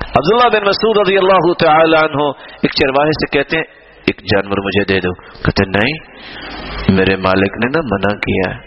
عبداللہ 0.00 0.58
بن 0.58 0.68
مسعود 0.68 0.96
رضی 0.98 1.18
اللہ 1.18 1.52
تعالی 1.52 1.96
عنہ 1.96 2.22
ایک 2.62 2.72
چرواہے 2.74 3.10
سے 3.10 3.38
کہتے 3.38 3.56
ہیں، 3.56 3.64
ایک 4.06 4.20
جانور 4.20 4.58
مجھے 4.64 4.84
دے 4.84 5.00
دو۔ 5.00 5.14
کہتے 5.14 5.64
نہیں، 5.64 5.92
میرے 6.88 7.16
مالک 7.16 7.52
نے 7.64 7.78
نا 7.78 7.80
منع 7.80 8.18
کیا 8.18 8.54
ہے۔ 8.54 8.60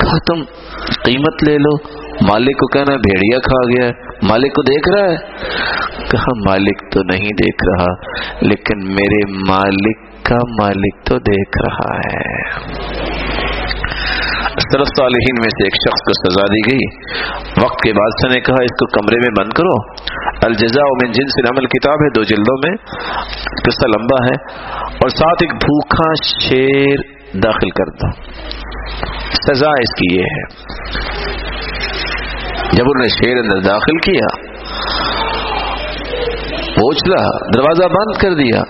کہا، 0.00 0.34
تم 0.34 0.42
قیمت 1.04 1.48
لے 1.48 1.58
لو۔ 1.58 2.00
مالک 2.32 2.58
کو 2.58 2.66
کہنا، 2.66 2.96
بھیڑیا 2.96 3.38
کھا 3.38 3.68
گیا 3.68 3.88
ہے۔ 3.88 4.10
مالک 4.22 4.54
کو 4.54 4.62
دیکھ 4.62 4.88
رہا 4.88 5.12
ہے؟ 5.12 5.16
کہا، 6.10 6.50
مالک 6.50 6.92
تو 6.92 7.02
نہیں 7.02 7.24
دیکھ 7.24 7.64
رہا، 7.68 7.94
لیکن 8.40 8.78
میرے 8.78 9.32
مالک 9.32 10.24
کا 10.24 10.38
مالک 10.62 11.06
تو 11.06 11.18
دیکھ 11.18 11.58
رہا 11.68 11.96
ہے۔ 11.96 13.19
سرف 14.50 14.86
صالحین 14.98 15.34
میں 15.38 15.50
سے 15.50 15.64
ایک 15.64 15.74
شخص 15.74 16.00
کو 16.00 16.30
سزا 16.30 16.46
دی 16.46 16.72
گئی۔ 16.72 16.86
وقت 17.64 17.80
کے 17.82 17.92
بادشاہ 17.92 18.34
نے 18.34 18.40
کہا، 18.40 18.62
اس 18.62 18.70
کو 18.70 18.86
کمرے 18.86 19.18
میں 19.18 19.44
بند 19.44 19.52
کرو۔ 19.52 19.92
الجزا 20.46 20.82
من 20.82 21.12
جنس 21.12 21.50
عمل 21.50 21.66
کتاب 21.66 21.94
ہے، 21.94 22.10
دو 22.10 22.22
جلدوں 22.22 22.56
میں۔ 22.68 22.76
قصہ 23.64 23.86
لمبا 23.86 24.24
ہے۔ 24.24 24.52
اور 24.86 25.08
ساتھ 25.08 25.42
ایک 25.42 25.52
بھوکھا 25.52 26.12
شیر 26.48 26.96
داخل 27.38 27.70
کر 27.70 27.84
دو۔ 27.84 28.32
سزا 29.30 29.70
اس 29.70 29.94
کی 29.94 30.16
یہ 30.16 30.22
ہے۔ 30.22 30.42
جب 32.72 32.84
انہوں 32.84 33.02
نے 33.02 33.08
شیر 33.08 33.36
اندر 33.38 33.60
داخل 33.60 33.96
کیا، 33.96 34.50
پوچھ 36.56 36.98
دروازہ 37.54 37.82
بند 37.82 38.22
کر 38.22 38.34
دیا۔ 38.34 38.62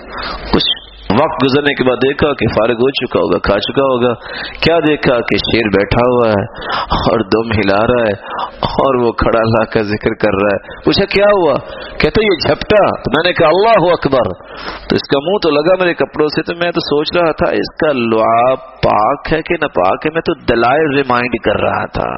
کچھ 0.53 0.80
وقت 1.11 1.43
گزرنے 1.45 1.73
کے 1.73 1.83
بعد 1.83 1.95
دیکھا 1.95 2.33
کہ 2.33 2.47
فارغ 2.47 2.73
ہو 2.73 2.89
چکا 2.89 3.19
ہوگا، 3.19 3.37
کھا 3.39 3.59
چکا 3.59 3.83
ہوگا۔ 3.83 4.13
کیا 4.63 4.79
دیکھا 4.79 5.13
کہ 5.13 5.37
شیر 5.37 5.67
بیٹھا 5.67 6.11
ہوا 6.11 6.29
ہے 6.29 6.43
اور 6.83 7.19
دم 7.19 7.51
ہلا 7.51 7.87
رہا 7.87 8.03
ہے 8.03 8.13
اور 8.61 8.95
وہ 8.95 9.11
کھڑا 9.11 9.39
لا 9.39 9.65
کر 9.65 9.83
ذکر 9.83 10.13
کر 10.13 10.33
رہا 10.33 10.55
ہے۔ 10.55 10.83
پوچھا، 10.85 11.05
کیا 11.05 11.25
ہوا؟ 11.25 11.53
کہتے 11.97 12.21
یہ 12.21 12.47
جھپٹا۔ 12.47 12.85
تو 12.85 13.11
میں 13.11 13.23
نے 13.25 13.33
کہا، 13.33 13.47
اللہ 13.47 13.91
اکبر۔ 13.91 14.23
تو 14.89 14.95
اس 14.95 15.07
کا 15.07 15.19
منہ 15.19 15.37
تو 15.41 15.49
لگا 15.49 15.75
میرے 15.79 15.93
کپڑوں 15.93 16.27
سے، 16.27 16.41
تو 16.41 16.53
میں 16.63 16.71
تو 16.71 16.79
سوچ 16.79 17.07
رہا 17.15 17.31
تھا، 17.31 17.51
اس 17.51 17.75
کا 17.75 17.91
لعاب 17.91 18.57
پاک 18.83 19.33
ہے 19.33 19.41
کہ 19.41 19.55
نہ 19.61 19.67
پاک 19.67 20.05
ہے؟ 20.05 20.11
میں 20.13 20.21
تو 20.21 20.33
دلائل 20.33 20.95
ریمائنڈ 20.95 21.43
کر 21.43 21.61
رہا 21.61 21.85
تھا۔ 21.85 22.09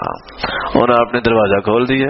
اور 0.80 0.90
آپ 0.90 1.14
نے 1.14 1.20
دروازہ 1.20 1.60
کھول 1.60 1.88
دیا 1.88 2.08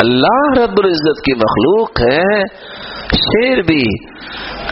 اللہ 0.00 0.60
رب 0.62 0.74
العزت 0.78 1.24
کی 1.24 1.34
مخلوق 1.34 2.00
ہے، 2.00 2.42
شیر 3.14 3.62
بھی۔ 3.62 4.12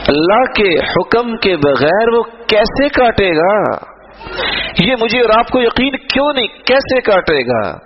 اللہ 0.08 0.42
کے 0.42 0.78
حکم 0.78 1.36
کے 1.36 1.56
بغیر 1.56 2.08
وہ 2.08 2.22
کیسے 2.22 2.88
کاٹے 2.88 3.30
گا؟ 3.36 3.72
یہ 4.84 4.94
مجھے 5.00 5.20
اور 5.20 5.38
آپ 5.38 5.48
کو 5.48 5.60
یقین 5.60 5.96
کیوں 5.96 6.32
نہیں؟ 6.32 6.46
کیسے 6.46 7.00
کاٹے 7.00 7.40
گا؟ 7.40 7.78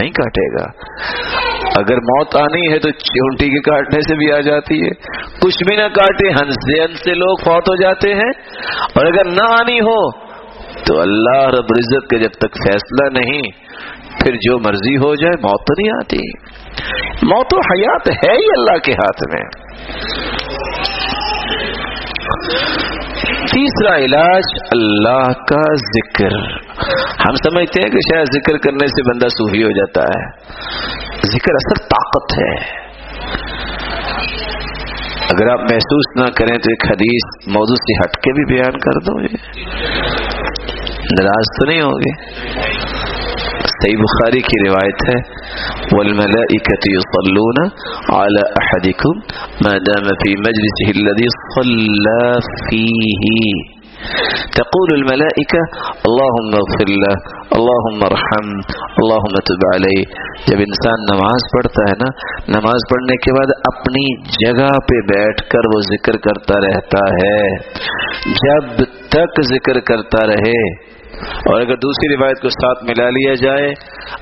نہیں 0.00 0.10
کاٹے 0.10 0.52
گا۔ 0.52 0.64
اگر 1.78 1.96
موت 1.96 2.36
آنی 2.36 2.72
ہے 2.72 2.78
تو 2.78 2.90
چونٹی 2.90 3.50
کے 3.50 3.60
کاٹنے 3.60 4.00
سے 4.00 4.14
بھی 4.14 4.32
آ 4.32 4.40
جاتی 4.40 4.82
ہے۔ 4.82 4.90
کچھ 5.40 5.64
بھی 5.68 5.76
نہ 5.76 5.88
کاٹے، 5.88 6.28
ہنس 6.28 6.54
سے 6.54 6.82
ہنس 6.82 7.04
سے 7.04 7.14
لوگ 7.14 7.36
فوت 7.44 7.68
ہو 7.68 7.76
جاتے 7.76 8.14
ہیں۔ 8.14 8.30
اور 8.94 9.06
اگر 9.06 9.24
نہ 9.24 9.52
آنی 9.60 9.80
ہو 9.80 10.10
تو 10.84 11.00
اللہ 11.00 11.44
رب 11.44 11.66
العزت 11.70 12.10
کے 12.10 12.18
جب 12.18 12.30
تک 12.30 12.56
فیصلہ 12.66 13.18
نہیں، 13.18 13.42
پھر 14.24 14.32
جو 14.34 14.58
مرضی 14.58 14.96
ہو 14.96 15.14
جائے، 15.14 15.40
موت 15.42 15.60
تو 15.60 15.82
نہیں 15.82 15.90
آتی۔ 15.96 16.52
موت 17.22 17.54
و 17.54 17.58
حیات 17.58 18.08
ہے 18.10 18.32
ہی 18.32 18.46
اللہ 18.58 18.78
کے 18.78 18.92
ہاتھ 18.92 19.34
میں۔ 19.34 19.72
تیسرا 23.24 23.96
علاج 23.96 24.42
اللہ 24.76 25.32
کا 25.32 25.74
ذکر۔ 25.74 26.32
ہم 27.28 27.34
سمجھتے 27.34 27.82
ہیں 27.82 27.90
کہ 27.90 28.14
شاید 28.14 28.26
ذکر 28.34 28.56
کرنے 28.58 28.86
سے 28.86 29.10
بندہ 29.10 29.28
صوفی 29.28 29.62
ہو 29.62 29.70
جاتا 29.70 30.02
ہے۔ 30.02 30.30
ذکر 31.32 31.54
اثر 31.54 31.84
طاقت 31.84 32.38
ہے۔ 32.38 32.82
اگر 35.22 35.48
آپ 35.48 35.60
محسوس 35.60 36.20
نہ 36.20 36.34
کریں 36.36 36.58
تو 36.58 36.70
ایک 36.70 36.92
حدیث 36.92 37.54
موضوع 37.56 37.74
سے 37.74 37.94
ہٹ 38.00 38.16
کے 38.16 38.32
بھی 38.32 38.54
بیان 38.54 38.78
کر 38.78 39.00
دو۔ 39.00 39.20
ناراض 41.02 41.44
تو 41.60 41.66
نہیں 41.66 41.80
ہوگے۔ 41.80 42.32
صحیح 43.82 43.96
بخاری 43.96 44.40
کی 44.40 44.68
روایت 44.68 45.08
ہے، 45.08 45.18
والملائکة 45.92 46.96
يصلون 46.96 47.68
على 48.08 48.42
أحدكم 48.62 49.18
ما 49.64 49.72
دام 49.72 50.04
في 50.04 50.30
مجلسه 50.30 50.92
الذي 50.96 51.26
صلى 51.54 52.32
فيه۔ 52.70 53.72
تقول 54.54 54.88
الملائكة، 54.92 55.60
اللهم 56.04 56.54
اغفر 56.54 56.88
له، 56.88 57.14
اللهم 57.50 58.04
ارحم، 58.04 58.48
اللهم 58.96 59.34
تب 59.34 59.66
عليه۔ 59.74 60.02
جب 60.46 60.56
انسان 60.58 60.94
نماز 61.12 61.40
پڑھتا 61.52 61.90
ہے 61.90 62.04
نا، 62.04 62.08
نماز 62.48 62.80
پڑھنے 62.90 63.16
کے 63.16 63.32
بعد 63.32 63.74
اپنی 63.74 64.22
جگہ 64.22 64.66
پہ 64.66 65.14
بیٹھ 65.14 65.42
کر 65.48 65.58
وہ 65.74 65.80
ذکر 65.80 66.16
کرتا 66.16 66.60
رہتا 66.60 66.98
ہے۔ 66.98 67.56
جب 68.24 68.84
تک 69.08 69.42
ذکر 69.42 69.80
کرتا 69.80 70.26
رہے 70.26 70.91
اور 71.30 71.60
اگر 71.60 71.74
دوسری 71.74 72.16
روایت 72.16 72.42
کو 72.42 72.48
ساتھ 72.48 72.84
ملا 72.84 73.10
لیا 73.10 73.34
جائے، 73.34 73.68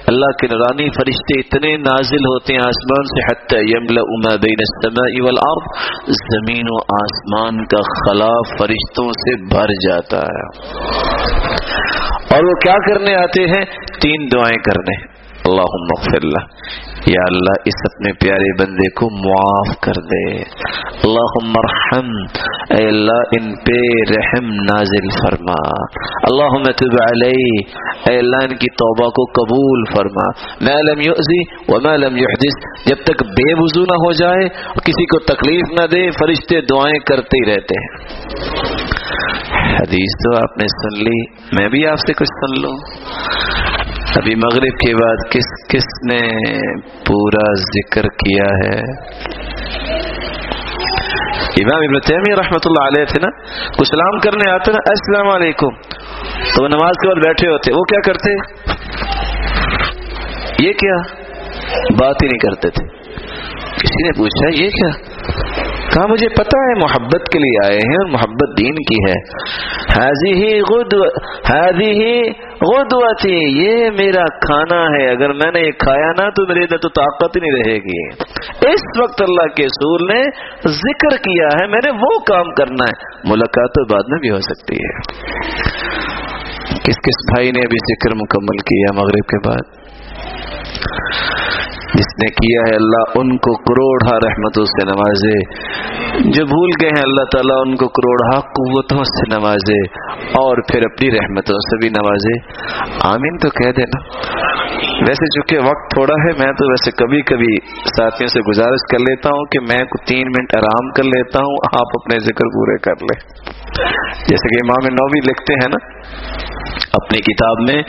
اللہ 0.06 0.30
کے 0.40 0.46
نورانی 0.46 0.88
فرشتے 0.88 1.40
اتنے 1.40 1.76
نازل 1.76 2.18
ہوتے 2.18 2.54
ہیں 2.54 2.60
آسمان 2.60 3.04
سے، 3.04 3.32
حتی 3.32 3.56
یملا 3.56 4.36
بین 4.36 4.56
السماء 4.58 5.24
والارض، 5.24 6.04
زمین 6.08 6.64
و 6.70 6.76
آسمان 6.76 7.64
کا 7.64 7.80
خلا 7.80 8.32
فرشتوں 8.58 9.08
سے 9.08 9.54
بھر 9.54 9.72
جاتا 9.88 10.18
ہے۔ 10.18 10.70
اور 12.34 12.44
وہ 12.44 12.52
کیا 12.52 12.74
کرنے 12.74 13.14
آتے 13.14 13.42
ہیں؟ 13.42 13.64
تین 14.02 14.26
دعائیں 14.32 14.62
کرنے۔ 14.62 15.19
اللہم 15.44 15.84
اغفر 15.98 16.18
اللہ 16.22 16.46
یا 17.06 17.22
اللہ، 17.26 17.54
اس 17.64 17.74
اپنے 17.84 18.12
پیارے 18.12 18.62
بندے 18.62 18.90
کو 18.90 19.28
معاف 19.28 19.80
کر 19.80 19.92
دے۔ 19.92 20.36
اللہم 21.04 21.52
ارحم۔ 21.56 22.10
اے 22.70 22.88
اللہ، 22.88 23.22
ان 23.40 23.52
پہ 23.54 23.78
رحم 24.16 24.46
نازل 24.46 25.10
فرما۔ 25.10 25.70
اللہم 26.22 26.62
تب 26.62 26.96
علی 27.12 27.58
اے 28.10 28.18
اللہ، 28.18 28.36
ان 28.36 28.56
کی 28.56 28.70
توبہ 28.70 29.10
کو 29.10 29.24
قبول 29.24 29.84
فرما۔ 29.96 30.30
ما 30.60 30.92
لم 30.92 31.00
یعزی 31.00 31.40
وما 31.68 31.96
لم 31.96 32.16
یحدث۔ 32.16 32.86
جب 32.86 32.96
تک 33.04 33.22
بے 33.22 33.62
وضو 33.62 33.80
نہ 33.80 34.06
ہو 34.06 34.12
جائے، 34.12 34.48
کسی 34.84 35.06
کو 35.06 35.18
تکلیف 35.18 35.80
نہ 35.80 35.86
دے، 35.86 36.10
فرشتے 36.10 36.60
دعائیں 36.60 36.98
کرتے 36.98 37.38
ہی 37.38 37.54
رہتے 37.54 37.80
ہیں۔ 37.80 37.96
حدیث 39.80 40.12
تو 40.24 40.36
آپ 40.36 40.58
نے 40.58 40.66
سن 40.66 41.04
لی۔ 41.04 41.30
میں 41.60 41.68
بھی 41.68 41.86
آپ 41.86 41.96
سے 41.96 42.12
کچھ 42.12 42.28
سن 42.28 42.62
لوں۔ 42.62 42.76
ابھی 44.16 44.34
مغرب 44.34 44.78
کے 44.78 44.94
بعد 44.94 45.16
کس 45.30 45.66
کس 45.68 46.12
نے 46.12 46.28
پورا 46.80 47.54
ذکر 47.54 48.02
کیا 48.02 48.44
ہے؟ 48.44 48.80
امام 51.60 51.82
ابن 51.82 52.00
تیمیہ 52.00 52.34
رحمۃ 52.34 52.64
اللہ 52.64 52.86
علیہ 52.86 53.04
تھے 53.04 53.20
نا؟ 53.20 53.42
کچھ 53.78 53.88
سلام 53.88 54.18
کرنے 54.18 54.50
آتے 54.50 54.72
نا، 54.72 54.78
السلام 54.86 55.34
علیکم۔ 55.34 55.70
تو 56.56 56.62
وہ 56.62 56.68
نماز 56.68 56.92
کے 57.02 57.08
بعد 57.08 57.24
بیٹھے 57.24 57.48
ہوتے، 57.48 57.72
وہ 57.72 57.82
کیا 57.82 58.12
کرتے؟ 58.12 58.32
یہ 60.66 60.72
کیا؟ 60.72 60.96
بات 61.98 62.16
ہی 62.22 62.26
نہیں 62.26 62.38
کرتے 62.38 62.70
تھے۔ 62.70 62.86
کسی 63.76 64.02
نے 64.02 64.18
پوچھا، 64.18 64.62
یہ 64.62 64.70
کیا؟ 64.70 64.90
کہا 65.94 66.06
مجھے 66.06 66.28
پتا 66.28 66.58
ہے، 66.58 66.74
محبت 66.74 67.32
کے 67.32 67.38
لیے 67.38 67.66
آئے 67.66 67.76
ہیں 67.76 67.94
اور 67.94 68.10
محبت 68.10 68.58
دین 68.58 68.74
کی 68.74 69.10
ہے۔ 69.10 69.18
حاضی 70.00 70.32
ہی 70.32 70.60
غد 70.60 70.94
حاضی 71.50 71.90
ہی 71.90 72.30
غدوتی، 72.60 73.60
یہ 73.62 73.90
میرا 73.90 74.24
کھانا 74.24 74.84
ہے۔ 74.84 75.10
اگر 75.10 75.32
میں 75.32 75.52
نے 75.52 75.60
یہ 75.60 75.70
کھایا 75.70 76.10
نا 76.22 76.30
تو 76.30 76.46
میرے 76.46 76.60
ادھر 76.60 76.76
تو 76.76 76.88
طاقت 76.88 77.36
نہیں 77.36 77.52
رہے 77.52 77.78
گی۔ 77.78 78.08
اس 78.72 79.00
وقت 79.02 79.22
اللہ 79.22 79.54
کے 79.56 79.68
سور 79.68 80.14
نے 80.14 80.22
ذکر 80.68 81.16
کیا 81.16 81.46
ہے، 81.46 81.66
میں 81.66 81.80
نے 81.84 81.90
وہ 81.90 82.18
کام 82.28 82.54
کرنا 82.54 82.84
ہے۔ 82.84 83.18
ملاقات 83.24 83.70
تو 83.70 83.94
بعد 83.94 84.02
میں 84.08 84.18
بھی 84.18 84.30
ہو 84.30 84.40
سکتی 84.40 84.74
ہے۔ 84.74 85.00
کس 86.76 86.96
کس 86.96 87.34
بھائی 87.34 87.50
نے 87.50 87.60
ابھی 87.60 87.94
ذکر 87.94 88.14
مکمل 88.14 88.58
کیا 88.58 88.94
مغرب 88.94 89.26
کے 89.26 89.48
بعد؟ 89.48 89.80
جس 91.94 92.06
نے 92.06 92.26
کیا 92.26 92.60
ہے 92.70 92.76
اللہ 92.76 93.18
ان 93.18 93.36
کو 93.36 93.56
کروڑا 93.56 94.28
رحمتوں 94.28 94.64
سے 94.64 94.86
نوازے۔ 94.86 95.38
جو 96.30 96.46
بھول 96.46 96.70
گئے 96.80 96.88
ہیں 96.88 97.02
اللہ 97.02 97.24
تعالیٰ 97.32 97.60
ان 97.66 97.76
کو 97.76 97.88
کروڑا 97.88 98.40
قوتوں 98.40 99.04
سے 99.04 99.40
نوازے 99.40 99.86
اور 100.20 100.56
پھر 100.56 100.82
اپنی 100.82 101.10
رحمتوں 101.10 101.58
سے 101.58 101.76
بھی 101.76 101.88
نوازے۔ 101.88 102.38
آمین 103.02 103.36
تو 103.38 103.48
کہہ 103.48 103.72
دینا۔ 103.72 104.00
ویسے 105.08 105.24
چونکہ 105.26 105.68
وقت 105.68 105.94
تھوڑا 105.94 106.14
ہے، 106.14 106.44
میں 106.44 106.52
تو 106.52 106.70
ویسے 106.70 106.90
کبھی 106.90 107.22
کبھی 107.22 107.56
ساتھیوں 107.96 108.26
سے 108.26 108.40
گزارش 108.40 108.80
کر 108.92 108.98
لیتا 108.98 109.28
ہوں 109.28 109.44
کہ 109.44 109.60
میں 109.60 109.78
تین 110.06 110.26
منٹ 110.26 110.56
آرام 110.56 110.90
کر 110.90 111.02
لیتا 111.02 111.38
ہوں، 111.38 111.56
آپ 111.80 111.88
اپنے 111.94 112.18
ذکر 112.18 112.44
پورے 112.44 112.78
کر 112.78 112.94
لیں۔ 113.00 113.20
جیسے 114.14 114.48
کہ 114.48 114.66
امام 114.66 114.94
نووی 114.94 115.20
لکھتے 115.20 115.52
ہیں 115.52 115.70
نا، 115.70 116.00
اپنی 116.92 117.20
کتاب 117.20 117.56
میں 117.60 117.82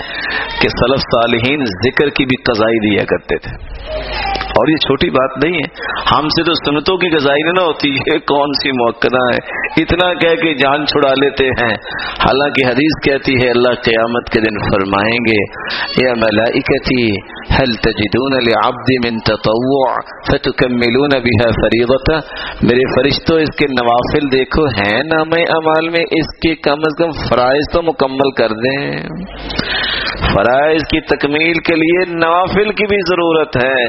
کہ 0.62 0.70
سلف 0.70 1.00
صالحین 1.00 1.66
ذکر 1.66 2.10
کی 2.10 2.26
بھی 2.26 2.44
قضائی 2.44 2.90
دیا 2.90 3.04
کرتے 3.06 3.38
تھے۔ 3.38 3.72
اور 4.42 4.68
یہ 4.68 4.76
چھوٹی 4.76 5.10
بات 5.10 5.44
نہیں 5.44 5.54
ہے۔ 5.54 5.92
ہم 6.16 6.28
سے 6.28 6.44
تو 6.44 6.54
سنتوں 6.54 6.98
کی 6.98 7.16
غذائی 7.16 7.42
نہ 7.42 7.62
ہوتی۔ 7.62 7.90
یہ 7.90 8.18
کون 8.18 8.54
سی 8.54 8.72
موقع 8.72 9.08
ہے؟ 9.08 9.62
اتنا 9.82 10.14
کہہ 10.14 10.42
کے 10.42 10.54
جان 10.54 10.86
چھڑا 10.86 11.14
لیتے 11.14 11.46
ہیں۔ 11.46 11.74
حالانکہ 11.98 12.68
حدیث 12.68 13.04
کہتی 13.04 13.34
ہے، 13.34 13.50
اللہ 13.50 13.74
قیامت 13.84 14.30
کے 14.30 14.40
دن 14.40 14.60
فرمائیں 14.60 15.20
گے 15.30 15.62
یا 16.06 16.14
ملائکتی، 16.14 17.08
هل 17.60 17.74
تجدون 17.74 18.44
لعبد 18.44 19.06
من 19.06 19.18
تطوع 19.20 19.94
فتکملون 20.32 21.10
بها 21.10 21.50
فریضتا؟ 21.50 22.16
میرے 22.62 22.94
فرشتوں 22.96 23.40
اس 23.40 23.56
کے 23.60 23.66
نوافل 23.68 24.32
دیکھو، 24.32 24.66
ہیں 24.66 25.04
نام 25.04 25.58
عمال 25.58 25.90
میں، 25.90 26.02
اس 26.02 26.40
کے 26.42 26.56
کم 26.56 26.80
از 26.80 26.98
کم 26.98 27.12
فرائض 27.12 27.74
تو 27.74 27.82
مکمل 27.82 28.32
کر 28.32 28.50
دیں۔ 28.50 28.92
فرائض 30.34 30.82
کی 30.82 31.02
تکمیل 31.02 31.54
کے 31.54 31.76
لیے 31.76 32.16
نوافل 32.16 32.72
کی 32.74 32.86
بھی 32.86 32.98
ضرورت 32.98 33.58
ہے۔ 33.58 33.88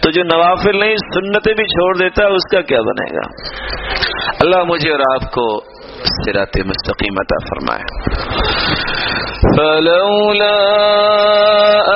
تو 0.00 0.10
جو 0.10 0.22
نوافل 0.22 0.80
نہیں، 0.80 0.96
سنتیں 0.96 1.54
بھی 1.54 1.64
چھوڑ 1.64 1.96
دیتا 1.96 2.26
اس 2.26 2.50
کا 2.52 2.60
کیا 2.60 2.80
بنے 2.80 3.16
گا؟ 3.16 3.54
اللہ 4.40 4.64
مجھے 4.64 4.90
اور 4.90 5.00
آپ 5.00 5.30
کو 5.32 5.60
سرات 6.04 6.56
مستقیم 6.66 7.14
عطا 7.18 7.36
فرمائے۔ 7.44 7.84
فلولا 9.56 10.58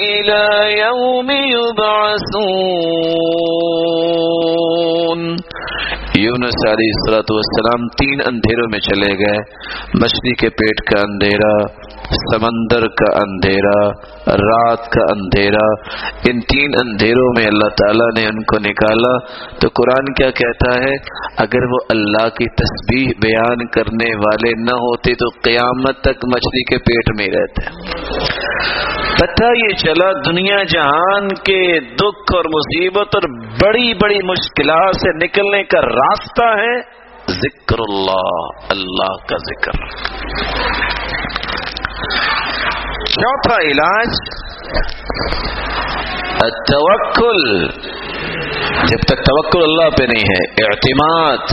الى 0.00 0.72
يوم 0.78 1.30
يبعثون. 1.30 2.74
یونس 6.16 6.68
علیہ 6.68 6.92
السلط 6.96 7.30
والسلام 7.30 7.88
تین 7.88 8.20
اندھیروں 8.26 8.66
میں 8.70 8.78
چلے 8.78 9.14
گئے۔ 9.18 9.38
مچھلی 9.94 10.34
کے 10.34 10.48
پیٹ 10.48 10.92
کا 10.92 11.00
اندھیرا، 11.00 11.84
سمندر 12.32 12.86
کا 12.86 13.18
اندھیرا، 13.18 13.88
رات 14.26 14.88
کا 14.90 15.02
اندھیرا۔ 15.10 15.66
ان 16.34 16.40
تین 16.40 16.70
اندھیروں 16.86 17.32
میں 17.38 17.46
اللہ 17.46 17.68
تعالیٰ 17.68 18.08
نے 18.16 18.26
ان 18.26 18.42
کو 18.42 18.58
نکالا۔ 18.58 19.18
تو 19.60 19.68
قرآن 19.68 20.12
کیا 20.12 20.30
کہتا 20.30 20.82
ہے؟ 20.82 20.94
اگر 21.36 21.64
وہ 21.72 21.78
اللہ 21.90 22.28
کی 22.28 22.48
تسبیح 22.48 23.08
بیان 23.22 23.66
کرنے 23.66 24.16
والے 24.16 24.50
نہ 24.50 24.74
ہوتے 24.74 25.14
تو 25.14 25.28
قیامت 25.44 26.00
تک 26.00 26.24
مچھلی 26.26 26.64
کے 26.64 26.78
پیٹ 26.78 27.16
میں 27.18 27.26
رہتے۔ 27.26 27.66
پتہ 29.14 29.44
یہ 29.44 29.74
چلا 29.74 30.12
دنیا 30.30 30.62
جہان 30.62 31.28
کے 31.28 31.80
دکھ 31.80 32.34
اور 32.34 32.44
مصیبت 32.44 33.16
اور 33.16 33.28
بڑی 33.64 33.94
بڑی 33.94 34.18
مشکلات 34.22 34.96
سے 34.96 35.24
نکلنے 35.24 35.62
کا 35.62 35.80
راستہ 35.80 36.44
ہے 36.44 37.04
ذکر 37.30 37.78
اللہ 37.78 38.44
اللہ 38.70 39.14
کا 39.28 39.36
ذکر۔ 39.36 39.72
چوتھا 43.04 43.56
علاج 43.56 44.08
التوكل. 46.44 47.66
جب 48.88 48.98
تک 48.98 49.18
توکل 49.18 49.62
اللہ 49.62 49.96
پہ 49.96 50.04
نہیں 50.04 50.24
ہے 50.24 50.64
اعتماد 50.64 51.52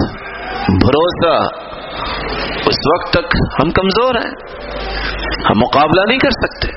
بھروسہ 0.86 1.36
اس 2.66 2.80
وقت 2.94 3.14
تک 3.14 3.36
ہم 3.60 3.72
کمزور 3.72 4.16
ہیں. 4.16 4.32
ہم 5.50 5.58
مقابلہ 5.58 6.02
نہیں 6.08 6.20
کر 6.20 6.30
سکتے. 6.30 6.68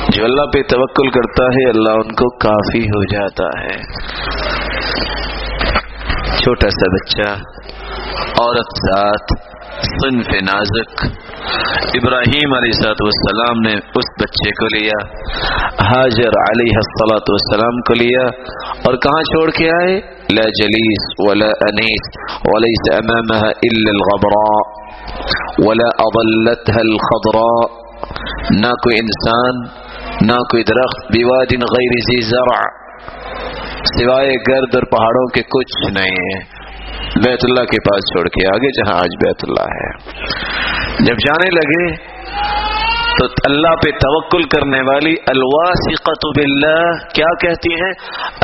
جو 0.09 0.23
اللہ 0.23 0.41
پہ 0.53 0.61
توکل 0.61 1.09
کرتا 1.09 1.43
ہے، 1.43 1.69
اللہ 1.69 1.89
ان 1.89 2.11
کو 2.11 2.37
کافی 2.37 2.83
ہو 2.83 3.03
جاتا 3.03 3.61
ہے۔ 3.61 3.77
چھوٹا 6.37 6.69
سا 6.69 6.95
بچہ، 6.95 7.29
عورت 8.41 8.67
ساتھ 8.75 9.48
صنف 9.83 10.31
نازک 10.45 11.03
ابراہیم 11.97 12.53
علیہ 12.55 12.71
سات 12.71 13.01
والسلام 13.01 13.59
نے 13.59 13.73
اس 13.99 14.09
بچے 14.21 14.51
کو 14.51 14.67
لیا، 14.75 14.97
حاجر 15.89 16.37
علیہ 16.41 16.81
السلاۃ 16.81 17.31
والسلام 17.33 17.79
کو 17.89 17.93
لیا 17.93 18.25
اور 18.87 18.97
کہاں 19.05 19.21
چھوڑ 19.23 19.45
کے 19.59 19.69
آئے؟ 19.69 19.93
لا 20.33 20.47
جلیس 20.59 21.05
ولا 21.19 21.49
انیس 21.67 22.09
وليس 22.49 22.83
امامها 22.97 23.47
الا 23.69 23.95
الغبراء 23.95 24.59
ولا 25.67 25.89
اضلتها 26.07 26.83
الخضراء 26.83 27.63
نہ 28.61 28.75
کوئی 28.83 28.99
انسان، 28.99 29.65
نہ 30.27 30.37
کوئی 30.51 30.63
درخت 30.63 31.11
بیواد 31.11 31.57
غیر 31.71 31.99
ذی 32.09 32.21
زرع، 32.29 32.61
سوائے 33.95 34.37
گرد 34.49 34.75
اور 34.75 34.91
پہاڑوں 34.91 35.27
کے 35.35 35.41
کچھ 35.57 35.91
نہیں 35.91 36.23
ہے۔ 36.29 36.58
بیت 37.15 37.43
اللہ 37.43 37.61
کے 37.61 37.77
پاس 37.79 37.99
چھوڑ 37.99 38.27
کے 38.27 38.47
آگے 38.47 38.71
جہاں 38.71 38.97
آج 38.97 39.15
بیت 39.23 39.43
اللہ 39.47 39.71
ہے۔ 39.75 39.89
جب 41.05 41.15
جانے 41.25 41.49
لگے 41.49 41.95
تو 43.19 43.25
اللہ 43.25 43.73
پہ 43.75 43.91
توکل 43.91 44.43
کرنے 44.43 44.81
والی 44.81 45.15
الواسقت 45.27 46.25
باللہ 46.25 46.91
کیا 47.13 47.33
کہتی 47.35 47.73
ہیں 47.73 47.91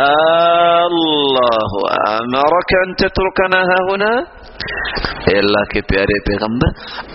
اللہ 0.08 1.78
امرک 2.10 2.74
ان 2.82 2.94
تترکنا 2.94 3.62
هنا؟ 3.78 4.45
اے 5.26 5.38
اللہ 5.38 5.64
کے 5.74 5.82
پیارے 5.82 6.20
پیغمبر، 6.20 6.68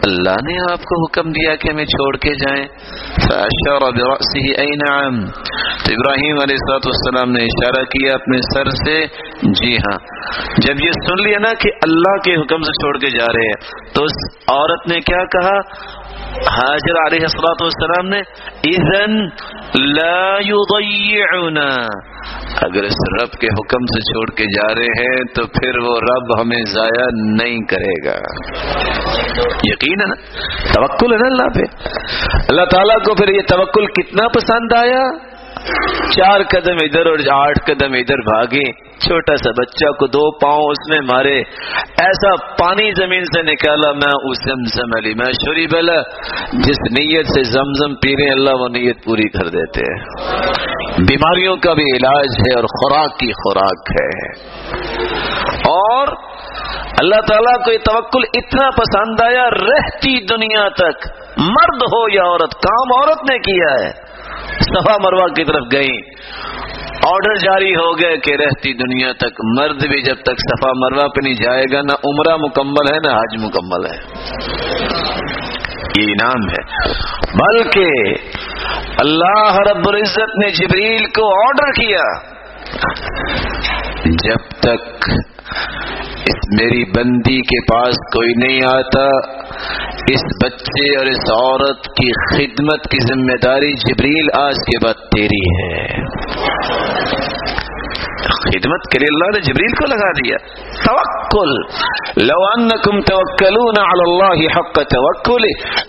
اللہ 0.09 0.37
نے 0.47 0.73
آپ 0.73 0.83
کو 0.83 1.05
حکم 1.05 1.33
دیا 1.33 1.55
کہ 1.57 1.69
ہمیں 1.69 1.85
چھوڑ 1.85 2.17
کے 2.17 2.35
جائیں۔ 2.35 2.65
فاشار 3.29 3.81
برأسه 3.81 4.43
اي 4.59 4.67
نعم۔ 4.67 5.21
تو 5.85 5.93
ابراہیم 5.93 6.39
علیہ 6.43 6.57
الصلوۃ 6.61 6.87
والسلام 6.87 7.33
نے 7.33 7.45
اشارہ 7.45 7.85
کیا 7.85 8.15
اپنے 8.15 8.39
سر 8.55 8.71
سے 8.71 9.07
جی 9.43 9.77
ہاں۔ 9.77 9.99
جب 10.57 10.85
یہ 10.85 10.91
سن 11.09 11.23
لیا 11.23 11.39
نا 11.39 11.55
کہ 11.55 11.71
اللہ 11.83 12.17
کے 12.17 12.35
حکم 12.35 12.63
سے 12.63 12.73
چھوڑ 12.73 12.99
کے 12.99 13.11
جا 13.19 13.27
رہے 13.27 13.47
ہیں، 13.47 13.89
تو 13.95 14.05
اس 14.05 14.13
عورت 14.49 14.89
نے 14.89 15.01
کیا 15.01 15.25
کہا؟ 15.25 15.59
حاجر 16.31 17.07
علیہ 17.07 17.21
السلاۃ 17.21 17.61
والسلام 17.61 18.09
نے 18.09 18.21
اذن 18.65 19.25
لا 19.85 20.39
يضيعنا۔ 20.47 21.87
اگر 22.63 22.83
اس 22.83 23.23
رب 23.23 23.41
کے 23.41 23.47
حکم 23.47 23.87
سے 23.87 24.01
چھوڑ 24.01 24.31
کے 24.37 24.45
جا 24.45 24.75
رہے 24.75 25.05
ہیں، 25.05 25.35
تو 25.35 25.47
پھر 25.47 25.79
وہ 25.79 26.01
رب 26.01 26.41
ہمیں 26.41 26.65
ضائع 26.69 27.07
نہیں 27.15 27.61
کرے 27.61 28.09
گا۔ 28.09 28.19
یقین 29.65 30.01
ہے 30.01 30.07
نا؟ 30.07 30.15
توکل 30.73 31.13
ہے 31.13 31.19
نا 31.19 31.27
اللہ 31.27 31.59
پہ۔ 31.59 31.89
اللہ 32.49 32.65
تعالیٰ 32.65 32.97
کو 32.97 33.15
پھر 33.15 33.29
یہ 33.29 33.41
توکل 33.49 33.87
کتنا 33.87 34.29
پسند 34.29 34.73
آیا؟ 34.77 35.30
چار 36.11 36.41
قدم 36.43 36.77
ادھر 36.83 37.07
اور 37.07 37.19
آٹھ 37.33 37.59
قدم 37.67 37.93
ادھر 37.93 38.19
بھاگے 38.19 38.91
چھوٹا 38.99 39.37
سا 39.37 39.51
بچہ 39.51 39.93
کو 39.93 40.07
دو 40.07 40.39
پاؤں 40.39 40.71
اس 40.71 40.89
میں 40.89 41.01
مارے۔ 41.13 41.39
ایسا 42.01 42.55
پانی 42.59 42.91
زمین 42.91 43.25
سے 43.25 43.43
نکالا، 43.43 43.93
میں 43.93 44.31
اس 44.31 44.39
زمزم 44.45 44.97
علی، 44.97 45.15
میں 45.15 45.33
شوری 45.33 45.67
بلا۔ 45.67 46.03
جس 46.53 46.93
نیت 46.93 47.27
سے 47.27 47.43
زمزم 47.43 47.95
پینے 47.95 48.33
اللہ 48.33 48.51
وہ 48.51 48.69
نیت 48.69 49.05
پوری 49.05 49.29
کر 49.29 49.49
دیتے 49.49 49.81
ہیں۔ 49.81 50.05
بیماریوں 50.99 51.57
کا 51.57 51.73
بھی 51.73 51.97
علاج 51.97 52.27
ہے 52.39 52.57
اور 52.59 52.65
خوراک 52.65 53.19
کی 53.19 53.33
خوراک 53.33 53.91
ہے۔ 53.91 54.31
اور 55.55 56.09
اللہ 57.01 57.21
تعالیٰ 57.29 57.65
کو 57.65 57.73
یہ 57.73 57.79
توکل 57.79 58.23
اتنا 58.35 58.71
پسند 58.71 59.21
آیا، 59.21 59.51
رہتی 59.51 60.27
دنیا 60.27 60.69
تک۔ 60.69 61.07
مرد 61.39 61.83
ہو 61.83 62.15
یا 62.15 62.23
عورت، 62.23 62.51
کام 62.53 62.99
عورت 62.99 63.31
نے 63.31 63.39
کیا 63.39 63.87
ہے۔ 63.87 64.10
صفا 64.61 64.97
مروا 65.03 65.29
کی 65.29 65.45
طرف 65.45 65.63
گئی 65.73 66.01
آرڈر 67.07 67.35
جاری 67.35 67.75
ہو 67.75 67.99
گئے 67.99 68.17
کہ 68.17 68.35
رہتی 68.35 68.73
دنیا 68.73 69.13
تک۔ 69.13 69.59
مرد 69.59 69.87
بھی 69.87 70.03
جب 70.03 70.15
تک 70.15 70.39
صفا 70.39 70.71
مروا 70.75 71.09
پہ 71.09 71.21
نہیں 71.23 71.35
جائے 71.35 71.63
گا، 71.73 71.81
نہ 71.81 71.93
عمرہ 71.93 72.37
مکمل 72.37 72.95
ہے، 72.95 72.99
نہ 72.99 73.13
حج 73.13 73.45
مکمل 73.45 73.87
ہے۔ 73.87 73.99
یہ 75.97 76.07
انعام 76.09 76.49
ہے۔ 76.49 76.93
بلکہ 77.33 78.15
اللہ 78.99 79.57
رب 79.71 79.89
العزت 79.89 80.39
نے 80.45 80.51
جبریل 80.51 81.05
کو 81.05 81.47
آرڈر 81.47 81.73
کیا۔ 81.73 82.31
جب 84.05 84.61
تک 84.61 85.09
اس 86.01 86.61
میری 86.61 86.85
بندی 86.85 87.41
کے 87.43 87.61
پاس 87.73 87.95
کوئی 87.95 88.33
نہیں 88.37 88.61
آتا، 88.67 89.07
اس 90.13 90.23
بچے 90.45 90.99
اور 90.99 91.07
اس 91.07 91.31
عورت 91.31 91.83
کی 91.85 92.11
خدمت 92.31 92.83
کی 92.91 92.99
ذمہ 92.99 93.37
داری 93.43 93.73
جبریل 93.73 94.29
آج 94.35 94.55
کے 94.55 94.85
بعد 94.85 94.95
تیری 94.95 95.63
ہے۔ 95.63 95.87
خدمت 98.31 98.93
کے 98.93 98.99
لیے 98.99 99.09
اللہ 99.13 99.39
نے 99.39 99.41
جبریل 99.41 99.75
کو 99.75 99.87
لگا 99.87 100.11
دیا۔ 100.11 100.37
توکل۔ 100.87 101.81
لو 102.25 102.45
انکم 102.45 103.01
توکلون 103.01 103.75
علی 103.79 104.13
اللہ 104.13 104.59
حق 104.59 104.75
توکل 104.75 105.43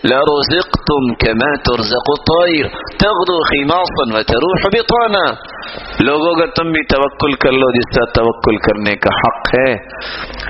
لرزقتم 0.03 1.13
كما 1.13 1.53
ترزق 1.55 2.07
الطير 2.07 2.65
تغدو 3.03 3.43
خماصا 3.43 4.17
وتروح 4.17 4.69
بطانا۔ 4.73 5.51
لوگوں 5.99 6.33
اگر 6.35 6.47
تم 6.47 6.71
بھی 6.71 6.83
توکل 6.83 7.31
کر 7.31 7.51
لو 7.51 7.71
جس 7.71 7.95
طرح 7.95 8.23
توکل 8.23 8.57
کرنے 8.57 8.95
کا 8.95 9.09
حق 9.09 9.59
ہے، 9.59 9.75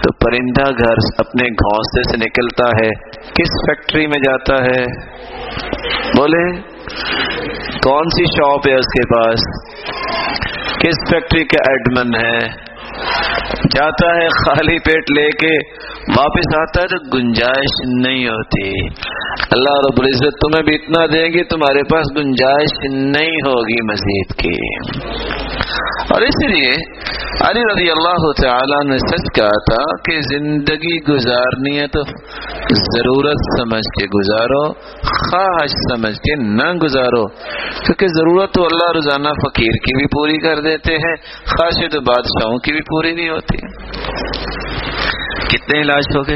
تو 0.04 0.12
پرندہ 0.12 0.72
گھر 0.72 0.96
اپنے 1.18 1.44
گھونسے 1.44 2.12
سے 2.12 2.18
نکلتا 2.18 2.68
ہے۔ 2.68 2.90
کس 3.22 3.50
فیکٹری 3.68 4.08
میں 4.08 4.20
جاتا 4.20 4.64
ہے؟ 4.64 4.84
بولے، 6.18 6.62
کون 7.84 8.04
سی 8.04 8.26
شاپ 8.26 8.68
ہے 8.68 8.76
اس 8.76 8.86
کے 8.86 9.16
پاس؟ 9.16 9.40
کس 10.82 11.00
فیکٹری 11.10 11.44
کے 11.46 11.58
ایڈمن 11.62 12.16
ہیں؟ 12.16 12.71
جاتا 13.52 14.08
ہے 14.16 14.28
خالی 14.28 14.80
پیٹ 14.80 15.18
لے 15.18 15.30
کے، 15.30 15.70
واپس 16.18 16.60
آتا 16.60 16.82
ہے 16.82 16.88
تو 16.88 17.18
گنجائش 17.18 18.04
نہیں 18.06 18.28
ہوتی۔ 18.28 18.88
اللہ 19.52 19.74
رب 19.74 20.02
العزت 20.02 20.34
تمہیں 20.42 20.64
بھی 20.64 20.76
اتنا 20.76 21.06
دیں 21.14 21.26
گی، 21.26 21.44
تمہارے 21.44 21.84
پاس 21.84 22.18
گنجائش 22.18 22.92
نہیں 22.92 23.48
ہوگی 23.48 23.82
مزید 23.82 24.36
کی۔ 24.36 24.92
اور 26.14 26.22
اس 26.22 26.50
لیے 26.50 26.70
علی 27.42 27.62
رضی 27.62 27.92
اللہ 27.92 28.32
تعالی 28.42 28.90
نے 28.90 28.98
سچ 28.98 29.36
کہا 29.36 29.50
تھا 29.50 29.84
کہ 30.06 30.22
زندگی 30.22 31.14
گزارنی 31.14 31.80
ہے 31.80 31.88
تو 31.88 32.02
ضرورت 32.70 33.38
سمجھ 33.60 34.00
کے 34.00 34.06
گزارو، 34.06 34.74
خواہش 35.04 35.72
سمجھ 35.72 36.16
کے 36.16 36.36
نہ 36.36 36.74
گزارو۔ 36.74 37.28
کیونکہ 37.86 38.08
ضرورت 38.08 38.52
تو 38.52 38.64
اللہ 38.64 38.92
روزانہ 38.92 39.30
فقیر 39.30 39.72
کی 39.72 39.98
بھی 39.98 40.06
پوری 40.06 40.38
کر 40.38 40.62
دیتے 40.62 40.94
ہیں، 40.94 41.16
خواہش 41.46 41.92
تو 41.92 42.02
بادشاہوں 42.02 42.58
کی 42.58 42.72
بھی 42.72 42.82
پوری 42.92 43.16
نہیں 43.16 43.30
ہوتی۔ 43.30 43.58
کتنے 45.48 45.82
علاج 45.82 46.04
ہو 46.16 46.22
گئے؟ 46.28 46.36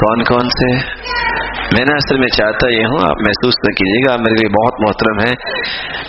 کون 0.00 0.24
کون 0.24 0.48
سے؟ 0.48 0.74
میں 1.72 1.84
نا 1.88 1.94
اصل 1.94 2.18
میں 2.18 2.28
چاہتا 2.28 2.68
یہ 2.68 2.84
ہوں، 2.84 2.98
آپ 3.02 3.16
محسوس 3.20 3.54
نہ 3.68 3.72
کیجیے 3.72 4.08
گا، 4.08 4.12
آپ 4.12 4.18
میرے 4.18 4.34
لیے 4.34 4.48
بہت 4.48 4.74
محترم 4.80 5.18
ہیں 5.28 5.34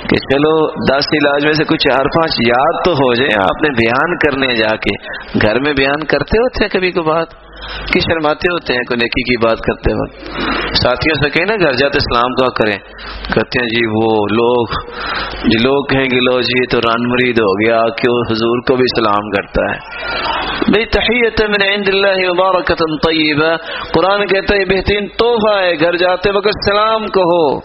کہ 0.09 0.17
چلو، 0.17 0.53
دس 0.85 1.07
علاج 1.13 1.45
میں 1.45 1.53
سے 1.53 1.63
کچھ 1.63 1.88
چار 1.88 2.05
پانچ 2.05 2.31
یاد 2.47 2.85
تو 2.85 2.91
ہو 2.91 3.13
جائے 3.15 3.29
آپ 3.38 3.63
نے 3.63 3.69
بیان 3.69 4.17
کرنے 4.17 4.55
جا 4.55 4.75
کے، 4.75 4.95
گھر 5.41 5.59
میں 5.59 5.73
بیان 5.73 6.05
کرتے 6.05 6.38
ہوتے 6.38 6.63
ہیں 6.63 6.69
کبھی 6.69 6.91
کو 6.91 7.03
بات 7.03 7.46
کہ 7.93 7.99
شرماتے 7.99 8.53
ہوتے 8.53 8.73
ہیں 8.73 8.81
کوئی 8.81 8.97
نیکی 8.97 9.23
کی 9.23 9.37
بات 9.37 9.57
کرتے 9.57 9.93
وقت؟ 9.93 10.31
ساتھیوں 10.77 11.23
سے 11.23 11.29
کہیں 11.29 11.45
نا 11.45 11.55
گھر 11.55 11.73
جاتے 11.73 11.97
اسلام 11.97 12.33
کا 12.33 12.45
کریں۔ 12.45 12.77
کہتے 13.33 13.59
ہیں 13.59 13.67
جی 13.67 13.85
وہ 13.85 14.25
لوگ 14.31 14.67
جی 15.37 15.63
لوگ 15.63 15.85
کہیں 15.85 16.05
گے 16.05 16.19
لو 16.19 16.41
جی 16.41 16.65
تو 16.65 16.77
ران 16.77 17.09
مرید 17.09 17.39
ہو 17.39 17.53
گیا 17.53 17.77
کہ 17.77 18.09
وہ 18.09 18.21
حضور 18.31 18.61
کو 18.67 18.75
بھی 18.75 18.85
سلام 18.97 19.29
کرتا 19.29 19.61
ہے۔ 19.71 20.07
بھائی 20.67 20.85
تحیت 20.85 21.41
من 21.41 21.73
عند 21.73 21.87
اللہ 21.87 22.31
مبارکت 22.31 22.77
طیبہ 22.77 23.55
قرآن 23.93 24.27
کہتا 24.27 24.55
ہے 24.55 24.65
بہترین 24.65 25.07
تحفہ 25.07 25.59
ہے، 25.59 25.79
گھر 25.79 25.97
جاتے 25.97 26.31
وقت 26.31 26.69
سلام 26.69 27.07
کہو۔ 27.07 27.57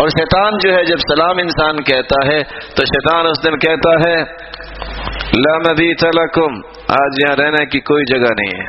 اور 0.00 0.08
شیطان 0.08 0.52
جو 0.64 0.74
ہے، 0.74 0.84
جب 0.84 0.96
سلام 0.96 1.38
انسان 1.38 1.76
کہتا 1.76 2.32
ہے 2.32 2.42
تو 2.44 2.84
شیطان 2.84 3.26
اس 3.26 3.44
دن 3.44 3.58
کہتا 3.58 4.08
ہے، 4.08 4.16
لا 5.38 5.58
مبیت 5.58 6.04
لکم 6.04 6.69
آج 6.90 7.22
یہاں 7.22 7.36
رہنے 7.36 7.66
کی 7.66 7.80
کوئی 7.80 8.04
جگہ 8.04 8.32
نہیں 8.38 8.62
ہے۔ 8.62 8.68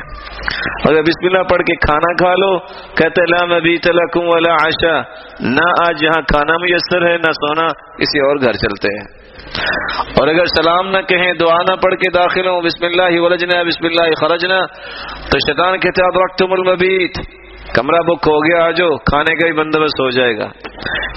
اگر 0.90 1.02
بسم 1.02 1.26
اللہ 1.26 1.42
پڑھ 1.42 1.62
کے 1.62 1.74
کھانا 1.74 2.12
کھا 2.12 2.34
لو۔ 2.34 2.58
کہتے 2.94 3.30
لا 3.30 3.58
مبیت 3.58 3.86
لکم 3.86 4.20
ولا 4.22 4.54
عشا 4.54 5.00
نہ 5.40 5.88
آج 5.88 6.02
یہاں 6.02 6.22
کھانا 6.22 6.56
میسر 6.56 7.06
ہے، 7.06 7.16
نہ 7.16 7.32
سونا۔ 7.32 7.66
کسی 7.68 8.18
اور 8.18 8.36
گھر 8.36 8.52
چلتے 8.52 8.88
ہیں۔ 8.88 9.22
اور 10.20 10.28
اگر 10.28 10.44
سلام 10.44 10.90
نہ 10.90 10.98
کہیں، 11.08 11.32
دعا 11.32 11.58
نہ 11.62 11.76
پڑھ 11.76 11.94
کے 11.94 12.10
داخل 12.10 12.46
ہوں، 12.46 12.62
بسم 12.62 12.86
اللہ 12.86 13.20
ولجنا، 13.20 13.62
بسم 13.62 13.86
اللہ 13.86 14.14
خرجنا۔ 14.14 14.66
تو 15.30 15.38
شیطان 15.38 15.78
کہتے 15.78 16.04
اب 16.04 16.16
وقت 16.16 16.42
المبیت۔ 16.42 17.16
کمرہ 17.74 18.00
بک 18.00 18.28
ہو 18.28 18.38
گیا، 18.38 18.64
آجو۔ 18.64 18.98
کھانے 18.98 19.34
کا 19.34 19.46
ہی 19.46 19.52
بندوبست 19.52 20.00
ہو 20.00 20.10
جائے 20.10 20.36
گا۔ 20.36 20.46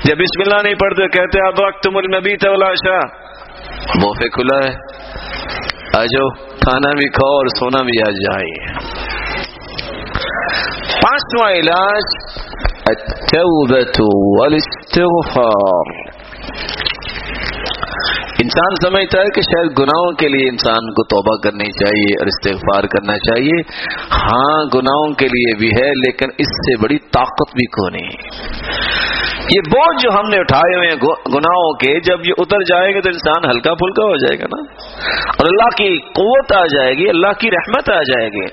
جب 0.04 0.16
بسم 0.18 0.42
اللہ 0.46 0.64
نہیں 0.64 0.76
پڑھتے، 0.76 1.08
کہتے 1.08 1.48
اب 1.48 1.54
وقت 1.60 1.88
المبیت 1.96 2.48
ولا 2.48 2.72
عشا 2.72 3.00
بوفے 4.02 4.30
کھلا 4.30 4.58
ہے۔ 4.58 5.06
آجو 5.98 6.24
کھانا 6.64 6.92
بھی 7.00 7.08
کھاؤ 7.18 7.36
اور 7.40 7.50
سونا 7.60 7.82
بھی 7.90 8.00
آ 8.06 8.10
جائے 8.22 8.54
پانچواں 11.04 11.52
علاج 11.60 12.16
التوبة 12.92 14.08
والاستغفار۔ 14.40 15.94
انسان 18.46 18.90
سمجھتا 18.90 19.20
ہے 19.20 19.26
کہ 19.36 19.42
شاید 19.42 19.80
گناہوں 19.80 20.12
کے 20.12 20.28
لیے 20.28 20.50
انسان 20.50 20.76
کو 20.76 21.04
توبہ 21.04 21.44
کرنی 21.44 21.66
چاہیے 21.66 22.04
اور 22.04 22.28
استغفار 22.28 22.84
کرنا 22.84 23.18
چاہیے۔ 23.18 23.62
ہاں 24.12 24.66
گناہوں 24.74 25.14
کے 25.14 25.26
لیے 25.26 25.58
بھی 25.58 25.68
ہے، 25.68 25.90
لیکن 25.90 26.30
اس 26.38 26.48
سے 26.48 26.82
بڑی 26.82 27.00
طاقت 27.00 27.56
بھی 27.56 27.66
کو 27.66 27.90
نہیں 27.90 28.10
یہ 29.54 29.60
بوجھ 29.60 30.04
جو 30.04 30.10
ہم 30.10 30.30
نے 30.30 30.38
اٹھائے 30.38 30.78
ہوئے 30.78 30.88
ہیں 30.88 30.96
گناہوں 31.36 31.74
کے، 31.74 32.00
جب 32.00 32.28
یہ 32.28 32.34
اتر 32.38 32.62
جائے 32.62 32.96
گا 32.96 33.00
تو 33.00 33.10
انسان 33.10 33.50
ہلکا 33.50 33.74
پھلکا 33.74 34.04
ہو 34.04 34.18
جائے 34.18 34.40
گا 34.40 34.44
نا۔ 34.44 34.62
اور 35.28 35.46
اللہ 35.46 35.64
کی 35.64 35.98
قوت 35.98 36.54
آ 36.54 36.66
جائے 36.66 36.94
گی، 36.94 37.10
اللہ 37.10 37.28
کی 37.40 37.52
رحمت 37.52 37.90
آ 37.90 38.04
جائے 38.04 38.28
گی۔ 38.28 38.46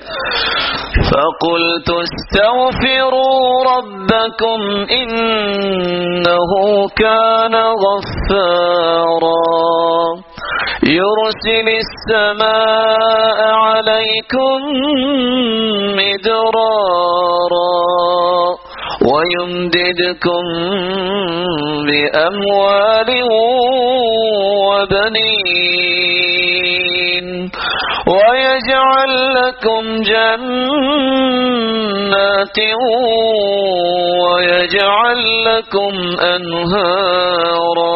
فَقُلْتُ 0.93 2.01
اسْتَغْفِرُوا 2.01 3.77
رَبَّكُمْ 3.77 4.85
إِنَّهُ 4.85 6.85
كَانَ 7.01 7.57
غَفَّارًا۔ 7.57 9.82
يُرْسِلِ 10.83 11.67
السَّمَاءَ 11.83 13.39
عَلَيْكُمْ 13.65 14.59
مِدْرَارًا 15.99 17.73
ويمددكم 19.11 20.43
بأموال 21.87 23.09
وبنين 26.13 27.27
ويجعل 28.07 29.11
لكم 29.33 29.83
جنات 30.11 31.63
ويجعل 34.23 35.19
لكم 35.45 35.93
أنهارا 36.35 37.93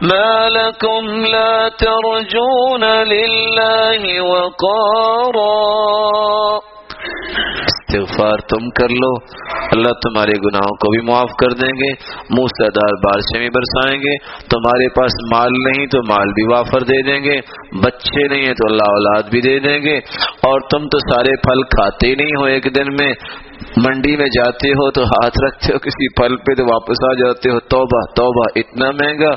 ما 0.00 0.48
لكم 0.48 1.24
لا 1.26 1.68
ترجون 1.68 2.84
لله 2.84 4.02
وقارا. 4.22 5.52
استغفار 7.62 8.42
تم 8.50 8.68
کر 8.70 8.92
لو، 9.02 9.10
اللہ 9.72 9.92
تمہارے 10.02 10.34
گناہوں 10.44 10.74
کو 10.82 10.90
بھی 10.90 11.00
معاف 11.06 11.34
کر 11.40 11.54
دیں 11.60 11.72
گے، 11.80 11.90
منہ 12.30 12.70
دار 12.76 12.96
بارشیں 13.04 13.38
بھی 13.40 13.48
برسائیں 13.56 13.98
گے، 14.02 14.16
تمہارے 14.50 14.88
پاس 14.94 15.18
مال 15.32 15.58
نہیں 15.64 15.86
تو 15.86 16.02
مال 16.08 16.32
بھی 16.38 16.46
وافر 16.52 16.86
دے 16.90 17.00
دیں 17.02 17.20
گے، 17.24 17.36
بچے 17.84 18.26
نہیں 18.28 18.46
ہیں 18.46 18.54
تو 18.54 18.66
اللہ 18.70 18.90
اولاد 18.96 19.30
بھی 19.30 19.40
دے 19.40 19.58
دیں 19.58 19.78
گے، 19.82 19.96
اور 20.50 20.60
تم 20.70 20.88
تو 20.88 20.98
سارے 20.98 21.36
پھل 21.46 21.62
کھاتے 21.76 22.14
نہیں 22.14 22.40
ہو 22.40 22.44
ایک 22.44 22.74
دن 22.76 22.94
میں 23.00 23.12
منڈی 23.76 24.16
میں 24.16 24.26
جاتے 24.26 24.70
ہو 24.70 24.90
تو 24.90 25.02
ہاتھ 25.02 25.38
رکھتے 25.44 25.72
ہو، 25.72 25.78
کسی 25.78 26.08
پھل 26.08 26.36
پہ 26.36 26.54
تو 26.54 26.64
واپس 26.64 26.96
آ 27.10 27.12
جاتے 27.12 27.50
ہو، 27.50 27.60
توبہ 27.60 28.00
توبہ، 28.16 28.44
اتنا 28.56 28.90
مہنگا، 28.90 29.34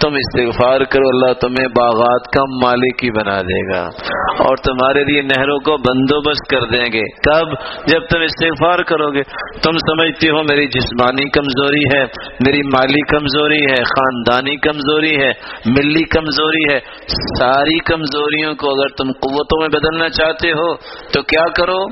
تم 0.00 0.14
استغفار 0.14 0.80
کرو، 0.80 1.08
اللہ 1.08 1.32
تمہیں 1.32 1.68
باغات 1.68 2.32
کا 2.32 2.42
مالک 2.64 3.04
ہی 3.04 3.10
بنا 3.10 3.42
دے 3.42 3.72
گا۔ 3.72 3.82
اور 4.38 4.56
تمہارے 4.56 5.04
لیے 5.04 5.22
نہروں 5.22 5.58
کو 5.58 5.76
بندوبست 5.76 6.50
کر 6.50 6.60
دیں 6.60 6.92
گے۔ 6.92 7.02
کب؟ 7.02 7.46
جب 7.86 8.00
تم 8.10 8.20
استغفار 8.20 8.78
کرو 8.78 9.10
گے۔ 9.10 9.22
تم 9.62 9.72
سمجھتے 9.72 10.30
ہو، 10.30 10.42
میری 10.42 10.66
جسمانی 10.66 11.30
کمزوری 11.30 11.98
ہے، 11.98 12.04
میری 12.46 12.62
مالی 12.62 13.00
کمزوری 13.00 13.62
ہے، 13.62 13.84
خاندانی 13.84 14.56
کمزوری 14.56 15.16
ہے، 15.16 15.30
ملی 15.66 16.04
کمزوری 16.04 16.74
ہے۔ 16.74 16.80
ساری 17.38 17.78
کمزوریوں 17.78 18.54
کو 18.54 18.70
اگر 18.70 18.88
تم 18.88 19.12
قوتوں 19.12 19.60
میں 19.60 19.68
بدلنا 19.68 20.08
چاہتے 20.08 20.52
ہو 20.52 20.74
تو 21.12 21.22
کیا 21.22 21.44
کرو؟ 21.52 21.86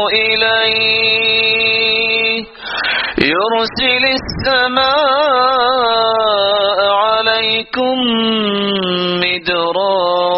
إليه. 0.10 1.24
يرسل 3.18 4.04
السماء 4.20 4.94
عليكم 6.92 7.96
مدرارا. 9.24 10.34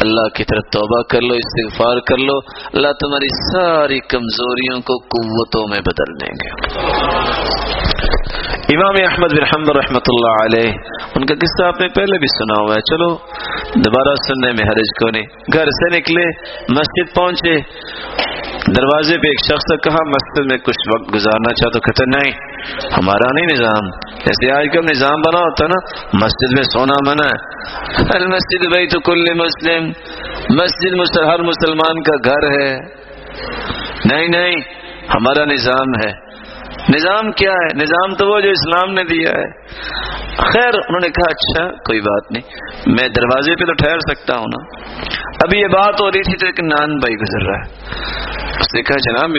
اللہ 0.00 0.28
کی 0.28 0.44
طرف 0.44 0.72
توبہ 0.72 1.02
کر 1.02 1.20
لو، 1.20 1.34
استغفار 1.34 1.96
کر 2.00 2.16
لو۔ 2.16 2.38
اللہ 2.72 2.88
تمہاری 3.00 3.52
ساری 3.52 4.00
کمزوریوں 4.00 4.80
کو 4.80 4.98
قوتوں 4.98 5.68
میں 5.68 5.80
بدل 5.80 6.26
دیں 6.26 6.32
گے۔ 6.32 6.72
امام 8.72 8.94
احمد 8.98 9.32
بن 9.32 9.42
حمد 9.42 9.68
رحمۃ 9.68 10.06
اللہ 10.08 10.44
علیہ، 10.44 10.72
ان 11.14 11.26
کا 11.26 11.34
قصہ 11.34 11.66
آپ 11.66 11.80
نے 11.80 11.88
پہلے 11.88 12.18
بھی 12.18 12.26
سنا 12.26 12.62
ہوا 12.62 12.74
ہے۔ 12.74 12.80
چلو، 12.80 13.14
دوبارہ 13.74 14.14
سننے 14.14 14.52
میں 14.52 14.70
حرج 14.70 14.90
کو 15.00 15.10
نہیں۔ 15.10 15.26
گھر 15.52 15.64
سے 15.64 15.98
نکلے، 15.98 16.26
مسجد 16.78 17.14
پہنچے۔ 17.14 17.60
دروازے 18.76 19.16
پہ 19.16 19.28
ایک 19.28 19.40
شخص 19.40 19.64
نے 19.70 19.76
کہا، 19.76 20.04
مسجد 20.04 20.50
میں 20.50 20.58
کچھ 20.58 20.88
وقت 20.94 21.14
گزارنا 21.14 21.54
چاہ 21.54 21.70
تو 21.70 21.80
کہتے 21.80 22.04
نہیں، 22.04 22.32
ہمارا 22.98 23.32
نہیں 23.34 23.46
نظام۔ 23.52 23.90
جیسے 24.18 24.52
آج 24.52 24.66
کل 24.72 24.80
نظام 24.90 25.20
بنا 25.20 25.38
ہوتا 25.38 25.66
نا، 25.66 26.08
مسجد 26.12 26.54
میں 26.54 26.62
سونا 26.62 27.10
منع 27.10 27.26
ہے۔ 27.26 27.62
المسجد 28.14 28.66
بھائی 28.68 28.86
تو 28.86 29.00
کل 29.00 29.34
مسلم۔ 29.34 29.84
مسجد 30.58 31.18
ہر 31.26 31.42
مسلمان 31.42 32.02
کا 32.02 32.30
گھر 32.30 32.60
ہے۔ 32.60 32.78
نہیں 34.04 34.28
نہیں، 34.28 34.54
ہمارا 35.14 35.44
نظام 35.44 36.06
ہے۔ 36.06 36.31
نظام 36.88 37.32
کیا 37.32 37.52
ہے؟ 37.52 37.66
نظام 37.74 38.14
تو 38.14 38.26
وہ 38.26 38.40
جو 38.40 38.50
اسلام 38.50 38.94
نے 38.94 39.04
دیا 39.04 39.28
ہے۔ 39.28 39.50
خیر، 40.36 40.74
انہوں 40.74 41.00
نے 41.02 41.08
کہا 41.08 41.30
اچھا 41.30 41.70
کوئی 41.70 42.00
بات 42.00 42.32
نہیں۔ 42.32 42.42
میں 42.86 43.08
دروازے 43.08 43.54
پہ 43.54 43.64
تو 43.64 43.72
ٹھہر 43.72 43.98
سکتا 43.98 44.36
ہوں 44.36 44.44
نا۔ 44.44 44.80
ابھی 45.44 45.60
یہ 45.60 45.66
بات 45.66 46.00
ہو 46.00 46.10
رہی 46.10 46.22
تھی 46.22 46.36
تو 46.36 46.46
ایک 46.46 46.60
نان 46.60 46.98
بھائی 46.98 47.14
گزر 47.16 47.46
رہا 47.46 47.58
ہے۔ 47.58 47.92
اس 48.62 48.74
نے 48.74 48.82
کہا 48.82 48.98
جناب 49.06 49.30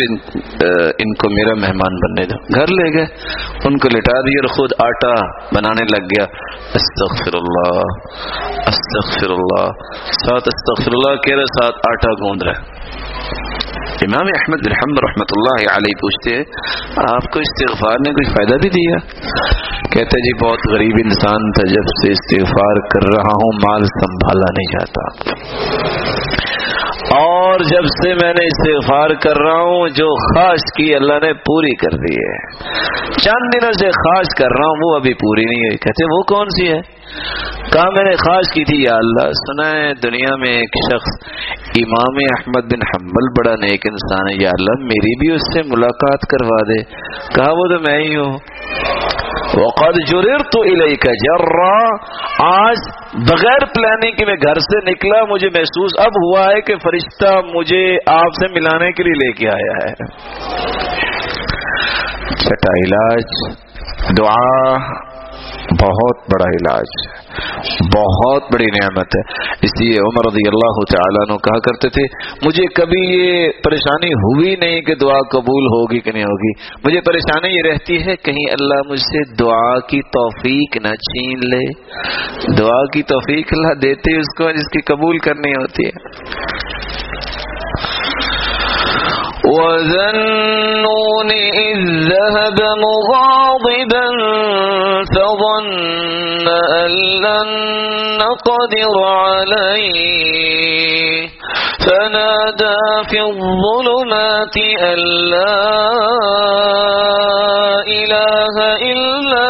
ان 0.99 1.13
کو 1.13 1.29
میرا 1.29 1.53
مہمان 1.59 1.99
بننے 2.03 2.25
دو۔ 2.25 2.37
گھر 2.55 2.71
لے 2.79 2.87
گئے۔ 2.93 3.05
ان 3.65 3.77
کو 3.77 3.89
لٹا 3.89 4.19
دی 4.21 4.33
اور 4.39 4.47
خود 4.47 4.71
آٹا 4.83 5.13
بنانے 5.55 5.85
لگ 5.93 6.05
گیا۔ 6.05 6.25
استغفر 6.79 7.35
اللہ 7.35 7.81
استغفر 8.67 9.31
اللہ 9.31 9.65
ساتھ 10.23 10.49
استغفر 10.53 10.91
اللہ 10.93 11.15
کہہ 11.15 11.35
رہے، 11.35 11.49
ساتھ 11.61 11.75
آٹا 11.91 12.11
گوند 12.13 12.41
رہے۔ 12.43 12.61
امام 14.05 14.27
احمد 14.27 14.67
الحمد 14.67 14.97
رحمۃ 15.03 15.31
اللہ 15.35 15.75
علیہ 15.75 15.93
پوچھتے 16.01 16.35
ہیں، 16.35 16.43
آپ 17.13 17.33
کو 17.33 17.39
استغفار 17.39 17.99
نے 18.07 18.11
کوئی 18.11 18.33
فائدہ 18.33 18.61
بھی 18.61 18.69
دیا؟ 18.69 18.97
کہتے 19.93 20.21
جی 20.25 20.33
بہت 20.45 20.59
غریب 20.71 20.95
انسان 21.03 21.51
تھا، 21.51 21.67
جب 21.73 21.87
سے 22.01 22.11
استغفار 22.11 22.81
کر 22.87 23.07
رہا 23.15 23.33
ہوں، 23.33 23.51
مال 23.67 23.85
سنبھالا 23.85 24.49
نہیں 24.57 24.71
جاتا۔ 24.73 25.05
اور 27.21 27.59
جب 27.59 27.85
سے 27.85 28.13
میں 28.13 28.33
نے 28.33 28.45
استغفار 28.45 29.09
کر 29.09 29.37
رہا 29.45 29.61
ہوں، 29.61 29.89
جو 29.89 30.33
خواہش 30.33 30.59
کی 30.77 30.95
اللہ 30.95 31.13
نے 31.13 31.33
پوری 31.33 31.75
کر 31.75 31.97
دی 31.97 32.13
ہے۔ 32.13 32.37
چند 33.21 33.49
دنوں 33.53 33.71
سے 33.71 33.89
خواہش 33.89 34.27
کر 34.37 34.45
رہا 34.45 34.65
ہوں، 34.65 34.89
وہ 34.89 34.95
ابھی 34.95 35.13
پوری 35.13 35.45
نہیں 35.45 35.61
ہوئی۔ 35.61 35.77
کہتے 35.77 36.05
وہ 36.05 36.23
کون 36.23 36.45
سی 36.49 36.67
ہے؟ 36.67 36.81
کہا 37.73 37.89
میں 37.89 38.03
نے 38.03 38.11
خواہش 38.11 38.53
کی 38.53 38.63
تھی، 38.63 38.83
یا 38.83 38.95
اللہ، 38.95 39.29
سنا 39.29 39.79
ہے 39.79 39.93
دنیا 39.93 40.35
میں 40.35 40.53
ایک 40.53 40.75
شخص، 40.93 41.27
امام 41.75 42.15
احمد 42.15 42.73
بن 42.73 42.79
حنبل، 42.81 43.29
بڑا 43.39 43.55
نیک 43.55 43.81
انسان 43.89 44.27
ہے۔ 44.27 44.43
یا 44.43 44.49
اللہ، 44.59 44.83
میری 44.83 45.19
بھی 45.19 45.35
اس 45.35 45.41
سے 45.53 45.61
ملاقات 45.63 46.19
کروا 46.21 46.61
دے۔ 46.61 46.83
کہا، 47.35 47.51
وہ 47.51 47.67
تو 47.67 47.79
میں 47.79 47.99
ہی 47.99 48.15
ہوں۔ 48.15 48.37
وقد 49.53 50.11
جرر 50.11 50.37
تو 50.37 50.63
جرا۔ 51.13 51.95
آج 52.61 52.77
بغیر 53.13 53.65
پلاننگ 53.65 54.11
کے 54.11 54.25
میں 54.25 54.35
گھر 54.35 54.59
سے 54.59 54.91
نکلا، 54.91 55.23
مجھے 55.23 55.47
محسوس 55.47 55.91
اب 55.97 56.11
ہوا 56.23 56.43
ہے 56.43 56.61
کہ 56.61 56.75
فرشتہ 56.77 57.41
مجھے 57.53 57.97
آپ 58.05 58.29
سے 58.39 58.53
ملانے 58.53 58.91
کے 58.91 59.03
لیے 59.03 59.13
لے 59.13 59.31
کے 59.31 59.47
آیا 59.47 59.89
ہے۔ 59.89 59.93
چھٹا 62.35 62.71
علاج، 62.85 63.23
دعا 64.17 64.77
بہت 65.55 66.17
بڑا 66.17 66.49
علاج 66.49 66.85
بہت 67.97 68.43
بڑی 68.53 68.65
نعمت 68.65 69.07
ہے۔ 69.15 69.21
اس 69.61 69.81
لیے 69.81 69.99
عمر 69.99 70.25
رضی 70.27 70.47
اللہ 70.47 70.83
تعالیٰ 70.91 71.29
نے 71.29 71.37
کہا 71.37 71.59
کرتے 71.59 71.89
تھے، 71.89 72.03
مجھے 72.45 72.63
کبھی 72.75 73.01
یہ 73.01 73.49
پریشانی 73.63 74.13
ہوئی 74.13 74.55
نہیں 74.55 74.81
کہ 74.81 74.95
دعا 74.95 75.19
قبول 75.31 75.65
ہوگی 75.65 75.99
کہ 75.99 76.11
نہیں 76.11 76.23
ہوگی۔ 76.23 76.51
مجھے 76.85 77.01
پریشانی 77.01 77.57
یہ 77.57 77.71
رہتی 77.71 77.97
ہے، 77.97 78.15
کہیں 78.15 78.45
اللہ 78.59 78.89
مجھ 78.89 78.99
سے 78.99 79.35
دعا 79.35 79.79
کی 79.79 80.01
توفیق 80.01 80.77
نہ 80.77 80.95
چھین 80.95 81.39
لے۔ 81.39 81.71
دعا 82.57 82.85
کی 82.93 83.03
توفیق 83.03 83.47
اللہ 83.51 83.73
دیتے، 83.73 84.19
اس 84.19 84.37
کو 84.37 84.51
جس 84.51 84.69
کی 84.71 84.81
قبول 84.81 85.17
کرنی 85.17 85.51
ہوتی 85.51 85.85
ہے۔ 85.85 86.23
وذنون 89.55 91.29
إذ 91.67 91.79
ذهب 92.11 92.59
مغاضبا 92.85 94.07
فظن 95.13 96.47
أن 96.81 96.91
لن 97.25 97.49
نقدر 98.17 98.95
عليه 99.03 99.93
فنادى 101.85 102.81
في 103.09 103.19
الظلمات 103.21 104.57
أن 104.91 104.99
لا 105.33 105.57
إله 107.87 108.55
إلا 108.91 109.49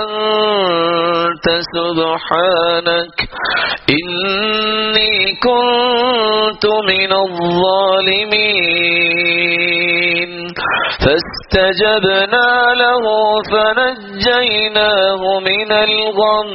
أنت 0.00 0.19
سبحانك 1.48 3.16
إني 3.90 5.14
كنت 5.34 6.64
من 6.66 7.12
الظالمين. 7.12 8.40
فاستجبنا 11.00 12.50
له 12.74 13.04
فنجيناه 13.52 15.22
من 15.40 15.72
الغم. 15.72 16.50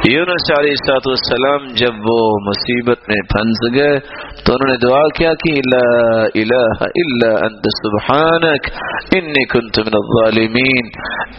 یونس 0.09 0.59
علیہ 0.59 0.71
السلاط 0.71 1.07
والسلام 1.07 1.75
جب 1.75 1.95
وہ 2.11 2.31
مصیبت 2.47 2.99
میں 3.09 3.21
پھنس 3.21 3.81
گئے 3.81 3.99
تو 4.45 4.53
انہوں 4.53 4.71
نے 4.71 4.89
دعا 4.89 5.09
کیا 5.09 5.33
کہ 5.35 5.55
لا 5.55 6.23
الہ 6.35 6.85
الا 6.85 7.47
انت 7.47 7.67
سبحانک 7.83 8.69
انی 9.17 9.45
کنت 9.47 9.79
من 9.79 9.93
الظالمین۔ 9.93 10.87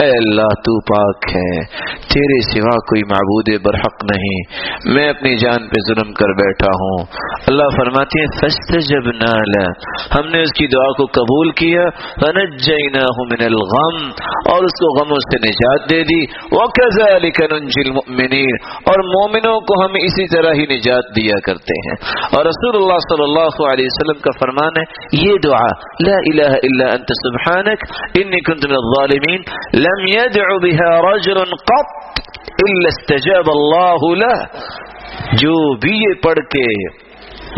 اے 0.03 0.09
اللہ 0.09 0.47
تو 0.47 0.81
پاک 0.81 1.35
ہے، 1.35 1.63
تیرے 1.91 2.41
سوا 2.41 2.77
کوئی 2.77 3.03
معبود 3.03 3.65
برحق 3.65 4.03
نہیں۔ 4.03 4.41
میں 4.93 5.09
اپنی 5.09 5.37
جان 5.37 5.67
پہ 5.67 5.93
ظلم 5.93 6.13
کر 6.13 6.29
بیٹھا 6.29 6.67
ہوں۔ 6.67 7.05
اللہ 7.47 7.63
فرماتی 7.77 8.19
ہیں، 8.19 8.27
فاستجبنا 8.41 9.33
له۔ 9.35 9.71
ہم 10.15 10.29
نے 10.31 10.41
اس 10.41 10.51
کی 10.57 10.67
دعا 10.67 10.91
کو 10.91 11.05
قبول 11.05 11.51
کیا۔ 11.51 11.81
فنجیناہ 12.21 13.23
من 13.31 13.45
الغم 13.45 13.95
اور 14.51 14.63
اس 14.63 14.71
کو 14.71 15.03
غموں 15.03 15.15
سے 15.15 15.49
نجات 15.49 15.89
دے 15.89 16.03
دی۔ 16.03 16.25
وکذالک 16.51 17.41
ننجی 17.51 17.81
المؤمنین۔ 17.81 18.12
المؤمنین۔ 18.13 18.55
اور 18.63 18.99
مومنوں 18.99 19.61
کو 19.61 19.85
ہم 19.85 19.91
اسی 19.93 20.27
طرح 20.27 20.53
ہی 20.53 20.65
نجات 20.65 21.15
دیا 21.15 21.39
کرتے 21.45 21.89
ہیں۔ 21.89 21.95
اور 22.31 22.45
رسول 22.45 22.75
اللہ 22.75 22.97
صلی 22.97 23.23
اللہ 23.23 23.71
علیہ 23.73 23.85
وسلم 23.85 24.19
کا 24.19 24.39
فرمان 24.39 24.71
ہے، 24.77 24.83
یہ 25.11 25.37
دعا، 25.43 25.67
لا 26.07 26.15
الہ 26.15 26.55
الا 26.63 26.85
انت 26.93 27.07
سبحانک، 27.09 27.83
انی 28.15 28.41
کنت 28.41 28.65
من 28.65 28.75
الظالمین، 28.75 29.41
لم 29.73 30.07
يدع 30.07 30.53
بها 30.53 31.13
رجل 31.13 31.55
قط 31.55 32.19
الا 32.47 32.87
استجاب 32.87 33.43
اللہ 33.47 34.25
له۔ 34.25 34.43
جو 35.33 35.75
بھی 35.75 35.95
یہ 35.95 36.21
پڑھ 36.23 36.39
کے 36.39 36.89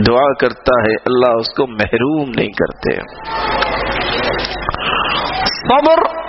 دعا 0.08 0.34
کرتا 0.34 0.90
ہے، 0.90 0.94
اللہ 0.94 1.36
اس 1.40 1.54
کو 1.58 1.68
محروم 1.68 2.30
نہیں 2.30 2.48
کرتے۔ 2.48 2.98
صبر، 5.46 6.26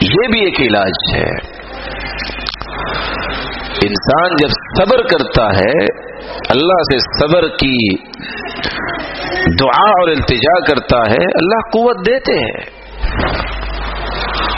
یہ 0.00 0.28
بھی 0.32 0.44
ایک 0.44 0.60
علاج 0.60 0.92
ہے۔ 1.14 1.59
انسان 3.84 4.36
جب 4.36 4.48
صبر 4.48 5.02
کرتا 5.02 5.46
ہے، 5.58 5.84
اللہ 6.48 6.82
سے 6.92 6.98
صبر 6.98 7.48
کی 7.48 7.96
دعا 9.60 9.88
اور 9.90 10.08
التجا 10.08 10.58
کرتا 10.64 10.98
ہے، 11.10 11.24
اللہ 11.24 11.68
قوت 11.72 12.06
دیتے 12.06 12.32
ہیں۔ 12.32 12.80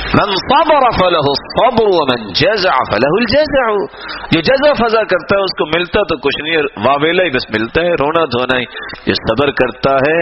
من 0.02 0.30
صبر 0.30 0.90
فله 0.90 1.28
الصبر 1.28 1.86
ومن 1.86 2.32
جزع 2.32 2.70
فله 2.70 3.16
الجزع. 3.18 3.72
جو 4.30 4.40
جزع 4.40 4.72
فضا 4.72 5.04
کرتا 5.04 5.36
ہے، 5.36 5.42
اس 5.42 5.50
کو 5.58 5.66
ملتا 5.66 6.02
تو 6.02 6.16
کچھ 6.16 6.42
نہیں 6.42 6.62
واویلا 6.86 7.22
ہی 7.22 7.30
بس 7.30 7.60
ملتا 7.60 7.82
ہے، 7.82 7.92
رونا 7.92 8.24
دھونا 8.24 8.58
ہی۔ 8.58 8.64
جو 9.06 9.12
صبر 9.14 9.50
کرتا 9.50 9.94
ہے، 9.94 10.20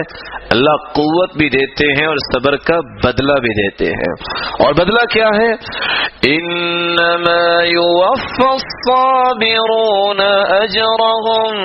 اللہ 0.51 0.75
قوت 0.93 1.37
بھی 1.37 1.49
دیتے 1.49 1.91
ہیں 1.99 2.07
اور 2.07 2.17
صبر 2.33 2.55
کا 2.55 2.79
بدلہ 3.03 3.33
بھی 3.33 3.49
دیتے 3.49 3.85
ہیں۔ 3.85 4.13
اور 4.65 4.73
بدلہ 4.73 5.05
کیا 5.13 5.27
ہے؟ 5.41 5.51
انما 6.35 7.63
يوفى 7.63 8.47
الصابرون 8.47 10.21
اجرهم 10.61 11.57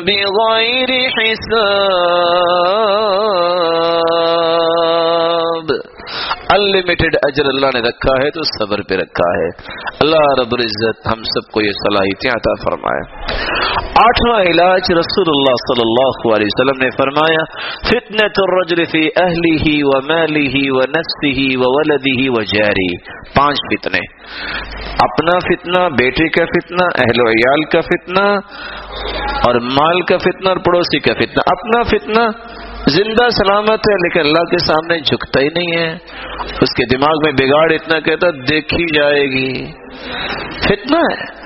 بغير 0.00 0.90
حساب۔ 1.18 2.50
انلمیٹڈ 6.54 7.16
اجر 7.22 7.44
اللہ 7.44 7.66
نے 7.74 7.80
رکھا 7.80 8.14
ہے 8.24 8.30
تو 8.30 8.42
صبر 8.42 8.82
پہ 8.82 8.94
رکھا 8.94 9.28
ہے۔ 9.40 9.48
اللہ 10.00 10.24
رب 10.40 10.54
العزت 10.58 11.06
ہم 11.06 11.22
سب 11.22 11.52
کو 11.52 11.60
یہ 11.60 11.72
صلاحیتیں 11.72 12.30
عطا 12.30 12.54
فرمائے۔ 12.64 13.02
آٹھواں 14.00 14.40
علاج 14.40 14.92
رسول 14.92 15.24
اللہ 15.26 15.58
صلی 15.62 15.84
اللہ 15.86 16.36
علیہ 16.36 16.50
وسلم 16.52 16.82
نے 16.84 16.90
فرمایا 16.90 17.44
فتنۃ 17.90 18.42
الرجل 18.42 18.84
فی 18.84 19.08
اہلہ 19.16 19.84
و 19.84 20.00
مالہ 20.00 20.54
و 20.54 20.80
نفسہ 20.80 21.56
و 21.56 21.72
ولدہ 21.78 22.30
و 22.30 22.42
جاری 22.42 22.96
پانچ 23.36 23.58
فتنے۔ 23.72 24.00
اپنا 25.00 25.38
فتنہ، 25.38 25.88
بیٹے 25.88 26.28
کا 26.28 26.44
فتنہ، 26.44 26.84
اہل 26.98 27.20
و 27.20 27.28
عیال 27.28 27.64
کا 27.64 27.80
فتنہ 27.80 28.26
اور 29.46 29.54
مال 29.54 30.00
کا 30.02 30.18
فتنہ 30.18 30.48
اور 30.48 30.56
پڑوسی 30.56 30.98
کا 30.98 31.14
فتنہ۔ 31.14 31.42
اپنا 31.46 31.82
فتنہ 31.82 32.24
زندہ 32.90 33.28
سلامت 33.30 33.70
ہے، 33.70 33.94
لیکن 33.94 34.20
اللہ 34.20 34.44
کے 34.44 34.58
سامنے 34.58 35.00
جھکتا 35.00 35.40
ہی 35.40 35.48
نہیں 35.48 35.84
ہے۔ 35.84 35.92
اس 36.60 36.74
کے 36.76 36.96
دماغ 36.96 37.14
میں 37.24 37.32
بگاڑ 37.32 37.72
اتنا 37.72 38.00
کہتا 38.00 38.30
دیکھی 38.30 38.84
جائے 38.94 39.22
گی۔ 39.22 39.72
فتنہ 40.64 40.96
ہے۔ 40.96 41.40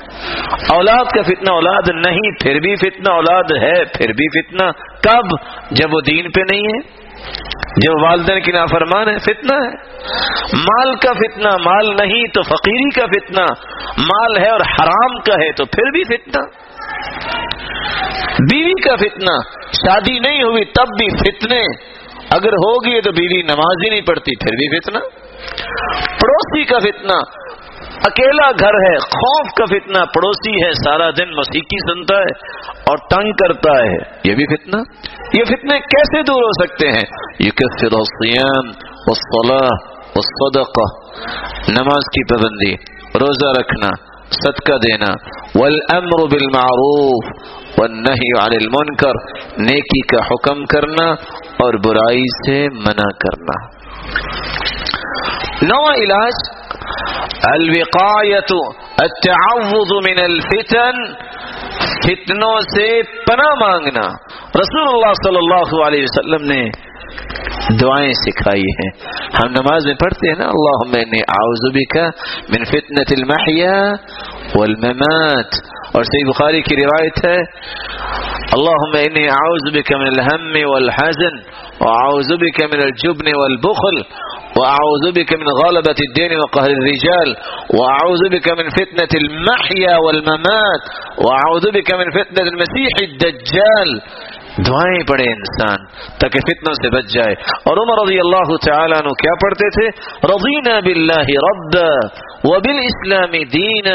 اولاد 0.75 1.05
کا 1.05 1.23
فتنہ 1.23 1.53
اولاد 1.53 1.83
نہیں، 2.07 2.31
پھر 2.43 2.61
بھی 2.61 2.77
فتنہ 2.77 3.13
اولاد 3.13 3.45
ہے، 3.63 3.85
پھر 3.85 4.13
بھی 4.13 4.43
فتنہ۔ 4.43 4.71
کب؟ 5.03 5.37
جب 5.71 5.95
وہ 5.95 6.01
دین 6.01 6.31
پہ 6.31 6.41
نہیں 6.53 6.63
ہے۔ 6.63 7.05
جب 7.77 8.03
والدین 8.03 8.41
کی 8.41 8.53
نافرمان 8.53 9.09
ہے، 9.09 9.19
فتنہ 9.19 9.55
ہے۔ 9.55 9.71
مال 10.53 10.95
کا 10.95 11.13
فتنہ، 11.13 11.49
مال 11.65 11.97
نہیں 11.97 12.27
تو 12.35 12.43
فقیری 12.43 12.91
کا 12.91 13.07
فتنہ۔ 13.07 13.45
مال 13.99 14.39
ہے 14.39 14.49
اور 14.49 14.61
حرام 14.61 15.21
کا 15.21 15.35
ہے 15.35 15.53
تو 15.53 15.65
پھر 15.65 15.91
بھی 15.91 16.05
فتنہ۔ 16.05 16.43
بیوی 18.51 18.89
کا 18.89 18.97
فتنہ، 18.97 19.39
شادی 19.73 20.19
نہیں 20.19 20.43
ہوئی 20.43 20.65
تب 20.65 20.87
بھی 20.99 21.09
فتنے، 21.09 21.61
اگر 22.31 22.49
ہوگی 22.49 23.01
تو 23.01 23.13
بیوی 23.13 23.43
نماز 23.43 23.85
ہی 23.85 23.89
نہیں 23.89 24.01
پڑتی 24.01 24.37
پھر 24.37 24.57
بھی 24.57 24.81
فتنہ۔ 24.81 24.99
پڑوسی 26.21 26.65
کا 26.65 26.79
فتنہ، 26.79 27.45
اکیلا 28.05 28.51
گھر 28.51 28.91
ہے، 28.91 28.99
خوف 28.99 29.53
کا 29.59 29.65
فتنہ، 29.65 30.05
پڑوسی 30.05 30.67
ہے، 30.67 30.73
سارا 30.73 31.11
دن 31.11 31.35
مسیحی 31.35 31.95
سنتا 31.95 32.15
ہے 32.15 32.61
اور 32.69 32.97
تنگ 32.97 33.33
کرتا 33.33 33.79
ہے، 33.79 33.97
یہ 34.25 34.35
بھی 34.35 34.47
فتنہ۔ 34.47 34.81
یہ 35.33 35.45
فتنے 35.45 35.79
کیسے 35.79 36.23
دور 36.23 36.43
ہو 36.43 36.65
سکتے 36.65 36.89
ہیں؟ 36.89 37.05
یہ 37.41 37.51
نماز 41.69 42.03
کی 42.05 42.25
پابندی، 42.25 42.73
روزہ 43.21 43.61
رکھنا۔ 43.61 44.14
صدقہ 44.37 44.77
دینا. 44.85 45.11
والامر 45.55 46.23
بالمعروف 46.33 47.31
والنہی 47.79 48.29
عن 48.39 48.57
المنکر، 48.61 49.21
نیکی 49.59 50.01
کا 50.07 50.25
حکم 50.25 50.65
کرنا 50.65 51.07
اور 51.65 51.79
برائی 51.87 52.25
سے 52.37 52.59
منع 52.87 53.09
کرنا. 53.25 53.57
نو 55.63 55.83
علاج 55.91 56.43
الوقایت 57.51 58.53
التعوض 59.03 59.93
من 60.07 60.23
الفتن، 60.23 61.05
فتنوں 62.05 62.57
سے 62.75 62.87
پناہ 63.27 63.55
مانگنا. 63.61 64.07
رسول 64.61 64.89
اللہ 64.89 65.15
صلی 65.25 65.37
اللہ 65.37 65.75
علیہ 65.87 66.03
وسلم 66.03 66.45
نے 66.53 66.61
دعائیں 67.81 68.13
سکھائی 68.13 68.63
ہیں۔ 68.63 68.91
ہم 69.35 69.51
نماز 69.51 69.87
میں 69.87 69.95
پڑھتے 69.95 70.29
ہیں 70.29 70.37
نا 70.39 70.45
اللہ 70.45 71.05
اعوذ 71.29 71.73
بکا 71.75 72.05
من 72.49 72.65
فتنة 72.65 73.15
المحیا 73.19 73.93
والممات۔ 74.55 75.75
اور 75.95 76.03
صحیح 76.03 76.29
بخاری 76.29 76.63
کی 76.63 76.77
روایت 76.77 77.27
ہے 77.27 77.37
اللهم 78.53 78.93
انی 78.95 79.29
اعوذ 79.29 79.77
بك 79.77 79.93
من 79.93 80.07
الهم 80.07 80.71
والحزن 80.71 81.37
واعوذ 81.81 82.33
بك 82.33 82.63
من 82.63 82.83
الجبن 82.83 83.35
والبخل 83.35 83.97
واعوذ 84.61 85.13
بك 85.13 85.35
من 85.35 85.47
غلبة 85.47 85.99
الدين 86.09 86.39
وقهر 86.39 86.71
الرجال 86.71 87.35
واعوذ 87.81 88.29
بك 88.29 88.49
من 88.59 88.69
فتنة 88.69 89.13
المحيا 89.23 89.97
والممات 89.97 90.83
واعوذ 91.19 91.71
بك 91.71 91.95
من 91.95 92.11
فتنة 92.11 92.49
المسيح 92.49 93.11
الدجال۔ 93.11 94.01
دعائیں 94.60 95.02
پڑھے 95.08 95.28
انسان 95.32 95.86
تاکہ 96.20 96.46
فتنوں 96.48 96.74
سے 96.76 96.90
بچ 96.92 97.14
جائے 97.14 97.36
اور 97.64 97.82
عمر 97.84 98.02
رضی 98.02 98.20
اللہ 98.20 98.56
تعالیٰ 98.66 99.00
عنہ 99.00 99.14
کیا 99.20 99.36
پڑھتے 99.42 99.70
تھے 99.72 99.88
رضینا 100.28 100.80
باللہ 100.86 101.38
رب 101.46 101.78
وبالاسلام 102.46 103.38
دین 103.54 103.90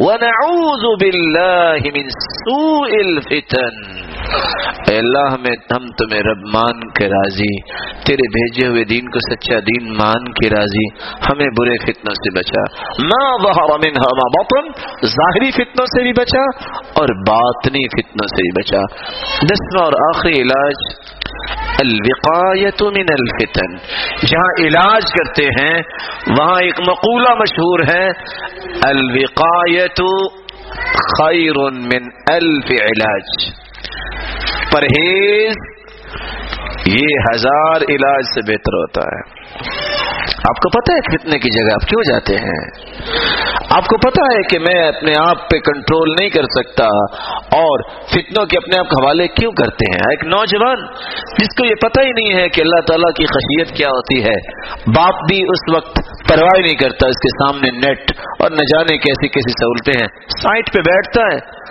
ونعوذ 0.00 0.84
باللہ 0.98 1.90
من 1.90 2.14
سوء 2.18 2.92
الفتن 2.98 3.82
اے 4.89 4.97
اللہ 4.97 5.31
ہمیں 5.31 5.55
ہم 5.71 5.85
تمہیں 5.85 6.21
رب 6.21 6.39
مان 6.53 6.89
کے 6.89 7.07
راضی۔ 7.07 7.61
تیرے 8.05 8.27
بھیجے 8.27 8.67
ہوئے 8.67 8.83
دین 8.83 9.09
کو 9.09 9.19
سچا 9.19 9.59
دین 9.59 9.93
مان 9.93 10.33
کے 10.33 10.49
راضی۔ 10.49 10.87
ہمیں 11.31 11.47
برے 11.57 11.73
فتنوں 11.83 12.13
سے 12.13 12.39
بچا۔ 12.39 12.61
ما 13.03 13.47
منها، 13.77 14.09
ما 14.15 14.41
بطن۔ 14.41 14.71
ظاہری 15.05 15.51
فتنوں 15.51 15.85
سے 15.85 16.03
بھی 16.03 16.13
بچا 16.13 16.41
اور 16.93 17.07
باطنی 17.27 17.87
فتنوں 17.87 18.27
سے 18.27 18.41
بھی 18.41 18.61
بچا۔ 18.61 18.81
دسواں 19.45 19.85
اور 19.85 20.15
آخری 20.15 20.41
علاج 20.41 20.73
الوقایت 21.79 22.81
من 22.81 23.05
الفتن۔ 23.09 23.75
جہاں 24.27 24.67
علاج 24.67 25.03
کرتے 25.03 25.45
ہیں، 25.45 25.79
وہاں 26.39 26.61
ایک 26.61 26.79
مقولہ 26.79 27.29
مشہور 27.29 27.79
ہے 27.79 28.07
الوقایت 28.83 30.01
خیر 31.17 31.71
من 31.71 32.03
الف 32.31 32.71
علاج۔ 32.71 33.64
پرہیز، 34.75 35.53
یہ 36.85 37.17
ہزار 37.33 37.75
علاج 37.89 38.23
سے 38.23 38.51
بہتر 38.51 38.73
ہوتا 38.73 39.01
ہے۔ 39.01 39.45
آپ 40.35 40.57
کو 40.57 40.69
پتہ 40.69 40.91
ہے 40.91 41.17
فتنے 41.17 41.39
کی 41.39 41.49
جگہ 41.49 41.73
آپ 41.73 41.87
کیوں 41.87 42.01
جاتے 42.09 42.35
ہیں؟ 42.35 42.85
آپ 43.69 43.87
کو 43.87 43.97
پتا 43.97 44.37
ہے 44.37 44.41
کہ 44.41 44.59
میں 44.59 44.87
اپنے 44.87 45.11
آپ 45.19 45.49
پہ 45.49 45.57
کنٹرول 45.57 46.09
نہیں 46.19 46.29
کر 46.29 46.43
سکتا 46.43 46.83
اور 47.33 47.79
فتنوں 48.07 48.45
کے 48.45 48.57
اپنے 48.57 48.79
آپ 48.79 48.85
کے 48.85 49.03
حوالے 49.03 49.27
کیوں 49.27 49.51
کرتے 49.51 49.91
ہیں؟ 49.91 50.11
ایک 50.11 50.25
نوجوان، 50.25 50.85
جس 51.39 51.47
کو 51.57 51.65
یہ 51.65 51.75
پتہ 51.81 52.01
ہی 52.01 52.11
نہیں 52.11 52.41
ہے 52.41 52.49
کہ 52.49 52.61
اللہ 52.61 52.81
تعالیٰ 52.87 53.13
کی 53.13 53.25
خشیت 53.25 53.77
کیا 53.77 53.87
ہوتی 53.87 54.23
ہے۔ 54.23 54.61
باپ 54.97 55.13
بھی 55.13 55.43
اس 55.43 55.75
وقت 55.75 55.95
پرواہ 56.29 56.59
نہیں 56.59 56.75
کرتا 56.75 57.07
اس 57.07 57.15
کے 57.15 57.43
سامنے 57.43 57.71
نیٹ 57.71 58.11
اور 58.39 58.51
نہ 58.51 58.55
جانے 58.55 58.97
کیسی 58.97 59.27
کیسی 59.27 59.51
سہولتیں 59.51 60.01
ہیں۔ 60.01 60.07
سائٹ 60.41 60.73
پہ 60.73 60.79
بیٹھتا 60.79 61.21
ہے۔ 61.21 61.64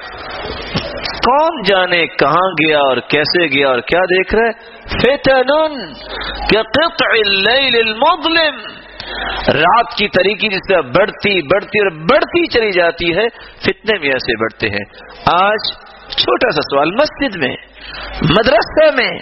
کون 1.27 1.63
جانے 1.63 2.07
کہاں 2.07 2.49
گیا 2.51 2.79
اور 2.79 2.97
کیسے 2.97 3.47
گیا 3.47 3.69
اور 3.69 3.81
کیا 3.81 3.99
دیکھ 3.99 4.35
رہے 4.35 4.53
فتن 4.87 5.77
قطع 6.47 7.09
اللیل 7.11 7.89
المظلم۔ 7.89 8.57
رات 9.55 9.97
کی 9.97 10.09
طریقے 10.09 10.49
جس 10.49 10.61
طرح 10.69 10.81
بڑھتی 10.81 11.43
بڑھتی 11.43 11.81
اور 11.81 11.91
بڑھتی 11.91 12.47
چلی 12.47 12.73
جاتی 12.73 13.17
ہے، 13.17 13.29
فتنے 13.63 13.99
بھی 13.99 14.09
ایسے 14.09 14.41
بڑھتے 14.41 14.69
ہیں۔ 14.69 14.85
آج 15.27 15.73
چھوٹا 16.17 16.51
سا 16.51 16.61
سوال، 16.63 16.91
مسجد 16.91 17.37
میں 17.37 17.57
مدرسے 18.31 18.91
میں 18.91 19.19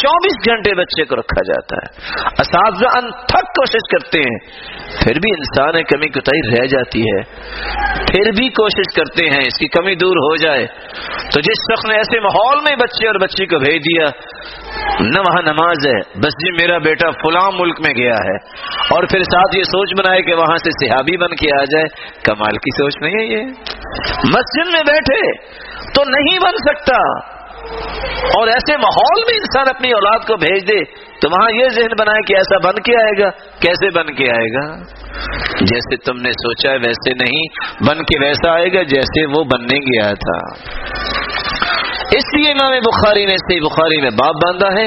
چوبیس 0.00 0.50
گھنٹے 0.50 0.74
بچے 0.74 1.04
کو 1.04 1.16
رکھا 1.16 1.52
جاتا 1.52 1.76
ہے۔ 1.76 2.14
اساتذہ 2.38 2.98
انتھک 2.98 3.46
کوشش 3.46 3.90
کرتے 3.90 4.18
ہیں، 4.18 4.38
پھر 5.04 5.14
بھی 5.14 5.30
انسان 5.38 5.84
کمی 5.84 6.08
کوتاہی 6.08 6.50
رہ 6.50 6.66
جاتی 6.66 7.00
ہے۔ 7.00 7.22
پھر 7.94 8.30
بھی 8.30 8.48
کوشش 8.48 8.94
کرتے 8.96 9.26
ہیں، 9.26 9.40
اس 9.46 9.58
کی 9.58 9.68
کمی 9.68 9.94
دور 9.94 10.16
ہو 10.16 10.36
جائے۔ 10.36 10.66
تو 11.34 11.40
جس 11.40 11.72
شخص 11.72 11.86
نے 11.88 11.96
ایسے 11.96 12.20
ماحول 12.20 12.58
میں 12.58 12.76
بچے 12.76 13.06
اور 13.06 13.14
بچی 13.14 13.46
کو 13.46 13.58
بھیج 13.58 13.82
دیا، 13.82 14.04
نہ 15.00 15.20
وہاں 15.20 15.42
نماز 15.42 15.86
ہے، 15.86 15.98
بس 16.00 16.32
جی 16.32 16.66
میرا 16.66 16.78
بیٹا 16.78 17.10
فلاں 17.10 17.50
ملک 17.54 17.80
میں 17.86 17.94
گیا 17.94 18.14
ہے۔ 18.14 18.36
اور 18.90 19.02
پھر 19.02 19.22
ساتھ 19.22 19.56
یہ 19.56 19.62
سوچ 19.62 19.88
بنائے 19.98 20.22
کہ 20.22 20.34
وہاں 20.34 20.56
سے 20.56 20.86
صحابی 20.86 21.16
بن 21.16 21.28
کے 21.28 21.60
آ 21.60 21.64
جائے۔ 21.64 21.84
کمال 22.24 22.52
کی 22.52 22.76
سوچ 22.76 23.02
نہیں 23.02 23.14
ہے 23.14 23.24
یہ۔ 23.24 23.42
مسجد 24.36 24.72
میں 24.72 24.82
بیٹھے 24.86 25.36
تو 25.94 26.02
نہیں 26.04 26.38
بن 26.38 26.52
سکتا۔ 26.56 27.37
اور 28.38 28.48
ایسے 28.48 28.76
ماحول 28.76 29.22
میں 29.26 29.34
انسان 29.34 29.68
اپنی 29.68 29.92
اولاد 29.92 30.26
کو 30.26 30.36
بھیج 30.36 30.68
دے 30.68 30.78
تو 31.22 31.30
وہاں 31.30 31.62
یہ 31.62 31.68
ذہن 31.68 31.92
بنائے 31.98 32.20
کہ 32.22 32.34
ایسا 32.36 32.68
بن 32.68 32.74
کے 32.74 33.02
آئے 33.02 33.22
گا۔ 33.22 33.30
کیسے 33.60 33.90
بن 33.90 34.14
کے 34.14 34.30
آئے 34.30 34.52
گا؟ 34.52 34.76
جیسے 35.60 35.96
تم 35.96 36.16
نے 36.16 36.30
سوچا 36.30 36.72
ہے 36.72 36.76
ویسے 36.76 37.14
نہیں، 37.14 37.42
بن 37.88 38.04
کے 38.04 38.24
ویسا 38.24 38.52
آئے 38.52 38.72
گا 38.72 38.82
جیسے 38.82 39.26
وہ 39.26 39.44
بننے 39.44 39.78
گیا 39.78 40.12
تھا۔ 40.14 40.54
اس 42.16 42.34
لیے 42.36 42.50
امام 42.50 42.72
بخاری 42.72 43.26
نے، 43.26 43.36
صحیح 43.36 43.60
بخاری 43.60 44.00
میں 44.00 44.10
باب 44.10 44.34
باندھا 44.34 44.80
ہے، 44.80 44.86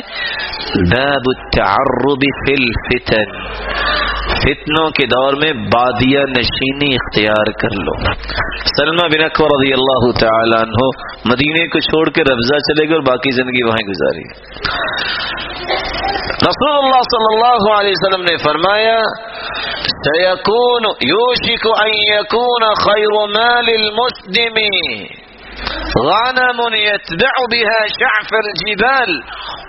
باب 0.95 1.21
التعرب 1.25 2.21
فی 2.21 2.53
الفتن۔ 2.53 3.51
فتنوں 4.31 4.89
کے 4.89 5.05
دور 5.05 5.33
میں 5.33 5.53
بادیا 5.53 6.21
نشینی 6.21 6.95
اختیار 6.95 7.51
کر 7.51 7.69
لو۔ 7.71 8.13
سلمہ 8.77 9.07
بن 9.13 9.23
اکبر 9.23 9.45
رضی 9.45 9.73
اللہ 9.73 10.11
تعالی 10.19 10.63
عنہ 10.63 10.89
مدینے 11.25 11.67
کو 11.67 11.79
چھوڑ 11.79 12.09
کے 12.09 12.21
رفضہ 12.21 12.55
چلے 12.55 12.87
گئے 12.87 12.95
اور 12.95 13.03
باقی 13.03 13.31
زندگی 13.31 13.63
وہیں 13.63 13.87
گزاری۔ 13.87 14.51
رسول 16.43 16.75
اللہ 16.75 17.01
صلی 17.07 17.27
اللہ 17.29 17.65
علیہ 17.71 17.91
وسلم 17.91 18.23
نے 18.25 18.35
فرمایا 18.43 18.93
سيكون 20.05 20.85
يوشك 21.07 21.65
أن 21.73 21.91
يكون 22.11 22.63
خير 22.77 23.17
مال 23.33 23.69
المسلم 23.71 24.57
غنم 25.97 26.61
يتبع 26.77 27.33
بها 27.51 27.79
شعف 27.97 28.31
الجبال 28.39 29.11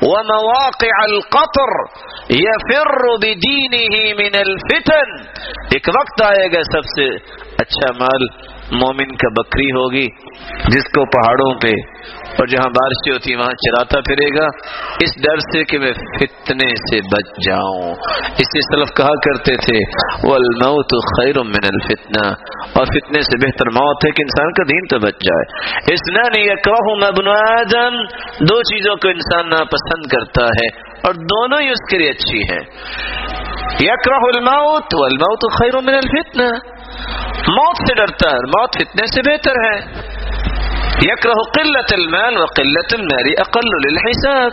ومواقع 0.05 0.95
القطر 1.03 1.75
یا 2.37 2.57
پھر 2.63 2.91
بدینه 3.19 4.01
من 4.21 4.41
الفتن 4.41 5.15
ایک 5.77 5.93
وقت 5.97 6.25
آئے 6.27 6.49
گا 6.53 6.63
سب 6.71 6.91
سے 6.93 7.11
اچھا 7.65 7.93
مال 7.99 8.27
مومن 8.77 9.17
کا 9.23 9.31
بکری 9.37 9.71
ہوگی 9.73 10.07
جس 10.75 10.91
کو 10.93 11.05
پہاڑوں 11.15 11.53
پہ 11.63 11.75
اور 12.39 12.47
جہاں 12.47 12.69
بارشیں 12.71 13.13
ہوتی 13.13 13.35
وہاں 13.35 13.53
چراتا 13.53 14.01
پھرے 14.01 14.29
گا۔ 14.39 14.47
اس 15.05 15.15
ڈر 15.25 15.39
سے 15.39 15.65
کہ 15.65 15.79
میں 15.79 15.93
فتنے 15.93 16.69
سے 16.69 17.01
بچ 17.01 17.29
جاؤں۔ 17.49 17.95
اس 18.39 18.51
سے 18.53 18.61
سلف 18.61 18.89
کہا 18.97 19.15
کرتے 19.27 19.57
تھے، 19.57 19.79
والموت 20.29 20.95
خیر 21.17 21.43
من 21.43 21.67
الفتنہ 21.73 22.27
اور 22.73 22.85
فتنے 22.85 23.21
سے 23.21 23.39
بہتر 23.47 23.71
موت 23.71 24.07
ہے 24.07 24.11
کہ 24.11 24.23
انسان 24.23 24.53
کا 24.53 24.63
دین 24.63 24.87
تو 24.87 24.99
بچ 24.99 25.15
جائے۔ 25.29 25.45
اس 25.93 26.01
نہ 26.13 26.23
نہیں 26.37 26.49
ابن 27.07 27.29
آدم۔ 27.29 27.95
دو 28.45 28.63
چیزوں 28.63 28.97
کو 28.97 29.09
انسان 29.09 29.49
ناپسند 29.49 30.07
کرتا 30.07 30.47
ہے، 30.47 30.67
اور 31.05 31.15
دونوں 31.15 31.61
ہی 31.61 31.69
اس 31.69 31.91
کے 31.91 31.99
لیے 31.99 32.11
اچھی 32.11 32.39
ہیں۔ 32.39 32.61
یکرہ 33.81 34.15
الموت 34.15 34.95
والموت 35.01 35.53
خیر 35.59 35.81
من 35.83 35.95
الفتنہ 35.95 36.49
موت 37.49 37.77
سے 37.77 37.95
ڈرتا 37.95 38.31
ہے 38.31 38.39
موت 38.39 38.71
فتنے 38.81 39.07
سے 39.07 39.23
بہتر 39.23 39.51
ہے۔ 39.51 40.12
يكره 41.01 41.39
قلة 41.57 41.91
المال 41.99 42.39
وقلة 42.39 42.91
المال 42.99 43.27
أقل 43.41 43.71
للحساب. 43.85 44.53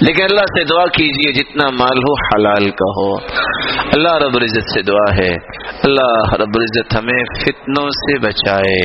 لیکن 0.00 0.22
اللہ 0.22 0.40
سے 0.40 0.64
دعا 0.64 0.86
کیجیے 0.86 1.32
جتنا 1.32 1.70
مال 1.70 1.98
ہو 1.98 2.12
حلال 2.12 2.70
کا 2.70 3.00
ہو۔ 3.00 3.14
اللہ 3.92 4.26
رب 4.26 4.34
العزت 4.34 4.70
سے 4.70 4.82
دعا 4.82 5.24
ہے۔ 5.24 5.34
اللہ 5.84 6.34
رب 6.34 6.54
العزت 6.54 6.96
ہمیں 6.96 7.24
فتنوں 7.40 7.88
سے 7.88 8.18
بچائے۔ 8.18 8.80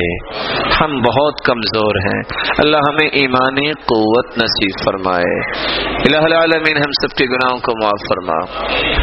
ہم 0.80 1.00
بہت 1.00 1.34
کمزور 1.44 1.94
ہیں۔ 1.94 2.22
اللہ 2.58 2.76
ہمیں 2.76 3.06
ایمانی 3.06 3.72
قوت 3.72 4.26
نصیب 4.26 4.84
فرمائے۔ 4.84 5.50
الہ 5.82 6.16
العالمین، 6.16 6.76
ہم 6.76 6.90
سب 7.02 7.16
کے 7.16 7.24
گناہوں 7.24 7.58
کو 7.58 7.72
معاف 7.82 8.00
فرما۔ 8.08 8.44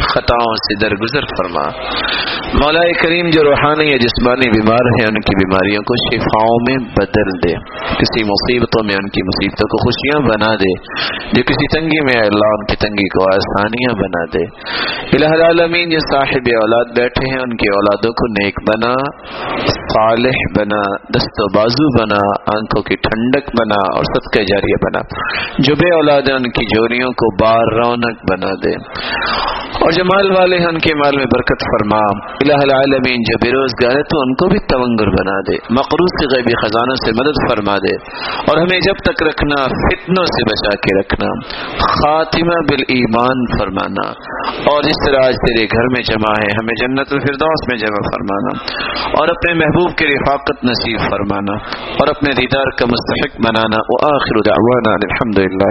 خطاؤں 0.00 0.54
سے 0.54 0.78
درگزر 0.78 1.20
فرما۔ 1.20 1.68
مولا 2.54 3.02
کریم 3.02 3.30
جو 3.30 3.42
روحانی 3.44 3.90
یا 3.90 3.96
جسمانی 3.96 4.50
بیمار 4.50 4.84
ہیں، 4.84 5.06
ان 5.08 5.20
کی 5.20 5.46
بیماریوں 5.46 5.82
کو 5.82 5.94
شفاؤں 5.96 6.58
میں 6.68 6.88
بدل 6.88 7.48
دے۔ 7.48 7.54
کسی 7.94 8.24
مصیبتوں 8.24 8.84
میں، 8.84 8.94
ان 8.94 9.08
کی 9.08 9.22
مصیبتوں 9.22 9.68
کو 9.68 9.76
خوشیاں 9.84 10.28
بنا 10.28 10.54
دے۔ 10.54 11.00
جو 11.32 11.42
کسی 11.42 11.79
تنگی 11.80 12.00
میں 12.00 12.22
اللہ 12.22 12.46
ان 12.46 12.66
کی 12.66 12.76
تنگی 12.76 13.08
کو 13.08 13.24
آسانیاں 13.34 13.98
بنا 14.02 14.24
دے۔ 14.24 14.44
الہ 15.16 15.42
العالمین 15.42 15.90
جو 15.90 15.98
صاحب 15.98 16.48
اولاد 16.54 16.84
بیٹھے 16.84 17.32
ہیں، 17.32 17.40
ان 17.40 17.56
کی 17.56 17.68
اولادوں 17.76 18.12
کو 18.12 18.26
نیک 18.26 18.54
بنا، 18.68 18.94
صالح 19.66 20.38
بنا، 20.58 20.96
دست 21.14 21.40
و 21.40 21.56
بازو 21.56 22.02
بنا، 22.02 22.20
آنکھوں 22.58 22.82
کی 22.82 22.96
ٹھنڈک 22.96 23.48
بنا 23.60 23.96
اور 23.96 24.04
سب 24.04 24.36
کے 24.36 24.42
جاریہ 24.42 24.74
بنا۔ 24.84 25.00
جو 25.58 25.74
بے 25.74 25.94
اولاد 25.94 26.22
ہیں، 26.22 26.36
ان 26.36 26.42
کی 26.42 26.76
جوریوں 26.76 27.10
کو 27.10 27.44
بار 27.44 27.64
رونق 27.72 28.16
بنا 28.32 28.54
دے۔ 28.64 28.72
اور 29.70 29.90
جو 29.90 30.04
مال 30.04 30.30
والے 30.30 30.58
ہیں، 30.58 30.66
ان 30.66 30.78
کے 30.78 30.94
مال 30.94 31.16
میں 31.16 31.24
برکت 31.24 31.62
فرما۔ 31.62 31.98
الہ 32.40 32.62
العالمین، 32.62 33.22
جو 33.22 33.38
بے 33.44 33.50
روزگار 33.50 33.96
ہے 33.96 34.02
تو 34.02 34.20
ان 34.20 34.34
کو 34.34 34.48
بھی 34.48 34.58
تونگر 34.58 35.08
بنا 35.08 35.40
دے۔ 35.40 35.56
مقروض 35.70 36.10
کے 36.20 36.36
غیبی 36.36 36.66
خزانوں 36.66 36.94
سے 36.94 37.10
مدد 37.12 37.50
فرما 37.50 37.76
دے۔ 37.76 37.96
اور 38.50 38.56
ہمیں 38.56 38.80
جب 38.80 38.94
تک 38.94 39.22
رکھنا، 39.22 39.62
فتنوں 39.62 40.24
سے 40.24 40.44
بچا 40.44 40.70
کے 40.70 41.00
رکھنا۔ 41.00 41.60
خاتمہ 41.78 42.54
بالایمان 42.70 43.58
فرمانا 43.58 44.08
اور 44.72 44.84
اس 44.84 45.06
طرح 45.06 45.24
آج 45.24 45.34
تیرے 45.34 45.66
گھر 45.66 45.86
میں 45.86 46.02
جمع 46.02 46.40
ہے، 46.40 46.44
ہمیں 46.44 46.74
جنت 46.80 47.06
الفردوس 47.10 47.68
میں 47.68 47.78
جمع 47.78 48.14
فرمانا 48.14 48.64
اور 49.18 49.28
اپنے 49.28 49.54
محبوب 49.54 49.96
کی 49.96 50.06
رفاقت 50.06 50.64
نصیب 50.64 51.10
فرمانا 51.10 51.52
اور 51.92 52.08
اپنے 52.08 52.32
دیدار 52.32 52.78
کا 52.78 52.86
مستحق 52.86 53.40
بنانا۔ 53.40 53.76
وہ 53.88 54.14
آخر 54.14 54.34
دعوانا 54.46 54.92
الحمد 54.92 55.38
للہ 55.38 55.70